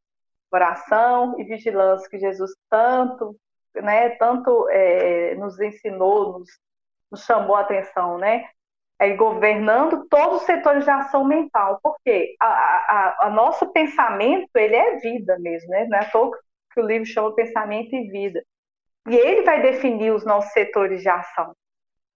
Oração 0.52 1.36
e 1.38 1.44
vigilância 1.44 2.10
que 2.10 2.18
Jesus 2.18 2.52
tanto, 2.70 3.36
né, 3.76 4.12
tanto 4.12 4.68
é, 4.70 5.36
nos 5.36 5.60
ensinou, 5.60 6.40
nos, 6.40 6.50
nos, 7.12 7.24
chamou 7.24 7.56
a 7.56 7.62
atenção, 7.62 8.18
né? 8.18 8.50
É 9.00 9.16
governando 9.16 10.06
todos 10.10 10.42
os 10.42 10.46
setores 10.46 10.84
de 10.84 10.90
ação 10.90 11.24
mental, 11.24 11.80
porque 11.82 12.36
a, 12.40 12.48
a, 12.48 13.28
a 13.28 13.30
nosso 13.30 13.72
pensamento 13.72 14.50
ele 14.56 14.76
é 14.76 14.98
vida 14.98 15.40
mesmo, 15.40 15.70
né? 15.70 15.86
Não 15.90 15.98
é 15.98 16.06
que 16.74 16.80
o 16.82 16.86
livro 16.86 17.06
chama 17.06 17.34
pensamento 17.34 17.96
e 17.96 18.10
vida. 18.10 18.44
E 19.08 19.16
ele 19.16 19.44
vai 19.44 19.62
definir 19.62 20.12
os 20.12 20.26
nossos 20.26 20.52
setores 20.52 21.02
de 21.02 21.10
ação. 21.10 21.56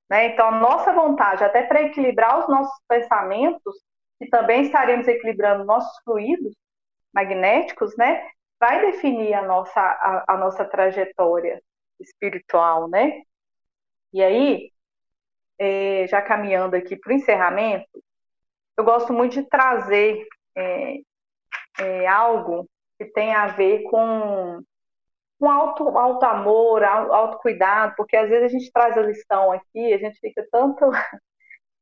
Né? 0.10 0.28
Então, 0.28 0.48
a 0.48 0.60
nossa 0.60 0.94
vontade, 0.94 1.44
até 1.44 1.64
para 1.64 1.82
equilibrar 1.82 2.40
os 2.40 2.48
nossos 2.48 2.78
pensamentos, 2.88 3.76
e 4.22 4.28
também 4.28 4.62
estaremos 4.62 5.08
equilibrando 5.08 5.66
nossos 5.66 5.92
fluidos 6.04 6.54
magnéticos, 7.14 7.96
né? 7.98 8.28
vai 8.60 8.80
definir 8.82 9.34
a 9.34 9.42
nossa, 9.42 9.80
a, 9.80 10.24
a 10.34 10.38
nossa 10.38 10.66
trajetória 10.66 11.62
espiritual. 12.00 12.88
Né? 12.88 13.22
E 14.14 14.24
aí, 14.24 14.72
é, 15.64 16.08
já 16.08 16.22
caminhando 16.22 16.76
aqui 16.76 16.96
para 16.96 17.12
o 17.12 17.16
encerramento, 17.16 17.88
eu 18.78 18.84
gosto 18.84 19.14
muito 19.14 19.34
de 19.34 19.44
trazer 19.44 20.26
é, 20.56 20.98
é, 21.80 22.08
algo 22.08 22.68
que 22.98 23.06
tem 23.06 23.34
a 23.34 23.48
ver 23.48 23.84
com 23.84 24.62
um 25.40 25.50
alto, 25.50 25.88
alto 25.98 26.26
amor, 26.26 26.84
alto 26.84 27.38
cuidado, 27.40 27.94
porque 27.96 28.16
às 28.16 28.30
vezes 28.30 28.46
a 28.46 28.58
gente 28.58 28.72
traz 28.72 28.98
a 28.98 29.02
lição 29.02 29.52
aqui, 29.52 29.94
a 29.94 29.98
gente 29.98 30.20
fica 30.20 30.46
tanto 30.52 30.90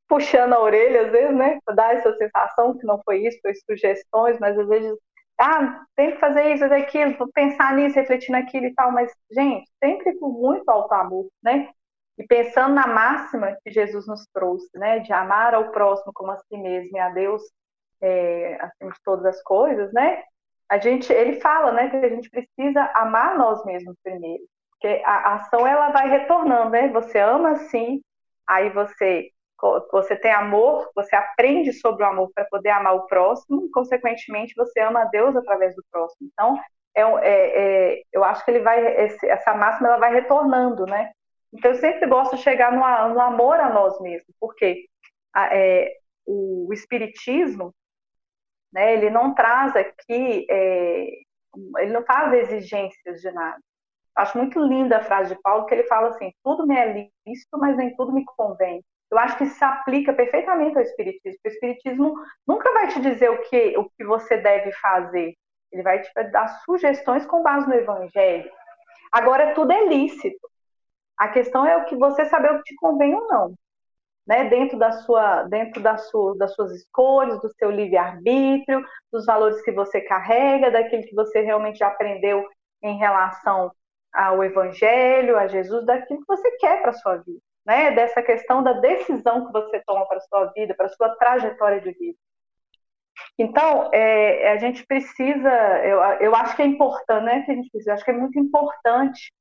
puxando 0.08 0.52
a 0.52 0.60
orelha, 0.60 1.06
às 1.06 1.12
vezes, 1.12 1.34
né, 1.34 1.58
dar 1.74 1.94
essa 1.94 2.14
sensação 2.16 2.76
que 2.78 2.86
não 2.86 3.00
foi 3.02 3.26
isso, 3.26 3.38
foi 3.40 3.54
sugestões, 3.54 4.38
mas 4.38 4.58
às 4.58 4.68
vezes, 4.68 4.92
ah, 5.38 5.84
tem 5.96 6.12
que 6.12 6.18
fazer 6.18 6.52
isso, 6.52 6.60
fazer 6.60 6.82
aquilo, 6.82 7.32
pensar 7.32 7.74
nisso, 7.74 7.96
refletir 7.96 8.30
naquilo 8.30 8.66
e 8.66 8.74
tal, 8.74 8.92
mas, 8.92 9.10
gente, 9.30 9.68
sempre 9.82 10.16
com 10.18 10.28
muito 10.28 10.68
alto 10.68 10.92
amor, 10.92 11.28
né, 11.42 11.70
e 12.18 12.26
pensando 12.26 12.74
na 12.74 12.86
máxima 12.86 13.56
que 13.62 13.70
Jesus 13.70 14.06
nos 14.06 14.26
trouxe, 14.32 14.68
né, 14.78 15.00
de 15.00 15.12
amar 15.12 15.54
ao 15.54 15.70
próximo 15.70 16.12
como 16.14 16.30
a 16.32 16.36
si 16.36 16.56
mesmo 16.56 16.96
e 16.96 17.00
a 17.00 17.08
Deus 17.10 17.42
é, 18.00 18.58
acima 18.60 18.90
de 18.92 18.98
todas 19.04 19.24
as 19.26 19.42
coisas, 19.42 19.92
né, 19.92 20.22
a 20.68 20.78
gente, 20.78 21.12
ele 21.12 21.40
fala, 21.40 21.72
né, 21.72 21.90
que 21.90 21.96
a 21.96 22.08
gente 22.08 22.30
precisa 22.30 22.90
amar 22.94 23.36
nós 23.36 23.64
mesmos 23.64 23.94
primeiro, 24.02 24.42
porque 24.70 25.02
a 25.04 25.34
ação 25.34 25.66
ela 25.66 25.90
vai 25.90 26.08
retornando, 26.08 26.70
né? 26.70 26.88
Você 26.88 27.18
ama 27.18 27.50
assim, 27.50 28.02
aí 28.48 28.70
você 28.70 29.30
você 29.92 30.16
tem 30.16 30.32
amor, 30.32 30.90
você 30.92 31.14
aprende 31.14 31.72
sobre 31.72 32.02
o 32.02 32.06
amor 32.08 32.32
para 32.34 32.44
poder 32.46 32.70
amar 32.70 32.96
o 32.96 33.06
próximo, 33.06 33.64
e, 33.64 33.70
consequentemente 33.70 34.54
você 34.56 34.80
ama 34.80 35.02
a 35.02 35.04
Deus 35.04 35.36
através 35.36 35.76
do 35.76 35.84
próximo. 35.88 36.28
Então, 36.32 36.58
é, 36.96 37.02
é, 37.02 37.92
é, 37.92 38.02
eu 38.12 38.24
acho 38.24 38.44
que 38.44 38.50
ele 38.50 38.60
vai 38.60 38.84
essa 38.96 39.54
máxima 39.54 39.86
ela 39.88 39.98
vai 39.98 40.12
retornando, 40.12 40.84
né? 40.86 41.12
Então 41.52 41.70
eu 41.70 41.76
sempre 41.76 42.08
gosto 42.08 42.36
de 42.36 42.42
chegar 42.42 42.72
no, 42.72 43.14
no 43.14 43.20
amor 43.20 43.60
a 43.60 43.72
nós 43.72 44.00
mesmos, 44.00 44.34
porque 44.40 44.86
a, 45.34 45.54
é, 45.54 45.96
o 46.26 46.72
espiritismo 46.72 47.74
né? 48.72 48.94
Ele 48.94 49.10
não 49.10 49.34
traz 49.34 49.76
aqui, 49.76 50.46
é, 50.50 51.06
ele 51.78 51.92
não 51.92 52.02
faz 52.04 52.32
exigências 52.32 53.20
de 53.20 53.30
nada. 53.30 53.60
Acho 54.16 54.38
muito 54.38 54.58
linda 54.60 54.98
a 54.98 55.04
frase 55.04 55.34
de 55.34 55.42
Paulo, 55.42 55.66
que 55.66 55.74
ele 55.74 55.84
fala 55.84 56.08
assim: 56.08 56.32
tudo 56.42 56.66
me 56.66 56.76
é 56.76 57.10
lícito, 57.26 57.58
mas 57.58 57.76
nem 57.76 57.94
tudo 57.96 58.12
me 58.12 58.24
convém. 58.24 58.82
Eu 59.10 59.18
acho 59.18 59.36
que 59.36 59.46
se 59.46 59.62
aplica 59.62 60.12
perfeitamente 60.12 60.76
ao 60.76 60.82
Espiritismo. 60.82 61.38
O 61.44 61.48
Espiritismo 61.48 62.14
nunca 62.46 62.72
vai 62.72 62.88
te 62.88 63.00
dizer 63.00 63.30
o 63.30 63.42
que, 63.42 63.76
o 63.76 63.90
que 63.90 64.04
você 64.04 64.38
deve 64.38 64.72
fazer. 64.72 65.34
Ele 65.70 65.82
vai 65.82 66.00
te 66.00 66.10
dar 66.30 66.48
sugestões 66.64 67.26
com 67.26 67.42
base 67.42 67.68
no 67.68 67.74
Evangelho. 67.74 68.50
Agora, 69.10 69.54
tudo 69.54 69.70
é 69.70 69.86
lícito. 69.86 70.48
A 71.22 71.28
questão 71.28 71.64
é 71.64 71.76
o 71.76 71.84
que 71.84 71.94
você 71.94 72.24
saber 72.24 72.50
o 72.50 72.56
que 72.58 72.64
te 72.64 72.74
convém 72.74 73.14
ou 73.14 73.28
não 73.28 73.54
né, 74.26 74.48
dentro, 74.48 74.76
da 74.76 74.90
sua, 74.90 75.44
dentro 75.44 75.80
da 75.80 75.96
sua, 75.96 76.36
das 76.36 76.52
suas 76.52 76.72
escolhas, 76.72 77.40
do 77.40 77.48
seu 77.54 77.70
livre-arbítrio, 77.70 78.84
dos 79.12 79.24
valores 79.24 79.62
que 79.62 79.70
você 79.70 80.00
carrega, 80.00 80.72
daquilo 80.72 81.04
que 81.04 81.14
você 81.14 81.40
realmente 81.40 81.84
aprendeu 81.84 82.44
em 82.82 82.98
relação 82.98 83.70
ao 84.12 84.42
Evangelho, 84.42 85.38
a 85.38 85.46
Jesus, 85.46 85.86
daquilo 85.86 86.18
que 86.18 86.26
você 86.26 86.50
quer 86.56 86.82
para 86.82 86.92
sua 86.92 87.18
vida, 87.18 87.38
né? 87.64 87.92
dessa 87.92 88.20
questão 88.20 88.60
da 88.60 88.72
decisão 88.72 89.46
que 89.46 89.52
você 89.52 89.80
toma 89.86 90.04
para 90.06 90.18
sua 90.22 90.46
vida, 90.46 90.74
para 90.74 90.88
sua 90.88 91.10
trajetória 91.10 91.80
de 91.80 91.92
vida. 91.92 92.18
Então, 93.38 93.90
é, 93.92 94.50
a 94.50 94.56
gente 94.56 94.84
precisa, 94.84 95.50
eu, 95.84 96.00
eu 96.18 96.34
acho 96.34 96.56
que 96.56 96.62
é 96.62 96.66
importante, 96.66 97.24
né, 97.24 97.42
que 97.42 97.52
a 97.52 97.54
gente 97.54 97.70
precisa, 97.70 97.94
acho 97.94 98.04
que 98.04 98.10
é 98.10 98.14
muito 98.14 98.36
importante 98.40 99.32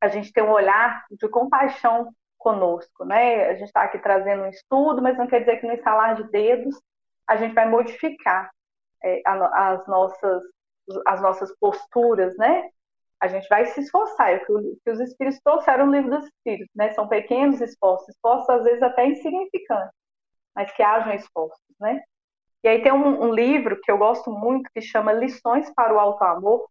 a 0.00 0.08
gente 0.08 0.32
ter 0.32 0.42
um 0.42 0.50
olhar 0.50 1.04
de 1.10 1.28
compaixão 1.28 2.12
conosco, 2.38 3.04
né? 3.04 3.48
A 3.48 3.54
gente 3.54 3.66
está 3.66 3.82
aqui 3.82 3.98
trazendo 3.98 4.44
um 4.44 4.48
estudo, 4.48 5.02
mas 5.02 5.18
não 5.18 5.26
quer 5.26 5.40
dizer 5.40 5.58
que 5.60 5.66
no 5.66 5.72
instalar 5.74 6.14
de 6.14 6.30
dedos 6.30 6.80
a 7.26 7.36
gente 7.36 7.54
vai 7.54 7.68
modificar 7.68 8.50
é, 9.04 9.20
as 9.24 9.86
nossas 9.86 10.42
as 11.06 11.20
nossas 11.20 11.54
posturas, 11.58 12.34
né? 12.38 12.70
A 13.20 13.28
gente 13.28 13.46
vai 13.48 13.66
se 13.66 13.80
esforçar. 13.80 14.32
É 14.32 14.36
o 14.36 14.76
que 14.82 14.90
os 14.90 15.00
espíritos 15.00 15.40
trouxeram 15.44 15.86
no 15.86 15.92
livro 15.92 16.10
dos 16.10 16.24
espíritos, 16.24 16.74
né? 16.74 16.90
São 16.90 17.08
pequenos 17.08 17.60
esforços, 17.60 18.08
esforços 18.08 18.48
às 18.48 18.64
vezes 18.64 18.82
até 18.82 19.06
insignificantes, 19.06 19.92
mas 20.54 20.72
que 20.72 20.82
hajam 20.82 21.12
esforços, 21.14 21.60
né? 21.80 22.00
E 22.64 22.68
aí 22.68 22.82
tem 22.82 22.92
um, 22.92 23.22
um 23.24 23.32
livro 23.32 23.80
que 23.82 23.90
eu 23.90 23.98
gosto 23.98 24.30
muito 24.30 24.70
que 24.72 24.80
chama 24.80 25.12
Lições 25.12 25.72
para 25.74 25.94
o 25.94 25.98
Alto 25.98 26.24
Amor. 26.24 26.68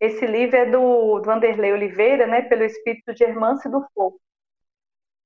Esse 0.00 0.26
livro 0.26 0.56
é 0.56 0.66
do, 0.66 1.22
Vanderlei 1.22 1.72
Oliveira, 1.72 2.26
né? 2.26 2.42
Pelo 2.42 2.64
espírito 2.64 3.14
de 3.14 3.24
Hermance 3.24 3.68
do 3.68 3.86
Fogo 3.94 4.20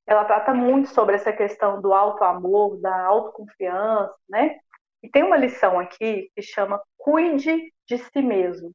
ela 0.08 0.24
trata 0.24 0.54
muito 0.54 0.88
sobre 0.88 1.16
essa 1.16 1.30
questão 1.32 1.82
do 1.82 1.92
alto 1.92 2.24
amor, 2.24 2.80
da 2.80 3.04
autoconfiança, 3.04 4.14
né? 4.26 4.58
E 5.02 5.08
tem 5.10 5.22
uma 5.22 5.36
lição 5.36 5.78
aqui 5.78 6.30
que 6.34 6.42
chama 6.42 6.80
Cuide 6.96 7.72
de 7.86 7.98
si 7.98 8.22
mesmo. 8.22 8.72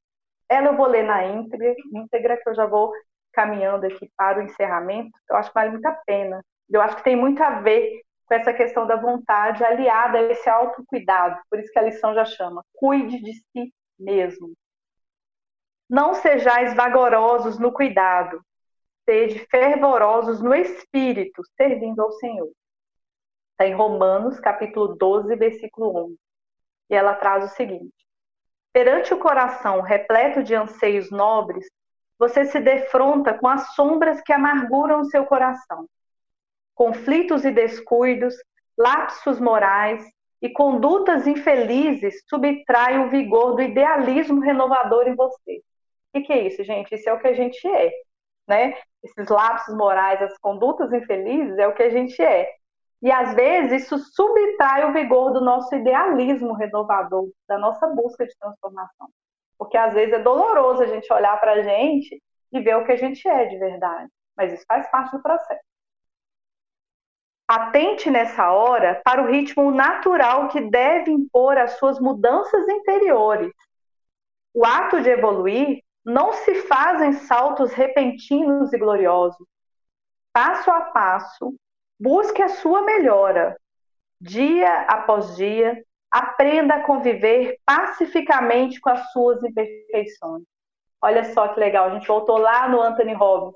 Ela 0.48 0.68
eu 0.68 0.78
vou 0.78 0.86
ler 0.86 1.04
na 1.04 1.26
íntegra, 1.26 1.74
íntegra 1.92 2.38
que 2.38 2.48
eu 2.48 2.54
já 2.54 2.68
vou 2.68 2.94
caminhando 3.34 3.88
aqui 3.88 4.12
para 4.16 4.40
o 4.40 4.44
encerramento. 4.44 5.10
Eu 5.28 5.36
acho 5.38 5.50
que 5.50 5.56
vale 5.56 5.72
muito 5.72 5.88
a 5.88 5.94
pena. 6.06 6.40
Eu 6.70 6.82
acho 6.82 6.98
que 6.98 7.04
tem 7.04 7.16
muito 7.16 7.42
a 7.42 7.62
ver 7.62 8.02
com 8.28 8.36
essa 8.36 8.54
questão 8.54 8.86
da 8.86 8.96
vontade 8.96 9.64
aliada 9.64 10.20
a 10.20 10.32
esse 10.32 10.48
autocuidado. 10.48 11.42
Por 11.50 11.60
isso 11.60 11.72
que 11.74 11.80
a 11.80 11.84
lição 11.84 12.14
já 12.14 12.26
chama 12.26 12.64
Cuide 12.74 13.20
de 13.20 13.34
si 13.34 13.74
mesmo. 14.00 14.54
Não 15.94 16.16
sejais 16.16 16.74
vagarosos 16.74 17.60
no 17.60 17.72
cuidado, 17.72 18.44
sede 19.06 19.46
fervorosos 19.46 20.42
no 20.42 20.56
espírito, 20.56 21.44
servindo 21.56 22.02
ao 22.02 22.12
Senhor. 22.14 22.50
Está 23.52 23.68
em 23.68 23.76
Romanos, 23.76 24.40
capítulo 24.40 24.96
12, 24.96 25.36
versículo 25.36 25.96
11. 26.06 26.18
E 26.90 26.96
ela 26.96 27.14
traz 27.14 27.44
o 27.44 27.56
seguinte: 27.56 27.94
Perante 28.74 29.14
o 29.14 29.20
coração 29.20 29.82
repleto 29.82 30.42
de 30.42 30.56
anseios 30.56 31.12
nobres, 31.12 31.70
você 32.18 32.44
se 32.46 32.60
defronta 32.60 33.38
com 33.38 33.48
as 33.48 33.76
sombras 33.76 34.20
que 34.24 34.34
amarguram 34.34 35.02
o 35.02 35.06
seu 35.06 35.28
coração. 35.28 35.88
Conflitos 36.74 37.46
e 37.46 37.52
descuidos, 37.52 38.34
lapsos 38.76 39.40
morais 39.40 40.04
e 40.42 40.50
condutas 40.50 41.28
infelizes 41.28 42.24
subtraem 42.28 42.98
o 42.98 43.12
vigor 43.12 43.54
do 43.54 43.62
idealismo 43.62 44.42
renovador 44.42 45.08
em 45.08 45.14
você. 45.14 45.62
O 46.16 46.22
que, 46.22 46.32
é 46.32 46.48
isso, 46.48 46.64
gente? 46.64 46.94
Isso 46.94 47.10
é 47.10 47.14
o 47.14 47.20
que 47.20 47.28
a 47.28 47.34
gente 47.34 47.68
é 47.68 47.92
né? 48.48 48.74
Esses 49.04 49.28
lapsos 49.28 49.76
morais, 49.76 50.22
as 50.22 50.38
condutas 50.38 50.92
infelizes 50.92 51.58
é 51.58 51.68
o 51.68 51.74
que 51.74 51.84
a 51.84 51.90
gente 51.90 52.22
é. 52.22 52.50
E 53.02 53.12
às 53.12 53.34
vezes 53.36 53.84
isso 53.84 53.98
subtrai 53.98 54.90
o 54.90 54.94
vigor 54.94 55.34
do 55.34 55.42
nosso 55.42 55.76
idealismo 55.76 56.54
renovador, 56.54 57.30
da 57.48 57.58
nossa 57.58 57.88
busca 57.88 58.26
de 58.26 58.34
transformação. 58.38 59.10
Porque 59.58 59.78
às 59.78 59.94
vezes 59.94 60.14
é 60.14 60.20
doloroso 60.20 60.84
a 60.84 60.88
gente 60.88 61.12
olhar 61.12 61.38
para 61.40 61.54
a 61.54 61.62
gente 61.62 62.22
e 62.52 62.62
ver 62.62 62.78
o 62.78 62.86
que 62.86 62.94
a 62.94 62.98
gente 62.98 63.28
é 63.28 63.46
de 63.46 63.58
verdade. 63.58 64.10
Mas 64.38 64.54
isso 64.54 64.64
faz 64.68 64.90
parte 64.90 65.16
do 65.16 65.22
processo. 65.22 65.62
Atente 67.46 68.10
nessa 68.10 68.52
hora 68.52 69.02
para 69.04 69.22
o 69.22 69.28
ritmo 69.28 69.70
natural 69.70 70.48
que 70.48 70.62
deve 70.62 71.12
impor 71.12 71.58
as 71.58 71.74
suas 71.74 72.00
mudanças 72.00 72.68
interiores. 72.70 73.52
O 74.54 74.66
ato 74.66 75.02
de 75.02 75.10
evoluir 75.10 75.84
não 76.06 76.34
se 76.34 76.56
fazem 76.64 77.14
saltos 77.14 77.72
repentinos 77.72 78.74
e 78.74 78.78
gloriosos. 78.78 79.48
Passo 80.32 80.70
a 80.72 80.82
passo, 80.82 81.56
busque 82.00 82.42
a 82.42 82.50
sua 82.50 82.82
melhora. 82.82 83.58
Dia 84.20 84.82
após 84.82 85.36
dia, 85.36 85.84
aprenda 86.12 86.76
a 86.76 86.84
conviver 86.84 87.58
pacificamente 87.66 88.80
com 88.80 88.90
as 88.90 89.12
suas 89.12 89.44
imperfeições. 89.44 90.44
Olha 91.02 91.24
só 91.34 91.50
que 91.50 91.60
legal, 91.60 91.88
a 91.88 91.90
gente 91.94 92.08
voltou 92.08 92.38
lá 92.38 92.68
no 92.68 92.82
Anthony 92.82 93.14
Robbins. 93.14 93.56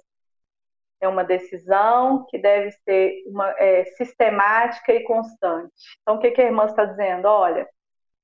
É 1.00 1.08
uma 1.08 1.24
decisão 1.24 2.26
que 2.28 2.38
deve 2.38 2.72
ser 2.72 3.24
uma, 3.28 3.50
é, 3.58 3.86
sistemática 3.98 4.92
e 4.92 5.04
constante. 5.04 5.72
Então, 6.02 6.16
o 6.16 6.20
que, 6.20 6.32
que 6.32 6.42
a 6.42 6.46
irmã 6.46 6.66
está 6.66 6.86
dizendo? 6.86 7.28
Olha, 7.28 7.70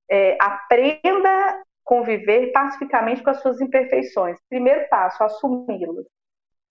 é, 0.10 0.36
aprenda 0.42 1.64
conviver 1.84 2.52
pacificamente 2.52 3.22
com 3.22 3.30
as 3.30 3.42
suas 3.42 3.60
imperfeições. 3.62 4.40
Primeiro 4.50 4.88
passo, 4.90 5.24
assumi-las. 5.24 6.06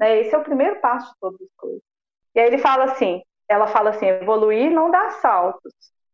Né? 0.00 0.20
Esse 0.20 0.34
é 0.34 0.38
o 0.38 0.44
primeiro 0.44 0.80
passo 0.80 1.12
de 1.12 1.18
todas 1.20 1.40
as 1.40 1.54
coisas. 1.56 1.82
E 2.34 2.40
aí 2.40 2.46
ele 2.46 2.58
fala 2.58 2.84
assim, 2.84 3.22
ela 3.48 3.66
fala 3.66 3.90
assim, 3.90 4.06
evoluir 4.06 4.70
não 4.70 4.90
dá 4.90 5.10
saltos. 5.10 5.72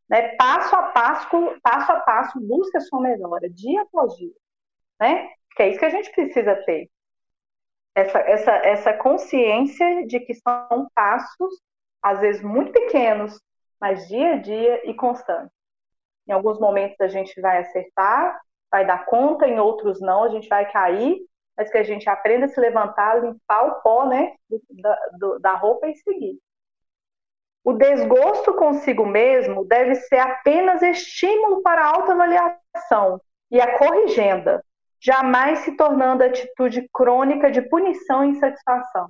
Né? 0.09 0.35
Passo 0.37 0.75
a 0.75 0.83
passo, 0.91 1.29
passo 1.63 1.93
a 1.93 2.01
passo, 2.01 2.41
busca 2.41 2.79
a 2.79 2.81
sua 2.81 3.01
melhora, 3.01 3.49
dia 3.49 3.83
após 3.83 4.17
dia. 4.17 4.33
Né? 5.01 5.29
Que 5.55 5.63
é 5.63 5.69
isso 5.69 5.79
que 5.79 5.85
a 5.85 5.91
gente 5.91 6.11
precisa 6.11 6.57
ter. 6.65 6.91
Essa, 7.95 8.19
essa, 8.21 8.53
essa 8.53 8.93
consciência 8.95 10.07
de 10.07 10.21
que 10.21 10.35
são 10.35 10.89
passos, 10.95 11.63
às 12.03 12.21
vezes 12.21 12.43
muito 12.43 12.73
pequenos, 12.73 13.41
mas 13.81 14.07
dia 14.09 14.35
a 14.35 14.37
dia 14.37 14.89
e 14.89 14.95
constantes. 14.95 15.53
Em 16.29 16.33
alguns 16.33 16.61
momentos 16.61 17.01
a 17.01 17.09
gente 17.09 17.41
vai 17.41 17.59
acertar, 17.59 18.39
vai 18.71 18.87
dar 18.87 19.05
conta, 19.07 19.47
em 19.47 19.59
outros 19.59 20.01
não, 20.01 20.25
a 20.25 20.29
gente 20.29 20.49
vai 20.49 20.71
cair, 20.71 21.19
mas 21.57 21.71
que 21.71 21.79
a 21.79 21.83
gente 21.83 22.09
aprenda 22.09 22.47
a 22.47 22.49
se 22.49 22.61
levantar, 22.61 23.23
limpar 23.23 23.67
o 23.67 23.83
pó 23.83 24.07
né, 24.07 24.35
da, 24.71 24.99
do, 25.19 25.39
da 25.41 25.55
roupa 25.55 25.89
e 25.89 25.97
seguir. 25.97 26.39
O 27.65 27.73
desgosto 27.73 28.55
consigo 28.55 29.05
mesmo 29.05 29.65
deve 29.65 29.95
ser 29.97 30.19
apenas 30.19 30.81
estímulo 30.83 31.63
para 31.63 31.83
a 31.83 31.89
autoavaliação 31.89 33.21
e 33.51 33.61
a 33.61 33.77
corrigenda, 33.77 34.65
jamais 35.01 35.61
se 35.61 35.77
tornando 35.77 36.25
atitude 36.25 36.89
crônica 36.93 37.51
de 37.51 37.63
punição 37.63 38.25
e 38.25 38.29
insatisfação. 38.29 39.09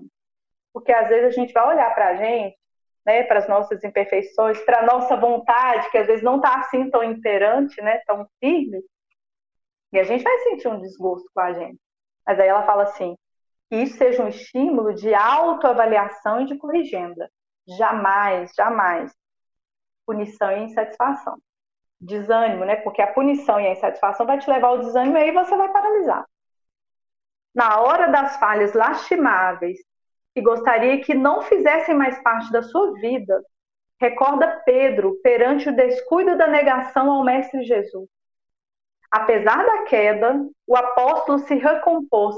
Porque 0.73 0.93
às 0.93 1.09
vezes 1.09 1.27
a 1.27 1.41
gente 1.41 1.53
vai 1.53 1.69
olhar 1.69 1.95
para 1.95 2.09
a 2.09 2.15
gente, 2.17 2.57
né, 3.05 3.23
para 3.25 3.39
as 3.39 3.49
nossas 3.49 3.83
imperfeições, 3.85 4.61
para 4.63 4.81
a 4.81 4.87
nossa 4.87 5.17
vontade, 5.17 5.91
que 5.91 5.99
às 5.99 6.07
vezes 6.07 6.23
não 6.23 6.37
está 6.37 6.59
assim 6.59 6.91
tão 6.91 7.03
imperante, 7.03 7.81
né, 7.81 8.01
tão 8.07 8.27
firme, 8.41 8.83
e 9.93 9.99
a 9.99 10.05
gente 10.05 10.23
vai 10.23 10.39
sentir 10.41 10.69
um 10.69 10.81
desgosto 10.81 11.29
com 11.35 11.41
a 11.41 11.53
gente. 11.53 11.81
Mas 12.27 12.39
aí 12.39 12.49
ela 12.49 12.67
fala 12.67 12.85
assim: 12.85 13.17
que 13.69 13.77
isso 13.77 13.97
seja 13.97 14.23
um 14.23 14.29
estímulo 14.29 14.95
de 14.95 15.15
autoavaliação 15.15 16.41
e 16.41 16.47
de 16.47 16.57
corrigenda. 16.57 17.31
Jamais, 17.67 18.53
jamais 18.57 19.13
punição 20.07 20.51
e 20.51 20.65
insatisfação 20.65 21.39
desânimo, 22.01 22.65
né? 22.65 22.77
Porque 22.77 23.03
a 23.03 23.13
punição 23.13 23.61
e 23.61 23.67
a 23.67 23.73
insatisfação 23.73 24.27
vai 24.27 24.39
te 24.39 24.49
levar 24.49 24.69
ao 24.69 24.79
desânimo 24.79 25.17
e 25.17 25.23
aí 25.23 25.33
você 25.33 25.57
vai 25.57 25.71
paralisar. 25.71 26.25
Na 27.55 27.81
hora 27.81 28.09
das 28.09 28.37
falhas 28.37 28.73
lastimáveis, 28.73 29.79
que 30.35 30.41
gostaria 30.41 31.01
que 31.01 31.15
não 31.15 31.43
fizessem 31.43 31.95
mais 31.95 32.21
parte 32.23 32.53
da 32.53 32.63
sua 32.63 32.93
vida, 32.95 33.43
recorda 34.01 34.63
Pedro 34.65 35.19
perante 35.23 35.69
o 35.69 35.75
descuido 35.75 36.37
da 36.37 36.47
negação 36.47 37.11
ao 37.11 37.25
Mestre 37.25 37.65
Jesus. 37.65 38.09
Apesar 39.11 39.65
da 39.65 39.85
queda, 39.85 40.47
o 40.67 40.77
apóstolo 40.77 41.39
se 41.39 41.55
recompôs 41.55 42.37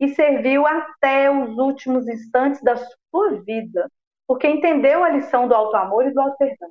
e 0.00 0.08
serviu 0.08 0.66
até 0.66 1.30
os 1.30 1.58
últimos 1.58 2.08
instantes 2.08 2.62
da 2.62 2.76
sua 2.76 3.40
vida, 3.42 3.90
porque 4.26 4.46
entendeu 4.46 5.04
a 5.04 5.10
lição 5.10 5.48
do 5.48 5.54
alto 5.54 5.76
amor 5.76 6.06
e 6.06 6.12
do 6.12 6.20
alto 6.20 6.36
perdão. 6.38 6.70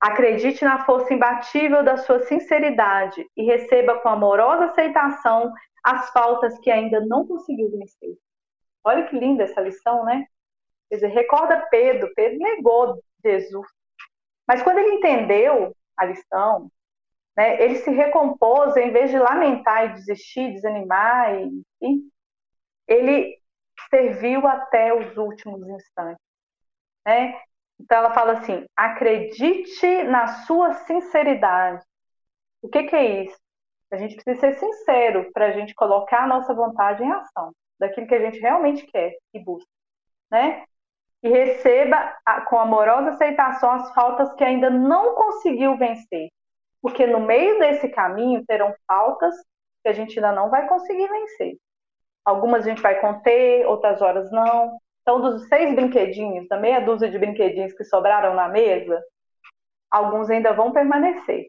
Acredite 0.00 0.64
na 0.64 0.84
força 0.84 1.12
imbatível 1.12 1.82
da 1.82 1.98
sua 1.98 2.20
sinceridade 2.20 3.26
e 3.36 3.44
receba 3.44 3.98
com 4.00 4.08
amorosa 4.08 4.66
aceitação 4.66 5.52
as 5.84 6.10
faltas 6.10 6.58
que 6.58 6.70
ainda 6.70 7.00
não 7.00 7.26
conseguiu 7.26 7.70
vencer. 7.70 8.16
Olha 8.82 9.06
que 9.06 9.18
linda 9.18 9.44
essa 9.44 9.60
lição, 9.60 10.04
né? 10.04 10.26
Quer 10.88 10.96
dizer, 10.96 11.08
recorda 11.08 11.66
Pedro, 11.70 12.12
Pedro 12.14 12.38
negou 12.38 13.02
Jesus. 13.24 13.66
Mas 14.48 14.62
quando 14.62 14.78
ele 14.78 14.94
entendeu 14.94 15.74
a 15.96 16.04
lição, 16.06 16.70
né, 17.36 17.62
ele 17.62 17.76
se 17.76 17.90
recompôs, 17.90 18.76
em 18.76 18.90
vez 18.90 19.10
de 19.10 19.18
lamentar 19.18 19.86
e 19.86 19.94
desistir, 19.94 20.52
desanimar, 20.52 21.34
e, 21.80 22.10
ele 22.86 23.38
serviu 23.88 24.46
até 24.46 24.92
os 24.92 25.16
últimos 25.16 25.66
instantes. 25.68 26.22
Né? 27.06 27.40
Então 27.80 27.98
ela 27.98 28.12
fala 28.12 28.32
assim: 28.32 28.66
acredite 28.76 30.02
na 30.04 30.26
sua 30.44 30.74
sinceridade. 30.74 31.82
O 32.62 32.68
que, 32.68 32.82
que 32.84 32.96
é 32.96 33.24
isso? 33.24 33.38
A 33.92 33.96
gente 33.96 34.16
precisa 34.16 34.52
ser 34.52 34.54
sincero 34.54 35.30
para 35.32 35.46
a 35.46 35.52
gente 35.52 35.74
colocar 35.74 36.24
a 36.24 36.26
nossa 36.26 36.54
vontade 36.54 37.02
em 37.02 37.10
ação, 37.10 37.52
daquilo 37.78 38.06
que 38.06 38.14
a 38.14 38.20
gente 38.20 38.38
realmente 38.38 38.86
quer 38.86 39.16
e 39.34 39.42
busca, 39.42 39.68
né? 40.30 40.64
E 41.22 41.28
receba 41.28 42.16
com 42.48 42.58
amorosa 42.58 43.10
aceitação 43.10 43.70
as 43.72 43.92
faltas 43.94 44.32
que 44.34 44.44
ainda 44.44 44.70
não 44.70 45.14
conseguiu 45.14 45.76
vencer, 45.76 46.30
porque 46.82 47.06
no 47.06 47.20
meio 47.20 47.58
desse 47.58 47.88
caminho 47.88 48.44
terão 48.46 48.74
faltas 48.86 49.34
que 49.82 49.88
a 49.88 49.92
gente 49.92 50.18
ainda 50.18 50.32
não 50.32 50.50
vai 50.50 50.66
conseguir 50.68 51.08
vencer. 51.08 51.56
Algumas 52.24 52.64
a 52.64 52.68
gente 52.68 52.82
vai 52.82 53.00
conter, 53.00 53.66
outras 53.66 54.00
horas 54.02 54.30
não. 54.30 54.78
Então, 55.02 55.20
dos 55.20 55.48
seis 55.48 55.74
brinquedinhos, 55.74 56.46
da 56.48 56.58
meia 56.58 56.80
dúzia 56.80 57.10
de 57.10 57.18
brinquedinhos 57.18 57.72
que 57.72 57.84
sobraram 57.84 58.34
na 58.34 58.48
mesa, 58.48 59.02
alguns 59.90 60.30
ainda 60.30 60.52
vão 60.52 60.72
permanecer. 60.72 61.46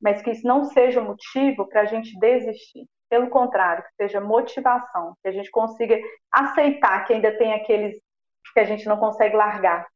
Mas 0.00 0.20
que 0.22 0.30
isso 0.30 0.46
não 0.46 0.64
seja 0.64 1.00
motivo 1.00 1.66
para 1.68 1.82
a 1.82 1.86
gente 1.86 2.18
desistir. 2.18 2.86
Pelo 3.08 3.28
contrário, 3.28 3.84
que 3.84 3.94
seja 3.96 4.20
motivação, 4.20 5.14
que 5.22 5.28
a 5.28 5.32
gente 5.32 5.50
consiga 5.50 5.98
aceitar 6.30 7.04
que 7.04 7.12
ainda 7.12 7.36
tem 7.36 7.52
aqueles 7.52 8.00
que 8.54 8.60
a 8.60 8.64
gente 8.64 8.86
não 8.86 8.96
consegue 8.96 9.36
largar. 9.36 9.86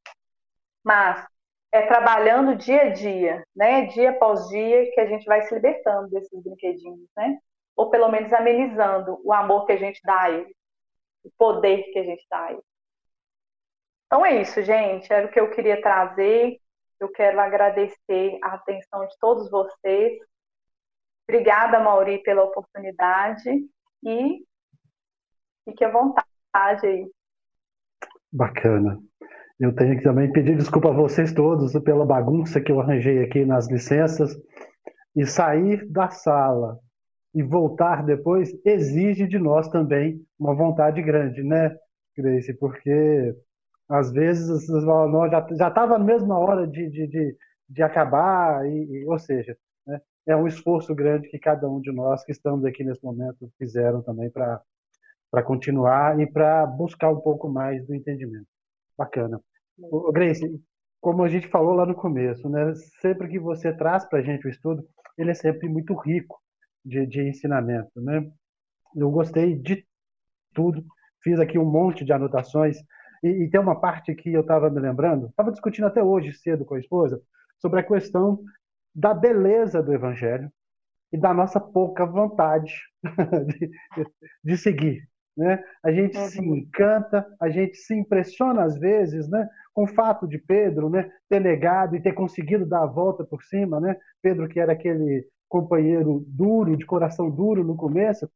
Mas 0.85 1.27
é 1.77 1.87
trabalhando 1.87 2.57
dia 2.57 2.83
a 2.83 2.91
dia, 2.91 3.45
né? 3.55 3.87
Dia 3.87 4.11
após 4.11 4.49
dia, 4.49 4.91
que 4.93 5.01
a 5.01 5.07
gente 5.07 5.25
vai 5.27 5.43
se 5.43 5.55
libertando 5.55 6.09
desses 6.09 6.43
brinquedinhos, 6.43 7.09
né? 7.17 7.39
Ou 7.77 7.91
pelo 7.91 8.09
menos 8.09 8.33
amenizando 8.33 9.21
o 9.23 9.33
amor 9.33 9.67
que 9.67 9.73
a 9.73 9.77
gente 9.77 10.01
dá 10.03 10.23
a 10.23 10.31
eles, 10.31 10.57
o 11.25 11.31
poder 11.37 11.85
que 11.93 11.99
a 11.99 12.05
gente 12.05 12.27
dá 12.31 12.45
a 12.45 12.53
eles. 12.53 12.65
Então 14.07 14.25
é 14.25 14.41
isso, 14.41 14.63
gente. 14.63 15.13
Era 15.13 15.27
o 15.27 15.31
que 15.31 15.39
eu 15.39 15.51
queria 15.51 15.81
trazer. 15.81 16.59
Eu 16.99 17.11
quero 17.11 17.39
agradecer 17.41 18.39
a 18.43 18.55
atenção 18.55 19.07
de 19.07 19.19
todos 19.19 19.51
vocês. 19.51 20.19
Obrigada, 21.29 21.81
Mauri, 21.81 22.23
pela 22.23 22.45
oportunidade 22.45 23.51
e 24.03 24.45
fique 25.65 25.85
à 25.85 25.91
vontade 25.91 26.87
aí. 26.87 27.11
Bacana. 28.33 29.03
Eu 29.59 29.75
tenho 29.75 29.97
que 29.97 30.03
também 30.03 30.31
pedir 30.31 30.57
desculpa 30.57 30.91
a 30.91 30.93
vocês 30.93 31.33
todos 31.33 31.73
pela 31.83 32.05
bagunça 32.05 32.61
que 32.61 32.71
eu 32.71 32.81
arranjei 32.81 33.23
aqui 33.23 33.45
nas 33.45 33.69
licenças. 33.69 34.37
E 35.15 35.25
sair 35.25 35.87
da 35.91 36.11
sala 36.11 36.79
e 37.35 37.43
voltar 37.43 38.05
depois 38.05 38.51
exige 38.67 39.27
de 39.27 39.39
nós 39.39 39.69
também 39.69 40.21
uma 40.39 40.55
vontade 40.55 41.03
grande, 41.03 41.43
né, 41.43 41.75
Grace? 42.17 42.53
Porque 42.55 43.35
às 43.89 44.13
vezes 44.13 44.69
não, 44.69 45.29
já 45.31 45.47
já 45.53 45.69
estava 45.69 45.99
mesmo 45.99 46.29
na 46.29 46.39
hora 46.39 46.67
de, 46.67 46.91
de, 46.91 47.07
de, 47.07 47.37
de 47.69 47.83
acabar, 47.83 48.67
e, 48.67 49.03
e, 49.03 49.07
ou 49.07 49.19
seja, 49.19 49.57
né, 49.87 50.01
é 50.27 50.37
um 50.37 50.47
esforço 50.47 50.95
grande 50.95 51.29
que 51.29 51.39
cada 51.39 51.69
um 51.69 51.81
de 51.81 51.93
nós 51.93 52.25
que 52.25 52.33
estamos 52.33 52.65
aqui 52.65 52.85
nesse 52.85 53.03
momento 53.03 53.51
fizeram 53.59 54.03
também 54.03 54.31
para 54.31 54.63
continuar 55.45 56.21
e 56.21 56.27
para 56.27 56.67
buscar 56.67 57.11
um 57.11 57.21
pouco 57.21 57.49
mais 57.49 57.87
do 57.87 57.95
entendimento. 57.95 58.56
Bacana. 58.97 59.41
O, 59.79 60.11
Grace, 60.13 60.61
como 61.01 61.23
a 61.23 61.29
gente 61.29 61.49
falou 61.49 61.75
lá 61.75 61.85
no 61.85 61.95
começo, 61.95 62.49
né, 62.49 62.73
sempre 63.01 63.29
que 63.29 63.39
você 63.39 63.73
traz 63.73 64.05
para 64.09 64.21
a 64.21 64.23
gente 64.23 64.47
o 64.47 64.51
estudo, 64.51 64.87
ele 65.19 65.31
é 65.31 65.35
sempre 65.35 65.69
muito 65.69 65.95
rico 65.95 66.41
de, 66.85 67.07
de 67.07 67.29
ensinamento. 67.29 68.01
Né? 68.01 68.29
Eu 68.95 69.11
gostei 69.11 69.55
de 69.55 69.87
tudo, 70.55 70.85
fiz 71.23 71.39
aqui 71.39 71.59
um 71.59 71.71
monte 71.71 72.05
de 72.05 72.13
anotações 72.13 72.79
e, 73.23 73.29
e 73.45 73.51
tem 73.51 73.61
uma 73.61 73.79
parte 73.79 74.15
que 74.15 74.33
eu 74.33 74.41
estava 74.41 74.71
me 74.71 74.81
lembrando, 74.81 75.27
estava 75.27 75.53
discutindo 75.53 75.87
até 75.87 76.03
hoje 76.03 76.33
cedo 76.33 76.65
com 76.65 76.75
a 76.75 76.81
esposa, 76.81 77.21
sobre 77.59 77.81
a 77.81 77.83
questão 77.83 78.43
da 78.95 79.13
beleza 79.13 79.83
do 79.83 79.93
Evangelho 79.93 80.51
e 81.13 81.19
da 81.19 81.33
nossa 81.33 81.61
pouca 81.61 82.07
vontade 82.07 82.75
de, 83.47 83.71
de 84.43 84.57
seguir. 84.57 85.07
Né? 85.37 85.63
A 85.83 85.93
gente 85.93 86.17
uhum. 86.17 86.27
se 86.27 86.41
encanta, 86.41 87.27
a 87.41 87.49
gente 87.49 87.77
se 87.77 87.95
impressiona 87.95 88.65
às 88.65 88.79
vezes 88.79 89.29
né, 89.29 89.49
com 89.75 89.85
o 89.85 89.89
fato 89.89 90.27
de 90.27 90.39
Pedro 90.39 90.89
né, 90.89 91.11
ter 91.29 91.41
negado 91.41 91.95
e 91.95 92.01
ter 92.01 92.13
conseguido 92.13 92.65
dar 92.65 92.85
a 92.85 92.87
volta 92.87 93.25
por 93.25 93.43
cima. 93.43 93.79
Né? 93.79 93.97
Pedro, 94.23 94.49
que 94.49 94.59
era 94.59 94.73
aquele 94.73 95.29
companheiro 95.49 96.25
duro, 96.27 96.77
de 96.77 96.87
coração 96.87 97.31
duro 97.31 97.63
no 97.63 97.77
começo, 97.77 98.29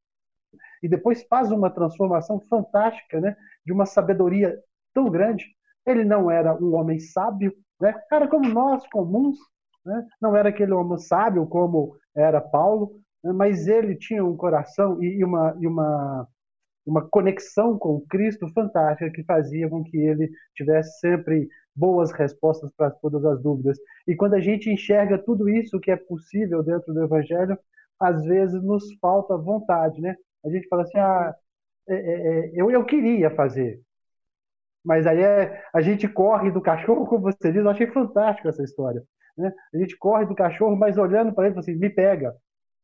e 0.82 0.88
depois 0.88 1.22
faz 1.24 1.50
uma 1.50 1.70
transformação 1.70 2.40
fantástica, 2.40 3.20
né, 3.20 3.36
de 3.64 3.72
uma 3.72 3.86
sabedoria 3.86 4.58
tão 4.94 5.10
grande. 5.10 5.44
Ele 5.86 6.04
não 6.04 6.30
era 6.30 6.54
um 6.54 6.74
homem 6.74 6.98
sábio, 6.98 7.52
né? 7.80 7.94
era 8.12 8.28
como 8.28 8.48
nós, 8.48 8.86
comuns, 8.88 9.38
né? 9.84 10.06
não 10.20 10.36
era 10.36 10.50
aquele 10.50 10.72
homem 10.72 10.98
sábio 10.98 11.46
como 11.46 11.96
era 12.14 12.40
Paulo, 12.40 12.92
né? 13.24 13.32
mas 13.32 13.66
ele 13.66 13.96
tinha 13.96 14.24
um 14.24 14.36
coração 14.36 15.02
e 15.02 15.24
uma, 15.24 15.56
e 15.58 15.66
uma, 15.66 16.28
uma 16.90 17.08
conexão 17.08 17.78
com 17.78 18.00
Cristo 18.00 18.48
fantástica 18.52 19.10
que 19.12 19.22
fazia 19.22 19.68
com 19.68 19.84
que 19.84 19.96
ele 19.96 20.28
tivesse 20.54 20.98
sempre 20.98 21.48
boas 21.74 22.10
respostas 22.10 22.70
para 22.76 22.90
todas 22.90 23.24
as 23.24 23.40
dúvidas. 23.40 23.78
E 24.06 24.16
quando 24.16 24.34
a 24.34 24.40
gente 24.40 24.68
enxerga 24.68 25.16
tudo 25.16 25.48
isso 25.48 25.78
que 25.78 25.90
é 25.90 25.96
possível 25.96 26.62
dentro 26.62 26.92
do 26.92 27.04
Evangelho, 27.04 27.56
às 27.98 28.24
vezes 28.24 28.60
nos 28.62 28.84
falta 29.00 29.36
vontade, 29.36 30.00
né? 30.00 30.16
A 30.44 30.50
gente 30.50 30.66
fala 30.68 30.82
assim, 30.82 30.98
ah, 30.98 31.34
é, 31.88 31.94
é, 31.94 32.46
é 32.46 32.50
eu, 32.54 32.70
eu 32.70 32.84
queria 32.84 33.30
fazer, 33.30 33.80
mas 34.84 35.06
aí 35.06 35.22
é, 35.22 35.62
a 35.72 35.80
gente 35.80 36.08
corre 36.08 36.50
do 36.50 36.60
cachorro, 36.60 37.06
como 37.06 37.22
você 37.22 37.52
diz, 37.52 37.62
eu 37.62 37.70
achei 37.70 37.86
fantástico 37.86 38.48
essa 38.48 38.64
história. 38.64 39.02
Né? 39.36 39.52
A 39.72 39.78
gente 39.78 39.96
corre 39.96 40.26
do 40.26 40.34
cachorro, 40.34 40.74
mas 40.74 40.98
olhando 40.98 41.32
para 41.32 41.48
ele, 41.48 41.58
assim, 41.58 41.74
me 41.76 41.90
pega, 41.90 42.34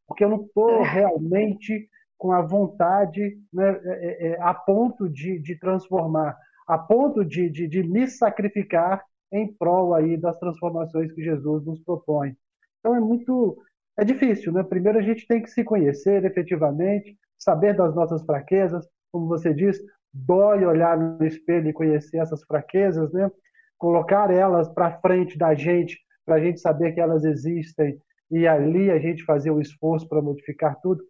porque 0.07 0.23
eu 0.23 0.29
não 0.29 0.43
estou 0.43 0.85
é. 0.85 0.89
realmente 0.89 1.89
com 2.19 2.33
a 2.33 2.41
vontade 2.41 3.37
né, 3.53 3.81
é, 3.85 3.91
é, 3.91 4.29
é, 4.29 4.41
a 4.41 4.55
ponto 4.55 5.09
de, 5.09 5.39
de 5.39 5.59
transformar, 5.59 6.37
a 6.67 6.79
ponto 6.79 7.25
de, 7.25 7.51
de, 7.51 7.69
de 7.69 7.83
me 7.83 8.07
sacrificar 8.07 9.03
em 9.33 9.53
prol 9.53 9.95
aí 9.95 10.17
das 10.17 10.39
transformações 10.39 11.13
que 11.13 11.23
Jesus 11.23 11.65
nos 11.65 11.81
propõe. 11.83 12.35
Então 12.79 12.95
é 12.95 13.01
muito, 13.01 13.59
é 13.99 14.05
difícil, 14.05 14.53
né? 14.53 14.63
Primeiro 14.63 14.99
a 14.99 15.03
gente 15.03 15.27
tem 15.27 15.43
que 15.43 15.51
se 15.51 15.65
conhecer 15.65 16.25
efetivamente, 16.25 17.17
saber 17.39 17.75
das 17.75 17.95
nossas 17.95 18.25
fraquezas, 18.25 18.87
como 19.13 19.27
você 19.27 19.53
diz, 19.53 19.79
dói 20.13 20.65
olhar 20.65 20.97
no 20.99 21.25
espelho 21.27 21.69
e 21.69 21.73
conhecer 21.73 22.19
essas 22.19 22.43
fraquezas, 22.45 23.13
né? 23.13 23.31
colocar 23.79 24.31
elas 24.31 24.69
para 24.69 24.99
frente 25.01 25.37
da 25.37 25.55
gente, 25.55 25.99
para 26.25 26.37
a 26.37 26.41
gente 26.41 26.61
saber 26.61 26.93
que 26.93 27.01
elas 27.01 27.25
existem 27.25 28.01
e 28.31 28.47
ali 28.47 28.91
a 28.91 28.99
gente 28.99 29.25
fazer 29.25 29.51
o 29.51 29.61
esforço 29.61 30.09
para 30.09 30.23
modificar 30.23 30.77
tudo, 30.81 31.03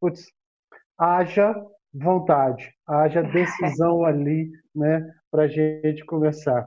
putz, 0.00 0.26
haja 0.98 1.54
vontade, 1.92 2.72
haja 2.86 3.22
decisão 3.22 4.04
ali, 4.06 4.50
né, 4.74 5.08
para 5.30 5.44
a 5.44 5.48
gente 5.48 6.04
começar. 6.04 6.66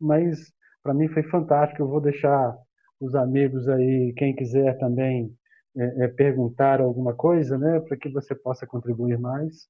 Mas 0.00 0.52
para 0.82 0.94
mim 0.94 1.08
foi 1.08 1.22
fantástico. 1.24 1.82
Eu 1.82 1.88
vou 1.88 2.00
deixar 2.00 2.56
os 3.00 3.14
amigos 3.14 3.68
aí, 3.68 4.12
quem 4.16 4.34
quiser 4.34 4.78
também 4.78 5.30
é, 5.76 6.04
é, 6.04 6.08
perguntar 6.08 6.80
alguma 6.80 7.14
coisa, 7.14 7.56
né, 7.58 7.80
para 7.80 7.96
que 7.96 8.08
você 8.08 8.34
possa 8.34 8.66
contribuir 8.66 9.18
mais. 9.18 9.68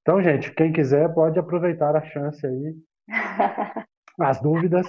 Então, 0.00 0.22
gente, 0.22 0.52
quem 0.54 0.72
quiser 0.72 1.12
pode 1.14 1.38
aproveitar 1.38 1.94
a 1.94 2.02
chance 2.02 2.44
aí. 2.46 2.74
As 4.20 4.40
dúvidas. 4.40 4.86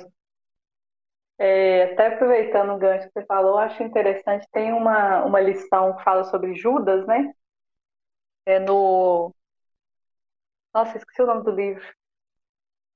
É, 1.37 1.91
até 1.91 2.07
aproveitando 2.07 2.73
o 2.73 2.77
gancho 2.77 3.07
que 3.07 3.13
você 3.19 3.25
falou, 3.25 3.57
acho 3.57 3.83
interessante, 3.83 4.47
tem 4.51 4.71
uma, 4.71 5.25
uma 5.25 5.41
lição 5.41 5.95
que 5.95 6.03
fala 6.03 6.23
sobre 6.25 6.55
Judas, 6.55 7.05
né? 7.07 7.33
É 8.45 8.59
no. 8.59 9.33
Nossa, 10.73 10.97
esqueci 10.97 11.21
o 11.21 11.25
nome 11.25 11.43
do 11.43 11.51
livro. 11.51 11.83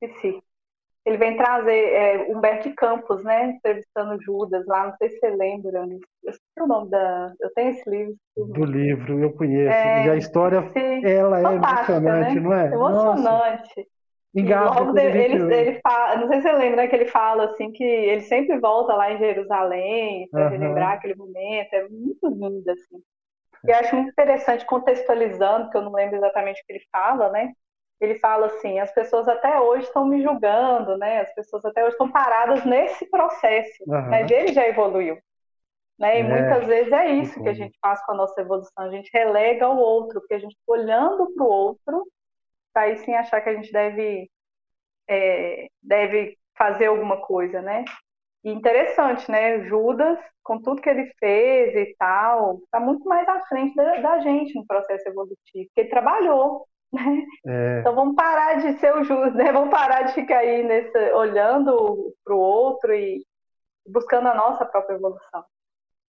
Esqueci. 0.02 0.41
Ele 1.06 1.18
vem 1.18 1.38
trazer 1.38 1.93
é, 1.93 2.18
Humberto 2.30 2.74
Campos, 2.76 3.24
né? 3.24 3.52
Entrevistando 3.52 4.22
Judas 4.22 4.66
lá, 4.66 4.88
não 4.88 4.98
sei 4.98 5.10
se 5.10 5.20
você 5.20 5.30
lembra. 5.30 5.80
Eu 5.80 6.32
esqueci 6.32 6.62
o 6.62 6.68
nome 6.68 6.89
da. 6.89 7.34
Eu 7.39 7.54
tenho 7.54 7.70
esse 7.70 7.89
livro. 7.89 8.16
Do 8.36 8.66
livro, 8.66 9.20
eu 9.20 9.32
conheço. 9.34 9.74
É, 9.74 10.06
e 10.06 10.10
a 10.10 10.16
história, 10.18 10.62
sim, 10.74 11.06
ela 11.06 11.39
é 11.39 11.56
emocionante, 11.56 12.36
né? 12.36 12.41
não 12.41 12.54
é? 12.54 12.66
Emocionante. 12.68 13.24
Nossa. 13.24 13.98
Engata, 14.36 14.82
logo 14.82 15.00
ele, 15.00 15.39
gente... 15.39 15.54
ele 15.54 15.80
fala, 15.82 16.18
não 16.18 16.28
sei 16.28 16.41
se 16.41 16.43
você 16.43 16.52
lembra, 16.54 16.76
né, 16.76 16.88
que 16.88 16.95
ele 16.95 17.08
fala 17.08 17.45
assim 17.45 17.72
que 17.72 17.84
ele 17.84 18.22
sempre 18.22 18.60
volta 18.60 18.93
lá 18.93 19.12
em 19.12 19.18
Jerusalém 19.18 20.28
para 20.30 20.45
uhum. 20.45 20.50
relembrar 20.52 20.91
aquele 20.93 21.16
momento, 21.16 21.74
é 21.74 21.88
muito 21.89 22.28
lindo 22.28 22.70
assim. 22.70 23.02
E 23.66 23.72
acho 23.72 23.95
muito 23.95 24.10
interessante 24.10 24.66
contextualizando, 24.66 25.66
porque 25.66 25.78
eu 25.78 25.82
não 25.82 25.93
lembro 25.93 26.18
exatamente 26.18 26.62
o 26.62 26.66
que 26.66 26.74
ele 26.74 26.84
fala, 26.91 27.30
né? 27.30 27.53
Ele 27.99 28.16
fala 28.20 28.47
assim, 28.47 28.80
as 28.80 28.91
pessoas 28.93 29.28
até 29.28 29.60
hoje 29.60 29.86
estão 29.86 30.05
me 30.05 30.22
julgando, 30.22 30.97
né? 30.97 31.22
As 31.22 31.34
pessoas 31.34 31.66
até 31.66 31.82
hoje 31.82 31.93
estão 31.93 32.12
paradas 32.12 32.64
nesse 32.64 33.10
processo, 33.10 33.84
uhum. 33.88 34.10
mas 34.10 34.30
ele 34.30 34.53
já 34.53 34.68
evoluiu. 34.68 35.18
Né? 35.97 36.18
E 36.18 36.20
é, 36.20 36.24
muitas 36.24 36.68
vezes 36.68 36.91
é 36.91 37.08
isso 37.10 37.41
que 37.41 37.49
a 37.49 37.53
gente 37.53 37.76
faz 37.82 38.05
com 38.05 38.12
a 38.12 38.16
nossa 38.16 38.39
evolução, 38.39 38.86
a 38.86 38.91
gente 38.91 39.10
relega 39.12 39.68
o 39.68 39.78
outro, 39.78 40.20
porque 40.20 40.36
a 40.36 40.39
gente 40.39 40.55
olhando 40.68 41.34
para 41.34 41.43
o 41.43 41.49
outro 41.49 42.05
aí 42.76 42.97
sim 42.97 43.14
achar 43.16 43.41
que 43.41 43.49
a 43.49 43.55
gente 43.55 43.72
deve, 43.72 44.30
é, 45.08 45.68
deve 45.82 46.38
fazer 46.55 46.86
alguma 46.86 47.18
coisa, 47.22 47.62
né? 47.62 47.84
E 48.43 48.51
interessante, 48.51 49.29
né? 49.29 49.63
Judas, 49.65 50.19
com 50.43 50.61
tudo 50.61 50.81
que 50.81 50.89
ele 50.89 51.11
fez 51.19 51.75
e 51.75 51.95
tal, 51.97 52.59
está 52.63 52.79
muito 52.79 53.07
mais 53.07 53.27
à 53.27 53.41
frente 53.47 53.75
da, 53.75 53.97
da, 53.97 54.19
gente 54.19 54.55
no 54.55 54.65
processo 54.65 55.07
evolutivo, 55.09 55.65
porque 55.65 55.81
ele 55.81 55.89
trabalhou, 55.89 56.65
né? 56.93 57.23
É. 57.45 57.79
Então 57.79 57.93
vamos 57.93 58.15
parar 58.15 58.55
de 58.55 58.79
ser 58.79 58.95
o 58.95 59.03
Judas, 59.03 59.33
né? 59.33 59.51
Vamos 59.51 59.69
parar 59.69 60.03
de 60.03 60.13
ficar 60.13 60.39
aí 60.39 60.63
nesse, 60.63 60.97
olhando 61.13 62.13
para 62.23 62.35
o 62.35 62.39
outro 62.39 62.93
e 62.93 63.23
buscando 63.85 64.27
a 64.27 64.35
nossa 64.35 64.65
própria 64.65 64.95
evolução. 64.95 65.43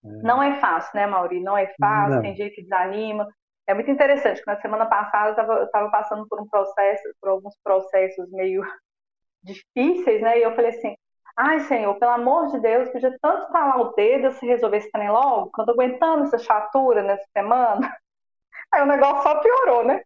É. 0.05 0.09
Não 0.23 0.43
é 0.43 0.61
fácil, 0.61 0.93
né, 0.95 1.07
Mauri? 1.07 1.41
Não 1.41 1.57
é 1.57 1.73
fácil, 1.81 2.17
Não. 2.17 2.23
tem 2.23 2.37
gente 2.37 2.55
que 2.55 2.63
desanima. 2.63 3.27
É 3.67 3.75
muito 3.75 3.91
interessante 3.91 4.41
que 4.41 4.47
na 4.47 4.61
semana 4.61 4.87
passada 4.87 5.43
eu 5.43 5.65
estava 5.65 5.91
passando 5.91 6.27
por 6.29 6.41
um 6.41 6.49
processo, 6.49 7.03
por 7.21 7.31
alguns 7.31 7.55
processos 7.63 8.31
meio 8.31 8.63
difíceis, 9.43 10.23
né? 10.23 10.39
E 10.39 10.43
eu 10.43 10.55
falei 10.55 10.71
assim, 10.71 10.97
ai 11.39 11.61
Senhor, 11.61 11.95
pelo 11.99 12.13
amor 12.13 12.49
de 12.49 12.61
Deus, 12.61 12.91
podia 12.91 13.17
tanto 13.23 13.51
falar 13.53 13.81
o 13.81 13.93
dedo 13.95 14.33
se 14.33 14.47
resolver 14.47 14.79
esse 14.79 14.91
trem 14.91 15.09
logo, 15.09 15.51
quando 15.53 15.69
eu 15.69 15.77
tô 15.77 15.81
aguentando 15.81 16.25
essa 16.25 16.39
chatura 16.39 17.03
nessa 17.03 17.25
semana. 17.33 17.81
Aí 18.73 18.83
o 18.83 18.87
negócio 18.87 19.23
só 19.23 19.41
piorou, 19.41 19.85
né? 19.85 20.03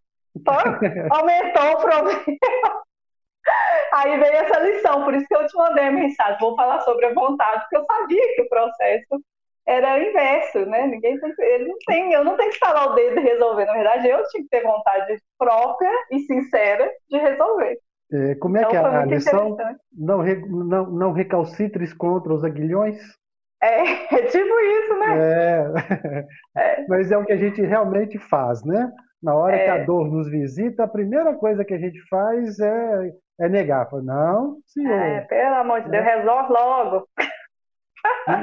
Só 0.47 1.17
aumentou 1.17 1.73
o 1.73 1.81
problema. 1.81 2.25
Aí 3.93 4.19
veio 4.19 4.35
essa 4.35 4.61
lição, 4.61 5.05
por 5.05 5.15
isso 5.15 5.27
que 5.27 5.35
eu 5.35 5.47
te 5.47 5.57
mandei 5.57 5.87
a 5.87 5.91
mensagem. 5.91 6.39
Vou 6.41 6.55
falar 6.55 6.81
sobre 6.81 7.07
a 7.07 7.15
vontade, 7.15 7.61
porque 7.63 7.77
eu 7.77 7.85
sabia 7.85 8.35
que 8.35 8.43
o 8.43 8.49
processo 8.49 9.23
era 9.67 9.95
o 9.95 10.03
inverso, 10.03 10.67
né? 10.67 10.87
Ninguém 10.87 11.19
tem, 11.19 11.33
ele 11.39 11.69
não 11.69 11.77
tem, 11.87 12.13
eu 12.13 12.25
não 12.25 12.37
tenho 12.37 12.51
que 12.51 12.59
falar 12.59 12.87
o 12.87 12.95
dedo 12.95 13.19
e 13.19 13.23
resolver. 13.23 13.65
Na 13.65 13.75
verdade, 13.75 14.09
eu 14.09 14.27
tinha 14.29 14.43
que 14.43 14.49
ter 14.49 14.63
vontade 14.63 15.19
própria 15.39 15.93
e 16.11 16.21
sincera 16.21 16.91
de 17.09 17.19
resolver. 17.19 17.79
É, 18.13 18.35
como 18.35 18.59
é 18.59 18.61
então, 18.61 18.71
que 18.71 18.77
é 18.77 18.81
a 18.81 19.05
lição? 19.07 19.57
Não, 19.97 20.23
não, 20.23 20.91
não 20.91 21.13
recalcitres 21.13 21.95
contra 21.95 22.33
os 22.33 22.45
aguilhões? 22.45 22.99
É, 23.63 23.83
é 24.15 24.23
tipo 24.27 24.61
isso, 24.61 24.99
né? 24.99 25.19
É. 25.19 26.27
é. 26.61 26.87
Mas 26.89 27.11
é 27.11 27.17
o 27.17 27.25
que 27.25 27.33
a 27.33 27.37
gente 27.37 27.63
realmente 27.63 28.19
faz, 28.19 28.63
né? 28.65 28.93
Na 29.23 29.35
hora 29.35 29.57
que 29.57 29.71
a 29.71 29.77
é. 29.79 29.85
dor 29.85 30.11
nos 30.11 30.29
visita, 30.29 30.83
a 30.83 30.89
primeira 30.89 31.33
coisa 31.35 31.65
que 31.65 31.73
a 31.73 31.79
gente 31.79 32.01
faz 32.09 32.59
é, 32.59 33.13
é 33.41 33.49
negar. 33.49 33.89
Não, 34.03 34.59
senhor. 34.67 34.93
É, 34.93 35.21
pelo 35.23 35.55
amor 35.55 35.83
de 35.83 35.91
Deus, 35.91 36.05
é. 36.05 36.17
resolve 36.17 36.53
logo. 36.53 37.09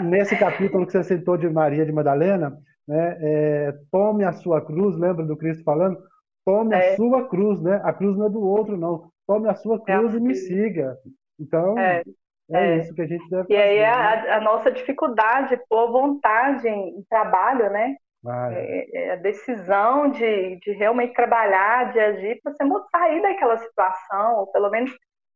Nesse 0.06 0.38
capítulo 0.38 0.86
que 0.86 0.94
você 0.94 1.04
citou 1.04 1.36
de 1.36 1.50
Maria 1.50 1.86
de 1.86 1.92
Madalena, 1.92 2.58
né, 2.88 3.18
é, 3.22 3.74
tome 3.92 4.24
a 4.24 4.32
sua 4.32 4.66
cruz, 4.66 4.98
lembra 4.98 5.26
do 5.26 5.36
Cristo 5.36 5.66
falando? 5.66 6.00
Tome 6.46 6.74
é. 6.74 6.94
a 6.94 6.96
sua 6.96 7.28
cruz, 7.28 7.62
né? 7.62 7.82
A 7.84 7.92
cruz 7.92 8.18
não 8.18 8.28
é 8.28 8.30
do 8.30 8.42
outro, 8.42 8.78
não. 8.78 9.12
Tome 9.30 9.48
a 9.48 9.54
sua 9.54 9.76
é 9.76 9.80
cruz 9.80 10.16
e 10.16 10.20
me 10.20 10.34
siga. 10.34 10.98
Então, 11.40 11.78
é, 11.78 12.02
é, 12.50 12.72
é, 12.72 12.78
isso 12.78 12.96
que 12.96 13.02
a 13.04 13.06
gente 13.06 13.30
deve 13.30 13.44
e 13.44 13.46
fazer. 13.46 13.54
E 13.54 13.58
aí 13.58 13.86
a, 13.86 14.24
né? 14.24 14.32
a, 14.32 14.42
nossa 14.42 14.72
dificuldade, 14.72 15.56
por 15.70 15.92
vontade 15.92 16.68
em, 16.68 16.98
em 16.98 17.04
trabalho, 17.08 17.70
né? 17.70 17.96
É, 18.52 19.12
a 19.12 19.16
decisão 19.18 20.10
de, 20.10 20.56
de 20.62 20.72
realmente 20.72 21.14
trabalhar, 21.14 21.94
de 21.94 22.00
agir 22.00 22.42
para 22.42 22.52
você 22.54 22.64
sair 22.92 23.22
daquela 23.22 23.58
situação, 23.58 24.40
ou 24.40 24.48
pelo 24.48 24.72
menos 24.72 24.92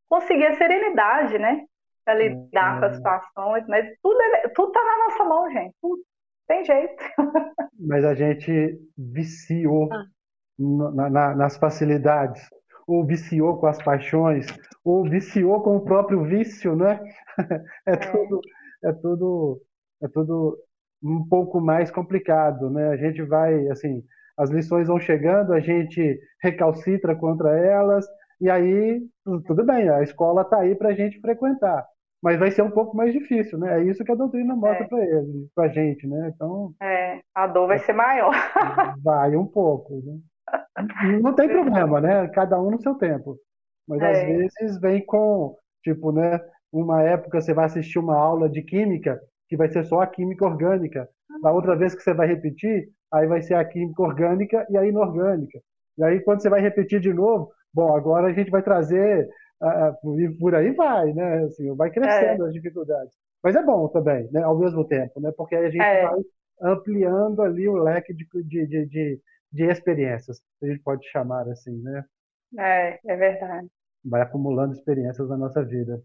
conseguir 0.09 0.47
a 0.47 0.57
serenidade, 0.57 1.37
né? 1.37 1.63
para 2.03 2.15
lidar 2.15 2.79
com 2.79 2.85
as 2.85 2.95
situações, 2.95 3.65
mas 3.67 3.87
tudo 4.01 4.21
é, 4.21 4.47
tudo 4.49 4.71
tá 4.71 4.83
na 4.83 5.05
nossa 5.05 5.23
mão, 5.23 5.51
gente. 5.51 5.75
Tudo. 5.79 6.01
Tem 6.47 6.65
jeito. 6.65 7.03
Mas 7.79 8.03
a 8.03 8.13
gente 8.13 8.77
viciou 8.97 9.87
ah. 9.93 10.03
na, 10.59 11.09
na, 11.09 11.35
nas 11.35 11.57
facilidades, 11.57 12.49
ou 12.87 13.05
viciou 13.05 13.57
com 13.57 13.67
as 13.67 13.81
paixões, 13.81 14.47
ou 14.83 15.03
viciou 15.03 15.61
com 15.61 15.77
o 15.77 15.83
próprio 15.83 16.23
vício, 16.23 16.75
né? 16.75 16.99
É, 17.87 17.93
é. 17.93 17.95
tudo, 17.95 18.41
é 18.83 18.93
tudo, 18.93 19.61
é 20.03 20.07
tudo 20.07 20.57
um 21.03 21.27
pouco 21.27 21.59
mais 21.59 21.89
complicado, 21.89 22.69
né? 22.69 22.89
A 22.89 22.95
gente 22.95 23.23
vai, 23.23 23.67
assim, 23.69 24.03
as 24.37 24.51
lições 24.51 24.87
vão 24.87 24.99
chegando, 24.99 25.51
a 25.51 25.59
gente 25.59 26.19
recalcitra 26.41 27.15
contra 27.15 27.57
elas, 27.57 28.05
e 28.39 28.49
aí 28.49 29.01
tudo 29.47 29.65
bem, 29.65 29.89
a 29.89 30.03
escola 30.03 30.43
está 30.43 30.59
aí 30.59 30.75
para 30.75 30.89
a 30.89 30.93
gente 30.93 31.19
frequentar 31.19 31.85
mas 32.23 32.39
vai 32.39 32.49
ser 32.51 32.61
um 32.61 32.71
pouco 32.71 32.95
mais 32.95 33.11
difícil, 33.11 33.59
né? 33.59 33.81
É 33.81 33.83
isso 33.83 34.03
que 34.05 34.11
a 34.11 34.15
doutrina 34.15 34.55
mostra 34.55 34.85
é. 34.85 34.87
para 34.87 35.05
ele, 35.05 35.49
para 35.53 35.65
a 35.65 35.67
gente, 35.67 36.07
né? 36.07 36.31
Então, 36.33 36.73
é, 36.81 37.19
a 37.35 37.45
dor 37.45 37.67
vai 37.67 37.79
ser 37.79 37.91
maior. 37.91 38.33
vai 39.03 39.35
um 39.35 39.45
pouco, 39.45 40.01
né? 40.05 40.17
Não 41.21 41.33
tem 41.33 41.47
problema, 41.47 42.01
né? 42.01 42.27
Cada 42.29 42.59
um 42.59 42.71
no 42.71 42.81
seu 42.81 42.95
tempo. 42.95 43.37
Mas 43.87 44.01
é. 44.01 44.11
às 44.11 44.27
vezes 44.27 44.79
vem 44.79 45.05
com, 45.05 45.55
tipo, 45.83 46.11
né? 46.11 46.39
Uma 46.71 47.03
época 47.03 47.39
você 47.39 47.53
vai 47.53 47.65
assistir 47.65 47.99
uma 47.99 48.15
aula 48.15 48.49
de 48.49 48.61
química 48.61 49.19
que 49.47 49.55
vai 49.55 49.69
ser 49.69 49.83
só 49.85 50.01
a 50.01 50.07
química 50.07 50.45
orgânica. 50.45 51.07
Na 51.41 51.51
outra 51.51 51.75
vez 51.75 51.93
que 51.93 52.01
você 52.01 52.13
vai 52.13 52.27
repetir, 52.27 52.89
aí 53.11 53.27
vai 53.27 53.41
ser 53.41 53.55
a 53.55 53.65
química 53.65 54.01
orgânica 54.01 54.65
e 54.69 54.77
a 54.77 54.85
inorgânica. 54.85 55.59
E 55.97 56.03
aí 56.03 56.19
quando 56.21 56.41
você 56.41 56.49
vai 56.49 56.61
repetir 56.61 56.99
de 56.99 57.13
novo, 57.13 57.51
bom, 57.73 57.95
agora 57.95 58.27
a 58.27 58.33
gente 58.33 58.49
vai 58.49 58.63
trazer 58.63 59.29
e 60.19 60.29
por 60.39 60.55
aí 60.55 60.71
vai, 60.71 61.13
né? 61.13 61.43
Assim, 61.43 61.73
vai 61.75 61.89
crescendo 61.89 62.45
é. 62.45 62.47
as 62.47 62.53
dificuldades. 62.53 63.13
Mas 63.43 63.55
é 63.55 63.63
bom 63.63 63.87
também, 63.89 64.29
né? 64.31 64.41
Ao 64.41 64.57
mesmo 64.57 64.85
tempo, 64.85 65.19
né? 65.21 65.31
Porque 65.37 65.55
a 65.55 65.69
gente 65.69 65.81
é. 65.81 66.03
vai 66.03 66.19
ampliando 66.61 67.41
ali 67.41 67.67
o 67.67 67.75
leque 67.75 68.13
de, 68.13 68.25
de, 68.43 68.67
de, 68.67 68.85
de, 68.87 69.19
de 69.53 69.65
experiências, 69.65 70.41
a 70.61 70.65
gente 70.65 70.81
pode 70.81 71.07
chamar 71.09 71.47
assim, 71.47 71.79
né? 71.81 72.03
É, 72.57 72.99
é 73.05 73.15
verdade. 73.15 73.67
Vai 74.03 74.21
acumulando 74.21 74.73
experiências 74.73 75.29
na 75.29 75.37
nossa 75.37 75.63
vida. 75.63 76.01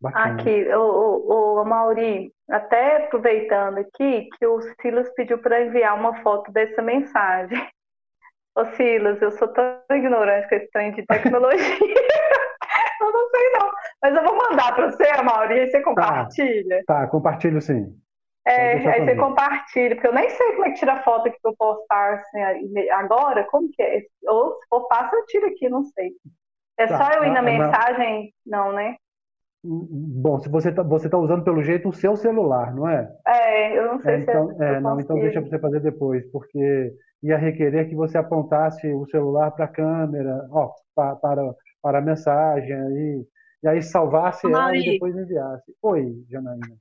Bacana. 0.00 0.40
Aqui, 0.40 0.68
o, 0.74 0.80
o, 0.80 1.62
o 1.62 1.64
Mauri, 1.64 2.32
até 2.48 3.04
aproveitando 3.04 3.78
aqui, 3.78 4.28
que 4.38 4.46
o 4.46 4.60
Silas 4.80 5.12
pediu 5.14 5.38
para 5.38 5.64
enviar 5.64 5.98
uma 5.98 6.22
foto 6.22 6.52
dessa 6.52 6.80
mensagem. 6.82 7.58
Ô 8.56 8.64
Silas, 8.76 9.20
eu 9.22 9.30
sou 9.32 9.48
tão 9.48 9.80
ignorante 9.90 10.48
com 10.48 10.54
esse 10.54 10.70
trem 10.70 10.92
de 10.94 11.04
tecnologia. 11.06 11.58
Eu 13.00 13.12
não 13.12 13.30
sei 13.30 13.50
não. 13.52 13.70
Mas 14.02 14.14
eu 14.14 14.22
vou 14.22 14.36
mandar 14.36 14.74
para 14.74 14.90
você, 14.90 15.04
Amaury, 15.08 15.60
aí 15.60 15.70
você 15.70 15.78
tá. 15.78 15.84
compartilha. 15.84 16.84
Tá, 16.86 17.00
tá 17.00 17.06
compartilho 17.06 17.60
sim. 17.62 17.98
É, 18.46 18.72
aí 18.72 19.04
você 19.04 19.16
compartilha, 19.16 19.94
porque 19.94 20.08
eu 20.08 20.14
nem 20.14 20.28
sei 20.30 20.52
como 20.52 20.64
é 20.66 20.70
que 20.70 20.78
tira 20.78 21.02
foto 21.02 21.28
aqui 21.28 21.38
para 21.42 21.50
eu 21.50 21.56
postar 21.56 22.14
assim, 22.14 22.88
agora, 22.90 23.44
como 23.44 23.70
que 23.70 23.82
é? 23.82 24.02
Ou 24.26 24.54
se 24.54 24.66
for 24.68 24.88
fácil, 24.88 25.18
eu 25.18 25.26
tiro 25.26 25.46
aqui, 25.46 25.68
não 25.68 25.84
sei. 25.84 26.12
É 26.78 26.86
tá, 26.86 26.96
só 26.96 27.18
eu 27.18 27.24
ir 27.24 27.30
na 27.30 27.42
mensagem? 27.42 28.32
Não, 28.46 28.72
né? 28.72 28.96
Bom, 29.62 30.38
se 30.38 30.48
você 30.48 30.70
está 30.70 30.82
você 30.82 31.10
tá 31.10 31.18
usando 31.18 31.44
pelo 31.44 31.62
jeito 31.62 31.90
o 31.90 31.92
seu 31.92 32.16
celular, 32.16 32.74
não 32.74 32.88
é? 32.88 33.06
É, 33.26 33.78
eu 33.78 33.92
não 33.92 34.00
sei 34.00 34.14
é, 34.14 34.20
se 34.20 34.30
então, 34.30 34.62
é, 34.62 34.80
não, 34.80 34.98
então 34.98 35.20
deixa 35.20 35.42
você 35.42 35.58
fazer 35.58 35.80
depois, 35.80 36.26
porque 36.32 36.94
ia 37.22 37.36
requerer 37.36 37.86
que 37.86 37.94
você 37.94 38.16
apontasse 38.16 38.90
o 38.90 39.04
celular 39.10 39.50
para 39.50 39.66
a 39.66 39.68
câmera, 39.68 40.48
ó, 40.50 40.70
para, 40.94 41.16
para, 41.16 41.54
para 41.82 41.98
a 41.98 42.02
mensagem, 42.02 42.72
aí, 42.72 43.26
e 43.62 43.68
aí 43.68 43.82
salvasse 43.82 44.46
ela 44.46 44.74
e 44.74 44.92
depois 44.92 45.14
enviasse. 45.14 45.74
Oi, 45.82 46.24
Janaína. 46.30 46.76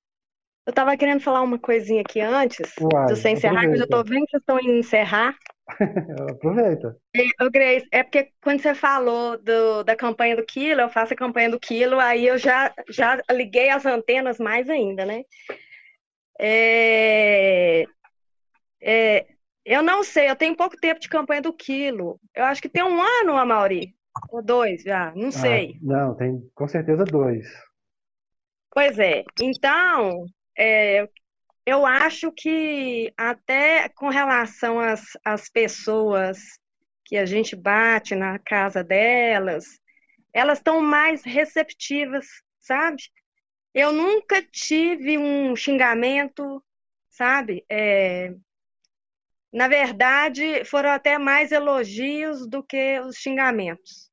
Eu 0.70 0.72
estava 0.72 0.95
querendo 0.95 1.20
falar 1.20 1.41
uma 1.41 1.57
coisinha 1.57 2.01
aqui 2.01 2.22
antes 2.22 2.72
Uai, 2.80 3.07
de 3.07 3.15
você 3.15 3.30
encerrar, 3.30 3.61
aproveita. 3.61 3.70
que 3.70 3.74
eu 3.74 3.78
já 3.80 3.84
estou 3.86 4.03
vendo 4.03 4.26
que 4.26 4.32
vocês 4.32 4.41
estão 4.41 4.59
em 4.59 4.80
encerrar. 4.80 5.36
aproveita. 6.30 6.95
Eu, 7.39 7.49
Grace, 7.49 7.88
é 7.91 8.03
porque 8.03 8.30
quando 8.39 8.61
você 8.61 8.76
falou 8.76 9.36
do, 9.39 9.84
da 9.84 9.95
campanha 9.95 10.36
do 10.36 10.45
quilo, 10.45 10.82
eu 10.82 10.89
faço 10.89 11.15
a 11.15 11.17
campanha 11.17 11.49
do 11.49 11.59
quilo, 11.59 11.99
aí 11.99 12.28
eu 12.28 12.38
já, 12.38 12.72
já 12.88 13.20
liguei 13.32 13.72
as 13.72 13.84
antenas 13.84 14.38
mais 14.38 14.70
ainda, 14.70 15.07
né? 15.07 15.24
É, 16.39 17.86
é, 18.80 19.26
eu 19.65 19.82
não 19.82 20.03
sei, 20.03 20.30
eu 20.30 20.36
tenho 20.36 20.55
pouco 20.55 20.78
tempo 20.78 20.99
de 20.99 21.09
campanha 21.09 21.41
do 21.41 21.51
quilo. 21.51 22.20
Eu 22.36 22.43
acho 22.45 22.61
que 22.61 22.70
tem 22.70 22.84
um 22.84 23.01
ano, 23.01 23.36
Amauri. 23.36 23.95
Ou 24.32 24.43
dois 24.43 24.84
já, 24.84 25.11
não 25.15 25.30
ah, 25.30 25.32
sei. 25.32 25.72
Ah, 25.78 25.80
não, 25.82 26.15
tem 26.15 26.47
com 26.53 26.67
certeza 26.67 27.05
dois. 27.05 27.47
Pois 28.72 28.99
é. 28.99 29.24
Então, 29.41 30.28
é, 30.60 31.10
eu 31.66 31.86
acho 31.86 32.32
que 32.32 33.14
até 33.16 33.88
com 33.89 34.10
relação 34.10 34.80
às, 34.80 35.01
às 35.24 35.49
pessoas 35.49 36.39
que 37.05 37.16
a 37.16 37.26
gente 37.26 37.55
bate 37.55 38.14
na 38.14 38.38
casa 38.38 38.84
delas, 38.84 39.66
elas 40.34 40.60
estão 40.60 40.82
mais 40.82 41.24
receptivas, 41.24 42.28
sabe? 42.60 43.03
Eu 43.74 43.91
nunca 43.93 44.41
tive 44.41 45.18
um 45.18 45.55
xingamento, 45.55 46.64
sabe? 47.10 47.64
É, 47.70 48.34
na 49.51 49.68
verdade, 49.68 50.64
foram 50.66 50.89
até 50.89 51.18
mais 51.18 51.51
elogios 51.51 52.47
do 52.47 52.62
que 52.62 52.99
os 52.99 53.16
xingamentos. 53.16 54.09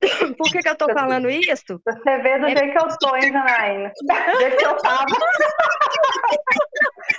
Por 0.38 0.50
que, 0.50 0.60
que 0.60 0.68
eu 0.68 0.76
tô 0.76 0.92
falando 0.92 1.28
isso? 1.28 1.80
Você 1.84 2.18
vê 2.18 2.38
do 2.38 2.46
é... 2.46 2.56
jeito 2.56 2.72
que 2.72 2.78
eu 2.78 2.88
tô, 2.98 3.16
hein, 3.16 3.32
Janaína? 3.32 3.92
Do 4.00 4.40
jeito 4.40 4.56
que 4.56 4.66
eu 4.66 4.76
tava. 4.78 5.06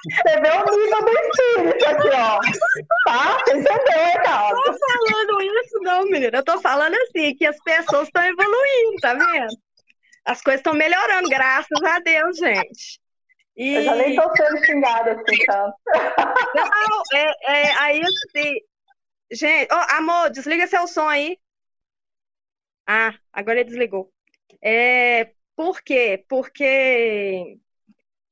Você 0.04 0.40
vê 0.40 0.50
o 0.50 0.78
nível 0.78 1.02
do 1.02 1.12
espírito 1.12 1.86
aqui, 1.86 2.08
ó. 2.08 2.40
Tá? 3.06 3.38
Entendeu, 3.42 4.24
cara? 4.24 4.50
Não 4.50 4.64
tô 4.64 4.74
falando 4.74 5.42
isso, 5.42 5.80
não, 5.82 6.06
menina. 6.06 6.38
Eu 6.38 6.44
tô 6.44 6.60
falando 6.60 6.96
assim, 6.96 7.36
que 7.36 7.46
as 7.46 7.58
pessoas 7.62 8.08
estão 8.08 8.24
evoluindo, 8.24 9.02
tá 9.02 9.14
vendo? 9.14 9.54
As 10.26 10.42
coisas 10.42 10.62
estão 10.62 10.74
melhorando, 10.74 11.30
graças 11.30 11.84
a 11.84 12.00
Deus, 12.00 12.38
gente. 12.38 13.00
E... 13.56 13.76
Eu 13.76 13.84
já 13.84 13.96
nem 13.96 14.16
tô 14.16 14.36
sendo 14.36 14.66
xingada 14.66 15.12
assim, 15.12 15.46
tanto. 15.46 15.76
Não, 16.56 17.04
é, 17.14 17.32
é, 17.48 17.74
aí 17.80 18.02
assim. 18.02 18.56
Gente, 19.32 19.68
oh, 19.72 19.96
amor, 19.96 20.30
desliga 20.30 20.68
seu 20.68 20.88
som 20.88 21.08
aí. 21.08 21.38
Ah, 22.88 23.14
agora 23.32 23.60
ele 23.60 23.70
desligou. 23.70 24.12
É, 24.62 25.34
por 25.56 25.82
quê? 25.82 26.26
Porque, 26.28 27.58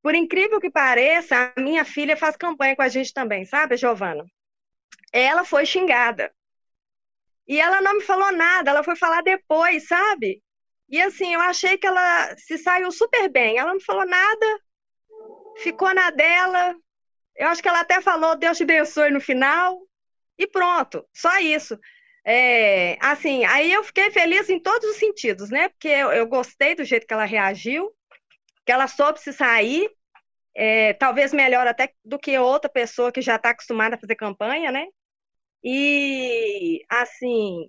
por 0.01 0.15
incrível 0.15 0.59
que 0.59 0.71
pareça, 0.71 1.53
a 1.55 1.61
minha 1.61 1.85
filha 1.85 2.17
faz 2.17 2.35
campanha 2.37 2.75
com 2.75 2.81
a 2.81 2.89
gente 2.89 3.13
também, 3.13 3.45
sabe, 3.45 3.77
Giovana? 3.77 4.25
Ela 5.13 5.45
foi 5.45 5.65
xingada. 5.65 6.33
E 7.47 7.59
ela 7.59 7.81
não 7.81 7.95
me 7.95 8.01
falou 8.01 8.31
nada, 8.31 8.71
ela 8.71 8.83
foi 8.83 8.95
falar 8.95 9.23
depois, 9.23 9.87
sabe? 9.87 10.41
E 10.87 11.01
assim, 11.01 11.33
eu 11.33 11.41
achei 11.41 11.77
que 11.77 11.87
ela 11.87 12.35
se 12.37 12.57
saiu 12.57 12.91
super 12.91 13.29
bem. 13.29 13.57
Ela 13.57 13.73
não 13.73 13.81
falou 13.81 14.05
nada, 14.05 14.45
ficou 15.57 15.93
na 15.93 16.09
dela. 16.11 16.75
Eu 17.35 17.47
acho 17.47 17.61
que 17.61 17.69
ela 17.69 17.81
até 17.81 18.01
falou 18.01 18.37
Deus 18.37 18.57
te 18.57 18.63
abençoe 18.63 19.11
no 19.11 19.21
final. 19.21 19.79
E 20.37 20.47
pronto, 20.47 21.05
só 21.13 21.37
isso. 21.39 21.77
É, 22.31 22.95
assim, 23.01 23.43
aí 23.45 23.73
eu 23.73 23.83
fiquei 23.83 24.11
feliz 24.11 24.47
em 24.51 24.59
todos 24.59 24.87
os 24.87 24.97
sentidos, 24.97 25.49
né? 25.49 25.67
Porque 25.69 25.87
eu, 25.87 26.11
eu 26.11 26.27
gostei 26.27 26.75
do 26.75 26.83
jeito 26.83 27.07
que 27.07 27.13
ela 27.13 27.25
reagiu, 27.25 27.91
que 28.63 28.71
ela 28.71 28.87
soube 28.87 29.19
se 29.19 29.33
sair, 29.33 29.89
é, 30.55 30.93
talvez 30.93 31.33
melhor 31.33 31.65
até 31.65 31.91
do 32.05 32.19
que 32.19 32.37
outra 32.37 32.69
pessoa 32.69 33.11
que 33.11 33.19
já 33.19 33.37
está 33.37 33.49
acostumada 33.49 33.95
a 33.95 33.99
fazer 33.99 34.15
campanha, 34.15 34.71
né? 34.71 34.85
E, 35.63 36.85
assim, 36.87 37.67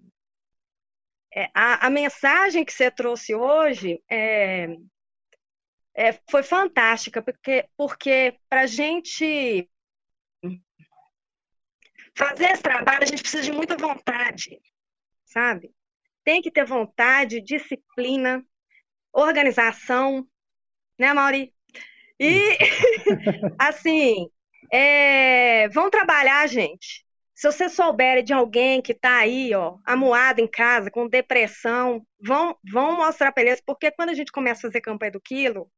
é, 1.35 1.49
a, 1.55 1.87
a, 1.87 1.91
mensagem 1.91 2.63
que 2.63 2.73
você 2.73 2.91
trouxe 2.91 3.35
hoje 3.35 4.03
é, 4.11 4.67
é, 5.95 6.13
foi 6.31 6.43
fantástica, 6.43 7.23
porque, 7.23 7.67
porque 7.79 8.39
para 8.47 8.63
a 8.63 8.67
gente 8.67 9.67
fazer 12.21 12.51
esse 12.53 12.63
trabalho, 12.63 13.03
a 13.03 13.07
gente 13.07 13.23
precisa 13.23 13.43
de 13.43 13.53
muita 13.53 13.77
vontade, 13.77 14.61
sabe? 15.25 15.73
Tem 16.23 16.43
que 16.43 16.51
ter 16.51 16.67
vontade, 16.67 17.41
disciplina, 17.41 18.45
organização, 19.11 20.27
né, 20.99 21.15
Mauri? 21.15 21.55
E, 22.19 22.59
assim, 23.59 24.29
é, 24.71 25.67
vão 25.71 25.89
trabalhar, 25.89 26.47
gente. 26.47 27.07
Se 27.35 27.51
você 27.51 27.71
souber 27.71 28.23
de 28.23 28.35
alguém 28.35 28.83
que 28.83 28.93
está 28.93 29.17
aí, 29.17 29.55
ó, 29.55 29.79
amuado 29.83 30.43
em 30.43 30.47
casa, 30.47 30.91
com 30.91 31.09
depressão, 31.09 32.07
vão, 32.23 32.55
vão 32.71 32.99
mostrar 32.99 33.33
para 33.33 33.45
eles, 33.45 33.63
porque 33.65 33.91
quando 33.91 34.11
a 34.11 34.15
gente 34.15 34.31
começa 34.31 34.61
a 34.61 34.71
fazer 34.71 34.83
campanha 34.83 35.13
do 35.13 35.21
quilo, 35.23 35.71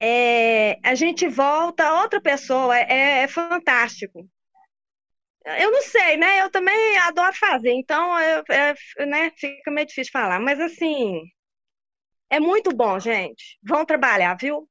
é, 0.00 0.78
a 0.82 0.94
gente 0.94 1.28
volta 1.28 2.00
outra 2.00 2.22
pessoa, 2.22 2.74
é, 2.78 3.24
é 3.24 3.28
fantástico. 3.28 4.26
Eu 5.60 5.70
não 5.70 5.82
sei, 5.82 6.16
né? 6.16 6.42
Eu 6.42 6.50
também 6.50 6.98
adoro 6.98 7.34
fazer, 7.34 7.72
então 7.72 8.18
eu, 8.20 8.44
é, 8.50 8.74
né, 9.06 9.30
fica 9.36 9.70
meio 9.70 9.86
difícil 9.86 10.12
falar. 10.12 10.38
Mas 10.40 10.60
assim, 10.60 11.22
é 12.30 12.38
muito 12.38 12.74
bom, 12.74 12.98
gente. 12.98 13.58
Vão 13.62 13.84
trabalhar, 13.84 14.36
viu? 14.38 14.68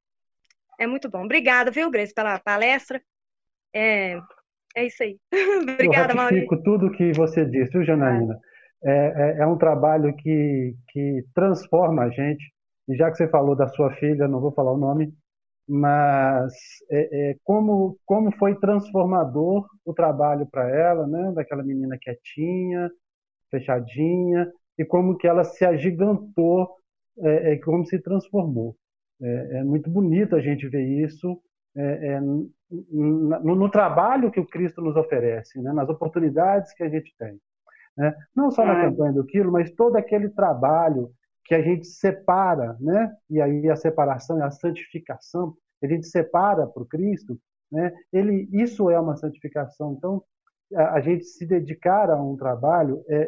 É 0.79 0.85
muito 0.85 1.09
bom. 1.09 1.23
Obrigada, 1.23 1.71
viu, 1.71 1.89
Grace, 1.89 2.13
pela 2.13 2.39
palestra. 2.39 3.01
É, 3.73 4.19
é 4.75 4.85
isso 4.85 5.01
aí. 5.01 5.17
Obrigada, 5.61 6.13
Eu 6.13 6.17
ratifico 6.17 6.61
tudo 6.61 6.91
que 6.91 7.11
você 7.13 7.45
disse, 7.45 7.71
viu, 7.71 7.83
Janaína? 7.83 8.39
É, 8.83 8.91
é, 8.91 9.37
é, 9.39 9.47
um 9.47 9.57
trabalho 9.57 10.15
que, 10.15 10.75
que 10.89 11.25
transforma 11.33 12.03
a 12.03 12.09
gente. 12.09 12.53
E 12.87 12.95
já 12.95 13.09
que 13.09 13.17
você 13.17 13.27
falou 13.27 13.55
da 13.55 13.67
sua 13.67 13.91
filha, 13.95 14.27
não 14.27 14.39
vou 14.39 14.51
falar 14.51 14.71
o 14.71 14.77
nome, 14.77 15.11
mas 15.67 16.53
é, 16.89 17.31
é, 17.31 17.35
como, 17.43 17.97
como 18.05 18.31
foi 18.37 18.55
transformador 18.55 19.67
o 19.85 19.93
trabalho 19.93 20.45
para 20.45 20.69
ela, 20.69 21.05
né? 21.05 21.31
daquela 21.33 21.63
menina 21.63 21.97
quietinha, 21.99 22.89
fechadinha, 23.51 24.51
e 24.79 24.85
como 24.85 25.17
que 25.17 25.27
ela 25.27 25.43
se 25.43 25.65
agigantou, 25.65 26.69
é, 27.19 27.53
é 27.53 27.57
como 27.57 27.85
se 27.85 27.99
transformou. 27.99 28.75
É, 29.21 29.57
é, 29.57 29.63
muito 29.63 29.89
bonito 29.89 30.35
a 30.35 30.39
gente 30.39 30.67
ver 30.69 30.83
isso 30.83 31.41
é, 31.75 32.19
no, 32.19 33.55
no, 33.55 33.69
trabalho 33.69 34.31
que 34.31 34.39
o 34.39 34.47
Cristo 34.47 34.81
nos 34.81 34.95
oferece, 34.95 35.61
né? 35.61 35.71
nas 35.73 35.89
oportunidades 35.89 36.73
que 36.73 36.83
a 36.83 36.89
gente 36.89 37.13
tem. 37.17 37.39
Né? 37.95 38.15
Não 38.35 38.49
só 38.51 38.65
na 38.65 38.81
campanha 38.81 39.13
do 39.13 39.25
quilo, 39.25 39.51
mas 39.51 39.71
todo 39.71 39.95
aquele 39.95 40.29
trabalho 40.29 41.11
que 41.47 41.55
a 41.55 41.61
gente 41.61 41.87
separa, 41.87 42.75
né? 42.79 43.15
E 43.29 43.41
aí 43.41 43.69
a 43.69 43.75
separação 43.75 44.41
é 44.41 44.45
a 44.45 44.51
santificação, 44.51 45.55
a 45.81 45.87
gente 45.87 46.05
separa 46.05 46.67
para 46.67 46.83
o 46.83 46.85
Cristo, 46.85 47.39
né? 47.71 47.93
Ele, 48.11 48.49
isso 48.51 48.89
é 48.89 48.99
uma 48.99 49.15
santificação. 49.15 49.93
Então, 49.93 50.21
a, 50.75 50.95
a 50.95 51.01
gente 51.01 51.23
se 51.23 51.45
dedicar 51.45 52.09
a 52.09 52.21
um 52.21 52.35
trabalho 52.35 53.03
é, 53.07 53.15
é, 53.15 53.21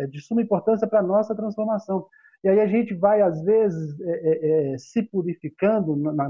é, 0.00 0.04
é 0.04 0.06
de 0.06 0.20
suma 0.20 0.42
importância 0.42 0.88
para 0.88 0.98
a 0.98 1.04
nossa 1.04 1.34
transformação. 1.34 2.06
E 2.42 2.48
aí 2.48 2.60
a 2.60 2.66
gente 2.66 2.94
vai, 2.94 3.22
às 3.22 3.40
vezes, 3.44 4.00
é, 4.00 4.10
é, 4.10 4.72
é 4.72 4.78
se 4.78 5.02
purificando 5.02 5.94
na 5.96 6.28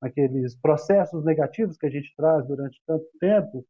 naqueles, 0.00 0.56
processos 0.62 1.24
negativos 1.24 1.76
que 1.76 1.84
a 1.84 1.90
gente 1.90 2.14
traz 2.16 2.46
durante 2.46 2.80
tanto 2.86 3.04
tempo, 3.20 3.66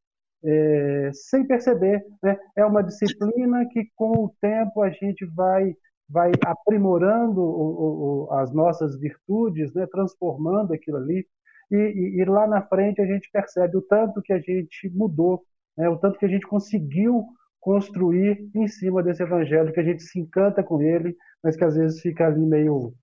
sem 1.12 1.44
perceber. 1.46 2.04
Né? 2.22 2.38
É 2.54 2.64
uma 2.64 2.82
disciplina 2.82 3.66
que, 3.66 3.88
com 3.96 4.12
o 4.24 4.34
tempo, 4.40 4.82
a 4.82 4.90
gente 4.90 5.24
vai 5.24 5.74
vai 6.08 6.32
aprimorando 6.44 7.40
o, 7.40 8.26
o, 8.26 8.32
as 8.32 8.52
nossas 8.52 8.98
virtudes, 8.98 9.72
né, 9.74 9.86
transformando 9.86 10.72
aquilo 10.72 10.96
ali, 10.96 11.26
e, 11.70 11.76
e, 11.76 12.20
e, 12.20 12.24
lá 12.24 12.46
na 12.46 12.62
frente 12.62 13.00
a 13.02 13.06
gente 13.06 13.30
percebe 13.30 13.76
o 13.76 13.82
tanto 13.82 14.22
que 14.22 14.32
a 14.32 14.38
gente 14.38 14.88
mudou, 14.94 15.42
né, 15.76 15.88
o 15.88 15.98
tanto 15.98 16.18
que 16.18 16.24
a 16.24 16.28
gente 16.28 16.46
conseguiu 16.46 17.26
construir 17.60 18.48
em 18.54 18.66
cima 18.66 19.02
desse 19.02 19.22
evangelho, 19.22 19.72
que 19.72 19.80
a 19.80 19.84
gente 19.84 20.02
se 20.02 20.18
encanta 20.18 20.62
com 20.62 20.80
ele, 20.80 21.14
mas 21.42 21.56
que 21.56 21.64
às 21.64 21.76
vezes 21.76 22.00
fica 22.00 22.26
ali 22.26 22.40
meio, 22.40 22.94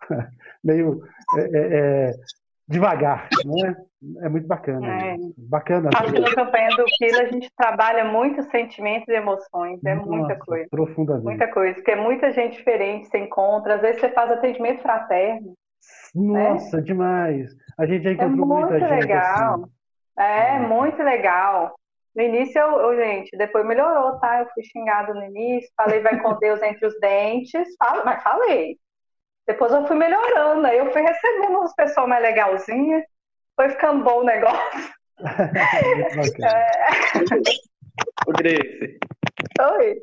meio 0.64 1.02
é, 1.36 1.40
é, 1.40 2.08
é 2.08 2.14
devagar, 2.68 3.28
né? 3.44 3.76
É 4.22 4.28
muito 4.28 4.46
bacana. 4.46 4.86
É. 4.86 5.16
Bacana. 5.36 5.90
Acho 5.94 6.12
que 6.12 6.20
na 6.20 6.34
campanha 6.34 6.68
do 6.70 6.84
Quilo 6.84 7.20
a 7.20 7.24
gente 7.26 7.50
trabalha 7.56 8.04
muito 8.04 8.42
sentimentos 8.50 9.08
e 9.08 9.12
emoções, 9.12 9.82
é 9.84 9.94
Nossa, 9.94 10.10
muita 10.10 10.36
coisa. 10.36 10.68
Profundamente. 10.70 11.24
Muita 11.24 11.48
coisa, 11.48 11.74
porque 11.74 11.90
é 11.90 11.96
muita 11.96 12.32
gente 12.32 12.56
diferente 12.56 13.08
você 13.08 13.18
encontra, 13.18 13.76
às 13.76 13.80
vezes 13.80 14.00
você 14.00 14.08
faz 14.10 14.30
atendimento 14.30 14.82
fraterno. 14.82 15.54
Né? 16.14 16.50
Nossa, 16.50 16.78
né? 16.78 16.82
demais. 16.82 17.50
A 17.78 17.86
gente 17.86 18.04
já 18.04 18.10
é 18.10 18.12
encontrou 18.14 18.44
é 18.44 18.60
muita 18.60 18.80
gente. 18.80 19.00
Legal. 19.02 19.54
Assim. 19.54 19.64
É, 20.16 20.58
muito 20.60 21.02
legal. 21.02 21.74
No 22.14 22.22
início, 22.22 22.60
eu, 22.60 22.78
eu, 22.78 22.96
gente, 22.96 23.36
depois 23.36 23.66
melhorou, 23.66 24.18
tá? 24.20 24.40
Eu 24.40 24.46
fui 24.54 24.62
xingada 24.62 25.12
no 25.12 25.24
início, 25.24 25.68
falei 25.76 26.00
vai 26.00 26.20
com 26.20 26.38
Deus 26.38 26.62
entre 26.62 26.86
os 26.86 26.98
dentes, 27.00 27.74
falo, 27.76 28.04
mas 28.04 28.22
falei. 28.22 28.78
Depois 29.46 29.72
eu 29.72 29.86
fui 29.86 29.96
melhorando, 29.96 30.66
aí 30.66 30.78
eu 30.78 30.90
fui 30.90 31.02
recebendo 31.02 31.58
umas 31.58 31.74
pessoas 31.74 32.08
mais 32.08 32.22
legalzinhas, 32.22 33.04
foi 33.56 33.68
ficando 33.70 34.02
bom 34.02 34.20
o 34.20 34.24
negócio. 34.24 34.94
é. 36.42 36.74
O 38.26 38.32
Grace. 38.32 38.98
Oi. 39.60 39.96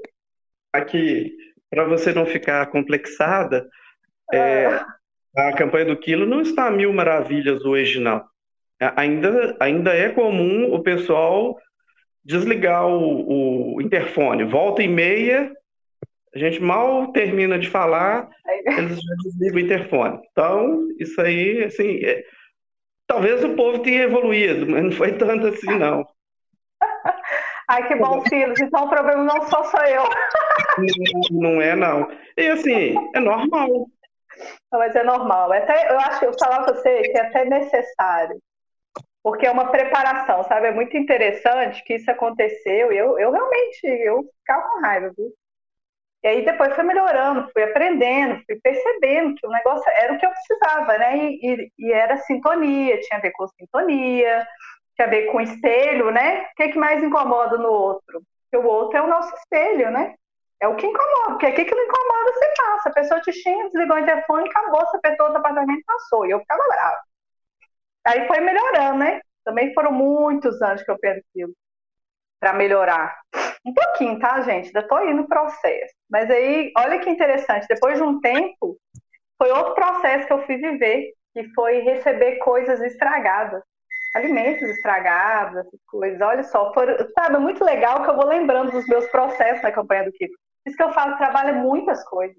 Aqui, 0.74 1.36
para 1.70 1.86
você 1.86 2.14
não 2.14 2.26
ficar 2.26 2.66
complexada, 2.68 3.68
é, 4.32 4.68
ah. 4.68 5.50
a 5.50 5.54
campanha 5.54 5.86
do 5.86 5.98
Quilo 5.98 6.26
não 6.26 6.42
está 6.42 6.68
a 6.68 6.72
mil 6.72 6.94
maravilhas 6.94 7.66
hoje, 7.66 8.00
não. 8.00 8.24
Ainda, 8.96 9.56
ainda 9.60 9.94
é 9.94 10.10
comum 10.10 10.74
o 10.74 10.82
pessoal 10.82 11.58
desligar 12.24 12.88
o, 12.88 13.76
o 13.76 13.82
interfone. 13.82 14.44
Volta 14.44 14.82
e 14.82 14.88
meia, 14.88 15.52
a 16.34 16.40
gente 16.40 16.62
mal 16.62 17.12
termina 17.12 17.60
de 17.60 17.70
falar, 17.70 18.30
eles 18.78 19.00
já 19.02 19.16
desligam 19.24 19.58
o 19.58 19.60
interfone. 19.60 20.20
Então, 20.32 20.88
isso 21.00 21.20
aí, 21.22 21.64
assim, 21.64 22.04
é... 22.06 22.24
talvez 23.08 23.44
o 23.44 23.56
povo 23.56 23.80
tenha 23.80 24.04
evoluído, 24.04 24.66
mas 24.68 24.84
não 24.84 24.92
foi 24.92 25.14
tanto 25.14 25.48
assim, 25.48 25.78
não. 25.78 26.06
Ai, 27.70 27.88
que 27.88 27.96
bom, 27.96 28.22
Silas. 28.26 28.60
Então 28.60 28.84
o 28.84 28.90
problema 28.90 29.24
não 29.24 29.42
só 29.44 29.64
sou 29.64 29.80
eu. 29.86 30.04
Não, 30.78 31.54
não 31.54 31.62
é, 31.62 31.74
não. 31.74 32.12
E 32.36 32.48
assim, 32.50 32.96
é 33.16 33.20
normal. 33.20 33.88
Não, 34.72 34.80
mas 34.80 34.94
é 34.94 35.04
normal. 35.04 35.54
É 35.54 35.60
até, 35.60 35.90
eu 35.90 35.98
acho 36.00 36.20
que 36.20 36.26
eu 36.26 36.38
falar 36.38 36.64
pra 36.64 36.74
você 36.74 37.04
que 37.04 37.18
é 37.18 37.22
até 37.22 37.46
necessário. 37.46 38.38
Porque 39.24 39.46
é 39.46 39.52
uma 39.52 39.72
preparação, 39.72 40.44
sabe? 40.44 40.68
É 40.68 40.72
muito 40.72 40.98
interessante 40.98 41.82
que 41.86 41.96
isso 41.96 42.12
aconteceu. 42.12 42.92
E 42.92 42.98
eu, 42.98 43.18
eu 43.18 43.32
realmente 43.32 43.86
eu 43.86 44.24
ficava 44.40 44.68
com 44.68 44.82
raiva, 44.82 45.14
viu? 45.16 45.32
E 46.24 46.28
aí 46.28 46.46
depois 46.46 46.76
foi 46.76 46.84
melhorando, 46.84 47.50
fui 47.52 47.64
aprendendo, 47.64 48.44
fui 48.46 48.60
percebendo 48.62 49.36
que 49.36 49.48
o 49.48 49.50
negócio 49.50 49.90
era 49.90 50.14
o 50.14 50.20
que 50.20 50.26
eu 50.26 50.30
precisava, 50.32 50.98
né? 50.98 51.18
E, 51.18 51.40
e, 51.42 51.72
e 51.80 51.92
era 51.92 52.18
sintonia, 52.18 53.00
tinha 53.02 53.18
a 53.18 53.22
ver 53.22 53.32
com 53.32 53.48
sintonia, 53.48 54.48
tinha 54.96 55.08
a 55.08 55.10
ver 55.10 55.32
com 55.32 55.42
espelho, 55.42 56.12
né? 56.12 56.44
O 56.44 56.56
que, 56.56 56.70
que 56.70 56.78
mais 56.78 57.04
incomoda 57.04 57.58
no 57.58 57.70
outro? 57.72 58.22
Porque 58.44 58.66
o 58.66 58.70
outro 58.70 58.98
é 58.98 59.02
o 59.02 59.08
nosso 59.08 59.34
espelho, 59.36 59.90
né? 59.92 60.14
É 60.60 60.68
o 60.68 60.76
que 60.76 60.86
incomoda, 60.86 61.30
porque 61.30 61.48
aqui 61.48 61.66
que 61.66 61.74
incomoda, 61.74 62.34
você 62.34 62.54
passa. 62.56 62.90
A 62.90 62.94
pessoa 62.94 63.22
te 63.22 63.32
xinga, 63.32 63.70
desligou 63.70 63.98
o 63.98 64.00
interfone, 64.00 64.48
acabou, 64.48 64.82
você 64.82 64.98
apertou 64.98 65.28
o 65.32 65.36
apartamento 65.36 65.84
passou. 65.88 66.28
E 66.28 66.32
eu 66.32 66.40
ficava 66.40 66.62
brava. 66.68 67.02
Aí 68.06 68.28
foi 68.28 68.40
melhorando, 68.42 69.00
né? 69.00 69.22
Também 69.44 69.74
foram 69.74 69.92
muitos 69.92 70.62
anos 70.62 70.84
que 70.84 70.92
eu 70.92 71.00
perdi 71.00 71.24
aquilo 71.32 71.54
para 72.40 72.54
melhorar. 72.54 73.20
Um 73.66 73.74
pouquinho, 73.74 74.20
tá, 74.20 74.42
gente? 74.42 74.68
Ainda 74.68 74.88
tô 74.88 75.00
indo 75.02 75.22
no 75.22 75.28
processo. 75.28 75.94
Mas 76.10 76.30
aí, 76.30 76.72
olha 76.78 77.00
que 77.00 77.10
interessante, 77.10 77.68
depois 77.68 77.98
de 77.98 78.04
um 78.04 78.20
tempo, 78.20 78.78
foi 79.38 79.52
outro 79.52 79.76
processo 79.76 80.28
que 80.28 80.34
eu 80.34 80.46
fui 80.46 80.58
viver, 80.58 81.14
que 81.34 81.48
foi 81.54 81.80
receber 81.82 82.38
coisas 82.38 82.82
estragadas, 82.82 83.62
alimentos 84.16 84.68
estragados, 84.70 85.64
coisas. 85.88 86.20
Olha 86.22 86.44
só, 86.44 86.74
foi, 86.74 86.86
sabe, 87.14 87.36
é 87.36 87.40
muito 87.40 87.64
legal 87.64 88.04
que 88.04 88.10
eu 88.10 88.16
vou 88.16 88.26
lembrando 88.26 88.72
dos 88.72 88.88
meus 88.88 89.06
processos 89.08 89.64
na 89.64 89.72
campanha 89.72 90.06
do 90.06 90.12
Kiko. 90.12 90.34
Isso 90.66 90.78
que 90.78 90.84
eu 90.84 90.94
falo, 90.94 91.18
trabalha 91.18 91.54
muitas 91.54 92.04
coisas. 92.08 92.38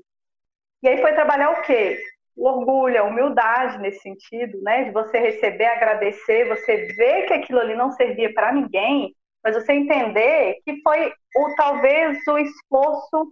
E 0.82 0.88
aí 0.88 1.00
foi 1.00 1.12
trabalhar 1.12 1.50
o 1.50 1.62
quê? 1.62 2.02
O 2.36 2.48
orgulho, 2.48 3.00
a 3.00 3.04
humildade 3.04 3.78
nesse 3.78 4.00
sentido, 4.00 4.60
né? 4.62 4.84
De 4.84 4.90
você 4.90 5.18
receber, 5.18 5.66
agradecer, 5.66 6.48
você 6.48 6.86
ver 6.94 7.26
que 7.26 7.34
aquilo 7.34 7.60
ali 7.60 7.74
não 7.74 7.90
servia 7.92 8.32
para 8.34 8.52
ninguém 8.52 9.14
mas 9.42 9.54
você 9.54 9.72
entender 9.72 10.60
que 10.64 10.80
foi 10.82 11.12
o 11.36 11.54
talvez 11.56 12.18
o 12.26 12.38
esforço 12.38 13.28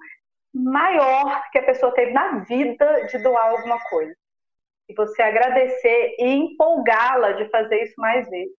maior 0.53 1.49
que 1.51 1.59
a 1.59 1.65
pessoa 1.65 1.95
teve 1.95 2.13
na 2.13 2.41
vida 2.41 3.07
de 3.07 3.19
doar 3.19 3.51
alguma 3.51 3.79
coisa. 3.85 4.15
E 4.89 4.95
você 4.95 5.23
agradecer 5.23 6.17
e 6.19 6.27
empolgá-la 6.27 7.33
de 7.33 7.49
fazer 7.49 7.85
isso 7.85 7.95
mais 7.99 8.29
vezes, 8.29 8.55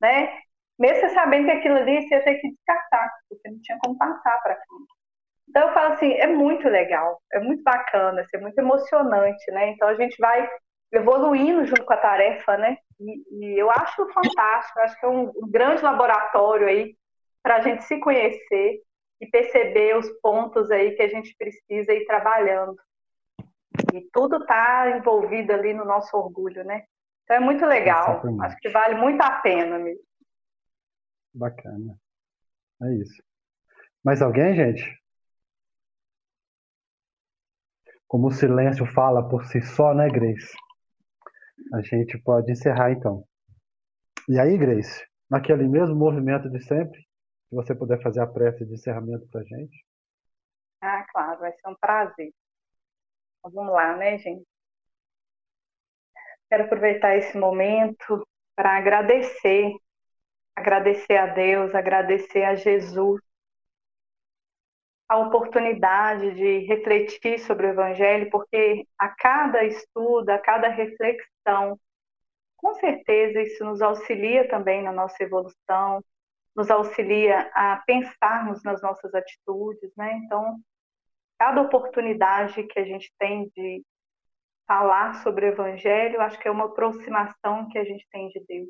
né? 0.00 0.38
Mesmo 0.78 1.08
sabendo 1.10 1.46
que 1.46 1.52
aquilo 1.52 1.76
ali 1.76 2.02
você 2.02 2.16
ia 2.16 2.24
ter 2.24 2.34
que 2.34 2.50
descartar, 2.50 3.10
porque 3.28 3.48
não 3.48 3.58
tinha 3.62 3.78
como 3.80 3.96
passar 3.96 4.42
para 4.42 4.56
frente. 4.56 4.96
Então 5.48 5.68
eu 5.68 5.74
falo 5.74 5.94
assim, 5.94 6.12
é 6.12 6.26
muito 6.26 6.68
legal, 6.68 7.18
é 7.32 7.40
muito 7.40 7.62
bacana, 7.62 8.22
é 8.34 8.38
muito 8.38 8.58
emocionante, 8.58 9.50
né? 9.52 9.70
Então 9.70 9.88
a 9.88 9.94
gente 9.94 10.16
vai 10.18 10.46
evoluindo 10.92 11.64
junto 11.64 11.84
com 11.84 11.92
a 11.94 11.96
tarefa, 11.96 12.58
né? 12.58 12.76
E, 12.98 13.44
e 13.44 13.60
eu 13.60 13.70
acho 13.70 14.08
fantástico, 14.08 14.80
acho 14.80 14.98
que 14.98 15.06
é 15.06 15.08
um, 15.08 15.28
um 15.28 15.50
grande 15.50 15.82
laboratório 15.82 16.66
aí 16.66 16.96
para 17.42 17.56
a 17.56 17.60
gente 17.60 17.84
se 17.84 17.98
conhecer 18.00 18.80
e 19.20 19.26
perceber 19.26 19.96
os 19.96 20.08
pontos 20.20 20.70
aí 20.70 20.94
que 20.94 21.02
a 21.02 21.08
gente 21.08 21.34
precisa 21.36 21.92
ir 21.92 22.06
trabalhando. 22.06 22.76
E 23.94 24.02
tudo 24.12 24.38
está 24.38 24.96
envolvido 24.96 25.52
ali 25.52 25.72
no 25.72 25.84
nosso 25.84 26.16
orgulho, 26.16 26.64
né? 26.64 26.84
Então 27.24 27.36
é 27.36 27.40
muito 27.40 27.64
legal. 27.66 28.10
Exatamente. 28.10 28.46
Acho 28.46 28.56
que 28.58 28.68
vale 28.68 28.94
muito 28.94 29.20
a 29.20 29.30
pena 29.40 29.78
mesmo. 29.78 30.02
Bacana. 31.34 31.98
É 32.82 32.94
isso. 32.94 33.22
Mais 34.04 34.22
alguém, 34.22 34.54
gente? 34.54 34.84
Como 38.06 38.28
o 38.28 38.32
silêncio 38.32 38.86
fala 38.86 39.28
por 39.28 39.44
si 39.46 39.60
só, 39.60 39.92
né, 39.92 40.08
Grace? 40.08 40.54
A 41.72 41.80
gente 41.80 42.18
pode 42.18 42.50
encerrar 42.52 42.92
então. 42.92 43.24
E 44.28 44.38
aí, 44.38 44.56
Grace, 44.58 45.04
naquele 45.30 45.68
mesmo 45.68 45.94
movimento 45.94 46.48
de 46.50 46.60
sempre, 46.62 46.98
se 47.48 47.54
você 47.54 47.74
puder 47.74 48.02
fazer 48.02 48.20
a 48.20 48.26
prece 48.26 48.64
de 48.64 48.74
encerramento 48.74 49.26
para 49.28 49.40
a 49.40 49.44
gente. 49.44 49.84
Ah, 50.80 51.04
claro, 51.10 51.40
vai 51.40 51.52
ser 51.52 51.68
um 51.68 51.76
prazer. 51.80 52.32
Vamos 53.42 53.72
lá, 53.72 53.96
né, 53.96 54.18
gente? 54.18 54.44
Quero 56.48 56.64
aproveitar 56.64 57.16
esse 57.16 57.36
momento 57.36 58.26
para 58.54 58.76
agradecer, 58.76 59.72
agradecer 60.54 61.16
a 61.16 61.26
Deus, 61.26 61.74
agradecer 61.74 62.44
a 62.44 62.54
Jesus 62.54 63.20
a 65.08 65.18
oportunidade 65.18 66.34
de 66.34 66.58
refletir 66.66 67.38
sobre 67.40 67.66
o 67.66 67.70
Evangelho, 67.70 68.28
porque 68.30 68.84
a 68.98 69.08
cada 69.08 69.64
estudo, 69.64 70.30
a 70.30 70.38
cada 70.38 70.68
reflexão, 70.68 71.78
com 72.56 72.74
certeza 72.74 73.40
isso 73.42 73.64
nos 73.64 73.80
auxilia 73.80 74.48
também 74.48 74.82
na 74.82 74.92
nossa 74.92 75.22
evolução, 75.22 76.02
nos 76.56 76.70
auxilia 76.70 77.50
a 77.54 77.82
pensarmos 77.86 78.62
nas 78.64 78.82
nossas 78.82 79.14
atitudes, 79.14 79.92
né? 79.96 80.14
Então, 80.24 80.58
cada 81.38 81.60
oportunidade 81.60 82.64
que 82.64 82.80
a 82.80 82.84
gente 82.84 83.12
tem 83.18 83.48
de 83.54 83.84
falar 84.66 85.22
sobre 85.22 85.46
o 85.46 85.48
Evangelho, 85.50 86.20
acho 86.20 86.38
que 86.40 86.48
é 86.48 86.50
uma 86.50 86.64
aproximação 86.64 87.68
que 87.68 87.78
a 87.78 87.84
gente 87.84 88.04
tem 88.10 88.28
de 88.28 88.40
Deus. 88.48 88.68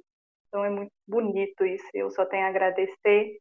Então, 0.49 0.65
é 0.65 0.71
muito 0.71 0.93
bonito 1.07 1.65
isso. 1.65 1.87
Eu 1.95 2.11
só 2.11 2.27
tenho 2.27 2.45
a 2.45 2.49
agradecer 2.49 3.39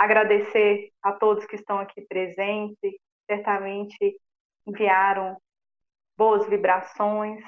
agradecer 0.00 0.90
a 1.02 1.12
todos 1.12 1.44
que 1.44 1.56
estão 1.56 1.78
aqui 1.78 2.00
presentes, 2.00 2.94
certamente 3.26 4.18
enviaram 4.66 5.36
boas 6.16 6.48
vibrações, 6.48 7.44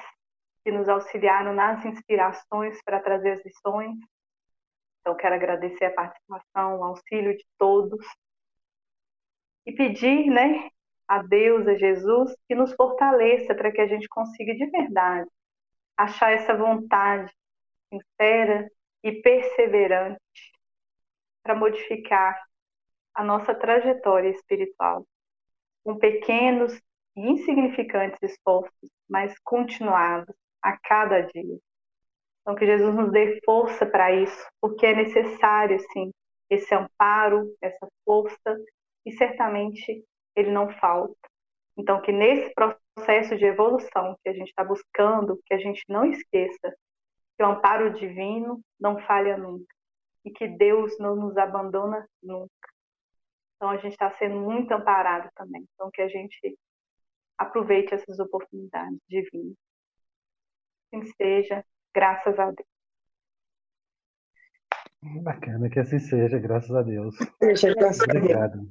que 0.62 0.70
nos 0.70 0.86
auxiliaram 0.86 1.54
nas 1.54 1.82
inspirações 1.86 2.78
para 2.84 3.00
trazer 3.00 3.38
as 3.38 3.44
lições. 3.46 3.96
Então, 5.00 5.16
quero 5.16 5.34
agradecer 5.34 5.86
a 5.86 5.94
participação, 5.94 6.78
o 6.78 6.84
auxílio 6.84 7.34
de 7.34 7.44
todos. 7.56 8.04
E 9.64 9.72
pedir 9.72 10.26
né, 10.30 10.68
a 11.08 11.22
Deus, 11.22 11.66
a 11.66 11.74
Jesus, 11.74 12.36
que 12.46 12.54
nos 12.54 12.74
fortaleça 12.74 13.54
para 13.54 13.72
que 13.72 13.80
a 13.80 13.86
gente 13.86 14.06
consiga 14.08 14.54
de 14.54 14.66
verdade 14.66 15.28
achar 15.96 16.32
essa 16.32 16.54
vontade 16.54 17.32
sincera 17.88 18.70
e 19.02 19.22
perseverante 19.22 20.20
para 21.42 21.54
modificar 21.54 22.40
a 23.14 23.22
nossa 23.22 23.54
trajetória 23.54 24.30
espiritual, 24.30 25.06
com 25.84 25.98
pequenos 25.98 26.74
e 27.16 27.20
insignificantes 27.20 28.18
esforços, 28.22 28.90
mas 29.08 29.34
continuados 29.44 30.34
a 30.62 30.78
cada 30.78 31.20
dia. 31.20 31.58
Então, 32.40 32.54
que 32.54 32.66
Jesus 32.66 32.94
nos 32.94 33.12
dê 33.12 33.40
força 33.44 33.84
para 33.86 34.12
isso, 34.12 34.46
porque 34.60 34.86
é 34.86 34.94
necessário, 34.94 35.78
sim, 35.92 36.10
esse 36.48 36.74
amparo, 36.74 37.54
essa 37.60 37.86
força, 38.04 38.56
e 39.04 39.12
certamente 39.12 40.04
ele 40.34 40.50
não 40.50 40.70
falta. 40.70 41.16
Então, 41.76 42.00
que 42.00 42.12
nesse 42.12 42.52
processo 42.54 43.36
de 43.36 43.44
evolução 43.44 44.16
que 44.22 44.28
a 44.28 44.32
gente 44.32 44.48
está 44.48 44.64
buscando, 44.64 45.40
que 45.46 45.54
a 45.54 45.58
gente 45.58 45.82
não 45.88 46.04
esqueça 46.04 46.74
que 47.36 47.42
o 47.42 47.46
amparo 47.46 47.94
divino 47.94 48.60
não 48.78 48.98
falha 49.00 49.36
nunca 49.36 49.72
e 50.24 50.30
que 50.30 50.48
Deus 50.48 50.98
não 50.98 51.16
nos 51.16 51.36
abandona 51.36 52.06
nunca. 52.22 52.50
Então 53.56 53.70
a 53.70 53.76
gente 53.76 53.92
está 53.92 54.10
sendo 54.12 54.40
muito 54.40 54.72
amparado 54.72 55.28
também. 55.34 55.66
Então 55.74 55.90
que 55.92 56.02
a 56.02 56.08
gente 56.08 56.58
aproveite 57.38 57.94
essas 57.94 58.18
oportunidades 58.18 58.98
divinas. 59.08 59.54
Assim 60.92 61.12
seja, 61.16 61.64
graças 61.94 62.38
a 62.38 62.50
Deus. 62.50 62.68
Bacana 65.22 65.68
que 65.68 65.80
assim 65.80 65.98
seja, 65.98 66.38
graças 66.38 66.74
a 66.74 66.82
Deus. 66.82 67.16
Obrigado. 67.40 68.70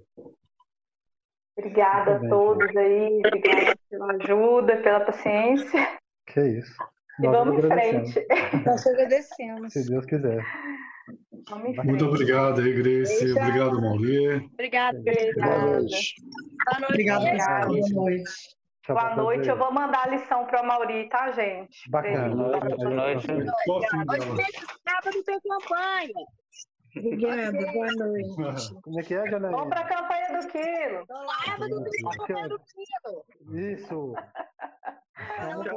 Obrigada 1.58 2.16
a 2.16 2.30
todos 2.30 2.76
aí, 2.76 3.22
obrigada 3.26 3.76
pela 3.89 4.14
ajuda, 4.14 4.82
pela 4.82 4.99
paciência. 5.02 5.99
Que 6.26 6.60
isso. 6.60 6.76
E 7.20 7.24
Nós 7.24 7.32
vamos 7.32 7.64
em 7.64 7.68
frente. 7.68 8.26
Nós 8.66 8.88
agradecemos. 8.88 9.74
Se 9.74 9.89
Deus 9.89 10.06
quiser. 10.06 10.43
Muito 11.83 12.05
obrigado 12.05 12.61
aí, 12.61 12.73
Grace. 12.73 13.31
Obrigado, 13.31 13.81
Maulê. 13.81 14.37
Obrigado, 14.53 15.03
Grace. 15.03 15.33
Boa 15.39 15.57
noite. 15.57 16.15
Obrigado, 16.89 17.23
pessoal. 17.23 17.67
Boa 17.67 17.89
noite. 17.89 18.23
Boa 18.87 19.15
noite. 19.15 19.49
Eu 19.49 19.57
vou 19.57 19.71
mandar 19.71 20.07
a 20.07 20.09
lição 20.09 20.45
para 20.45 20.61
o 20.61 20.67
Mauri, 20.67 21.07
tá, 21.09 21.31
gente? 21.31 21.89
Bacana. 21.89 22.35
Boa 22.35 22.59
noite. 22.89 23.27
Sábado 24.87 25.23
tem 25.23 25.39
campanha. 25.39 26.11
Obrigada, 26.97 27.71
boa 27.71 27.87
noite. 27.93 28.73
Como 28.83 28.99
é 28.99 29.03
que 29.03 29.13
é, 29.13 29.29
Janaína? 29.29 29.57
Vamos 29.57 29.69
para 29.69 29.81
a 29.81 29.87
campanha 29.87 30.41
do 30.41 30.47
quilo. 30.47 31.05
Sábado 31.45 31.83
tem 31.83 32.03
campanha 32.03 32.49
do 32.49 32.59
quilo. 32.59 33.57
Isso. 33.57 34.13
Vamos 35.38 35.67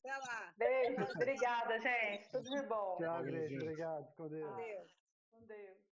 Até 0.00 0.16
lá. 0.16 0.52
Beijo. 0.56 1.02
Obrigada, 1.14 1.78
gente. 1.80 2.30
Tudo 2.30 2.50
de 2.50 2.62
bom. 2.62 2.96
Tchau, 2.98 3.22
Grace. 3.22 3.56
Obrigado. 3.56 4.14
Com 4.16 4.28
Deus. 4.28 4.50
Com 4.50 4.56
Deus. 4.56 4.90
Com 5.30 5.46
Deus. 5.46 5.89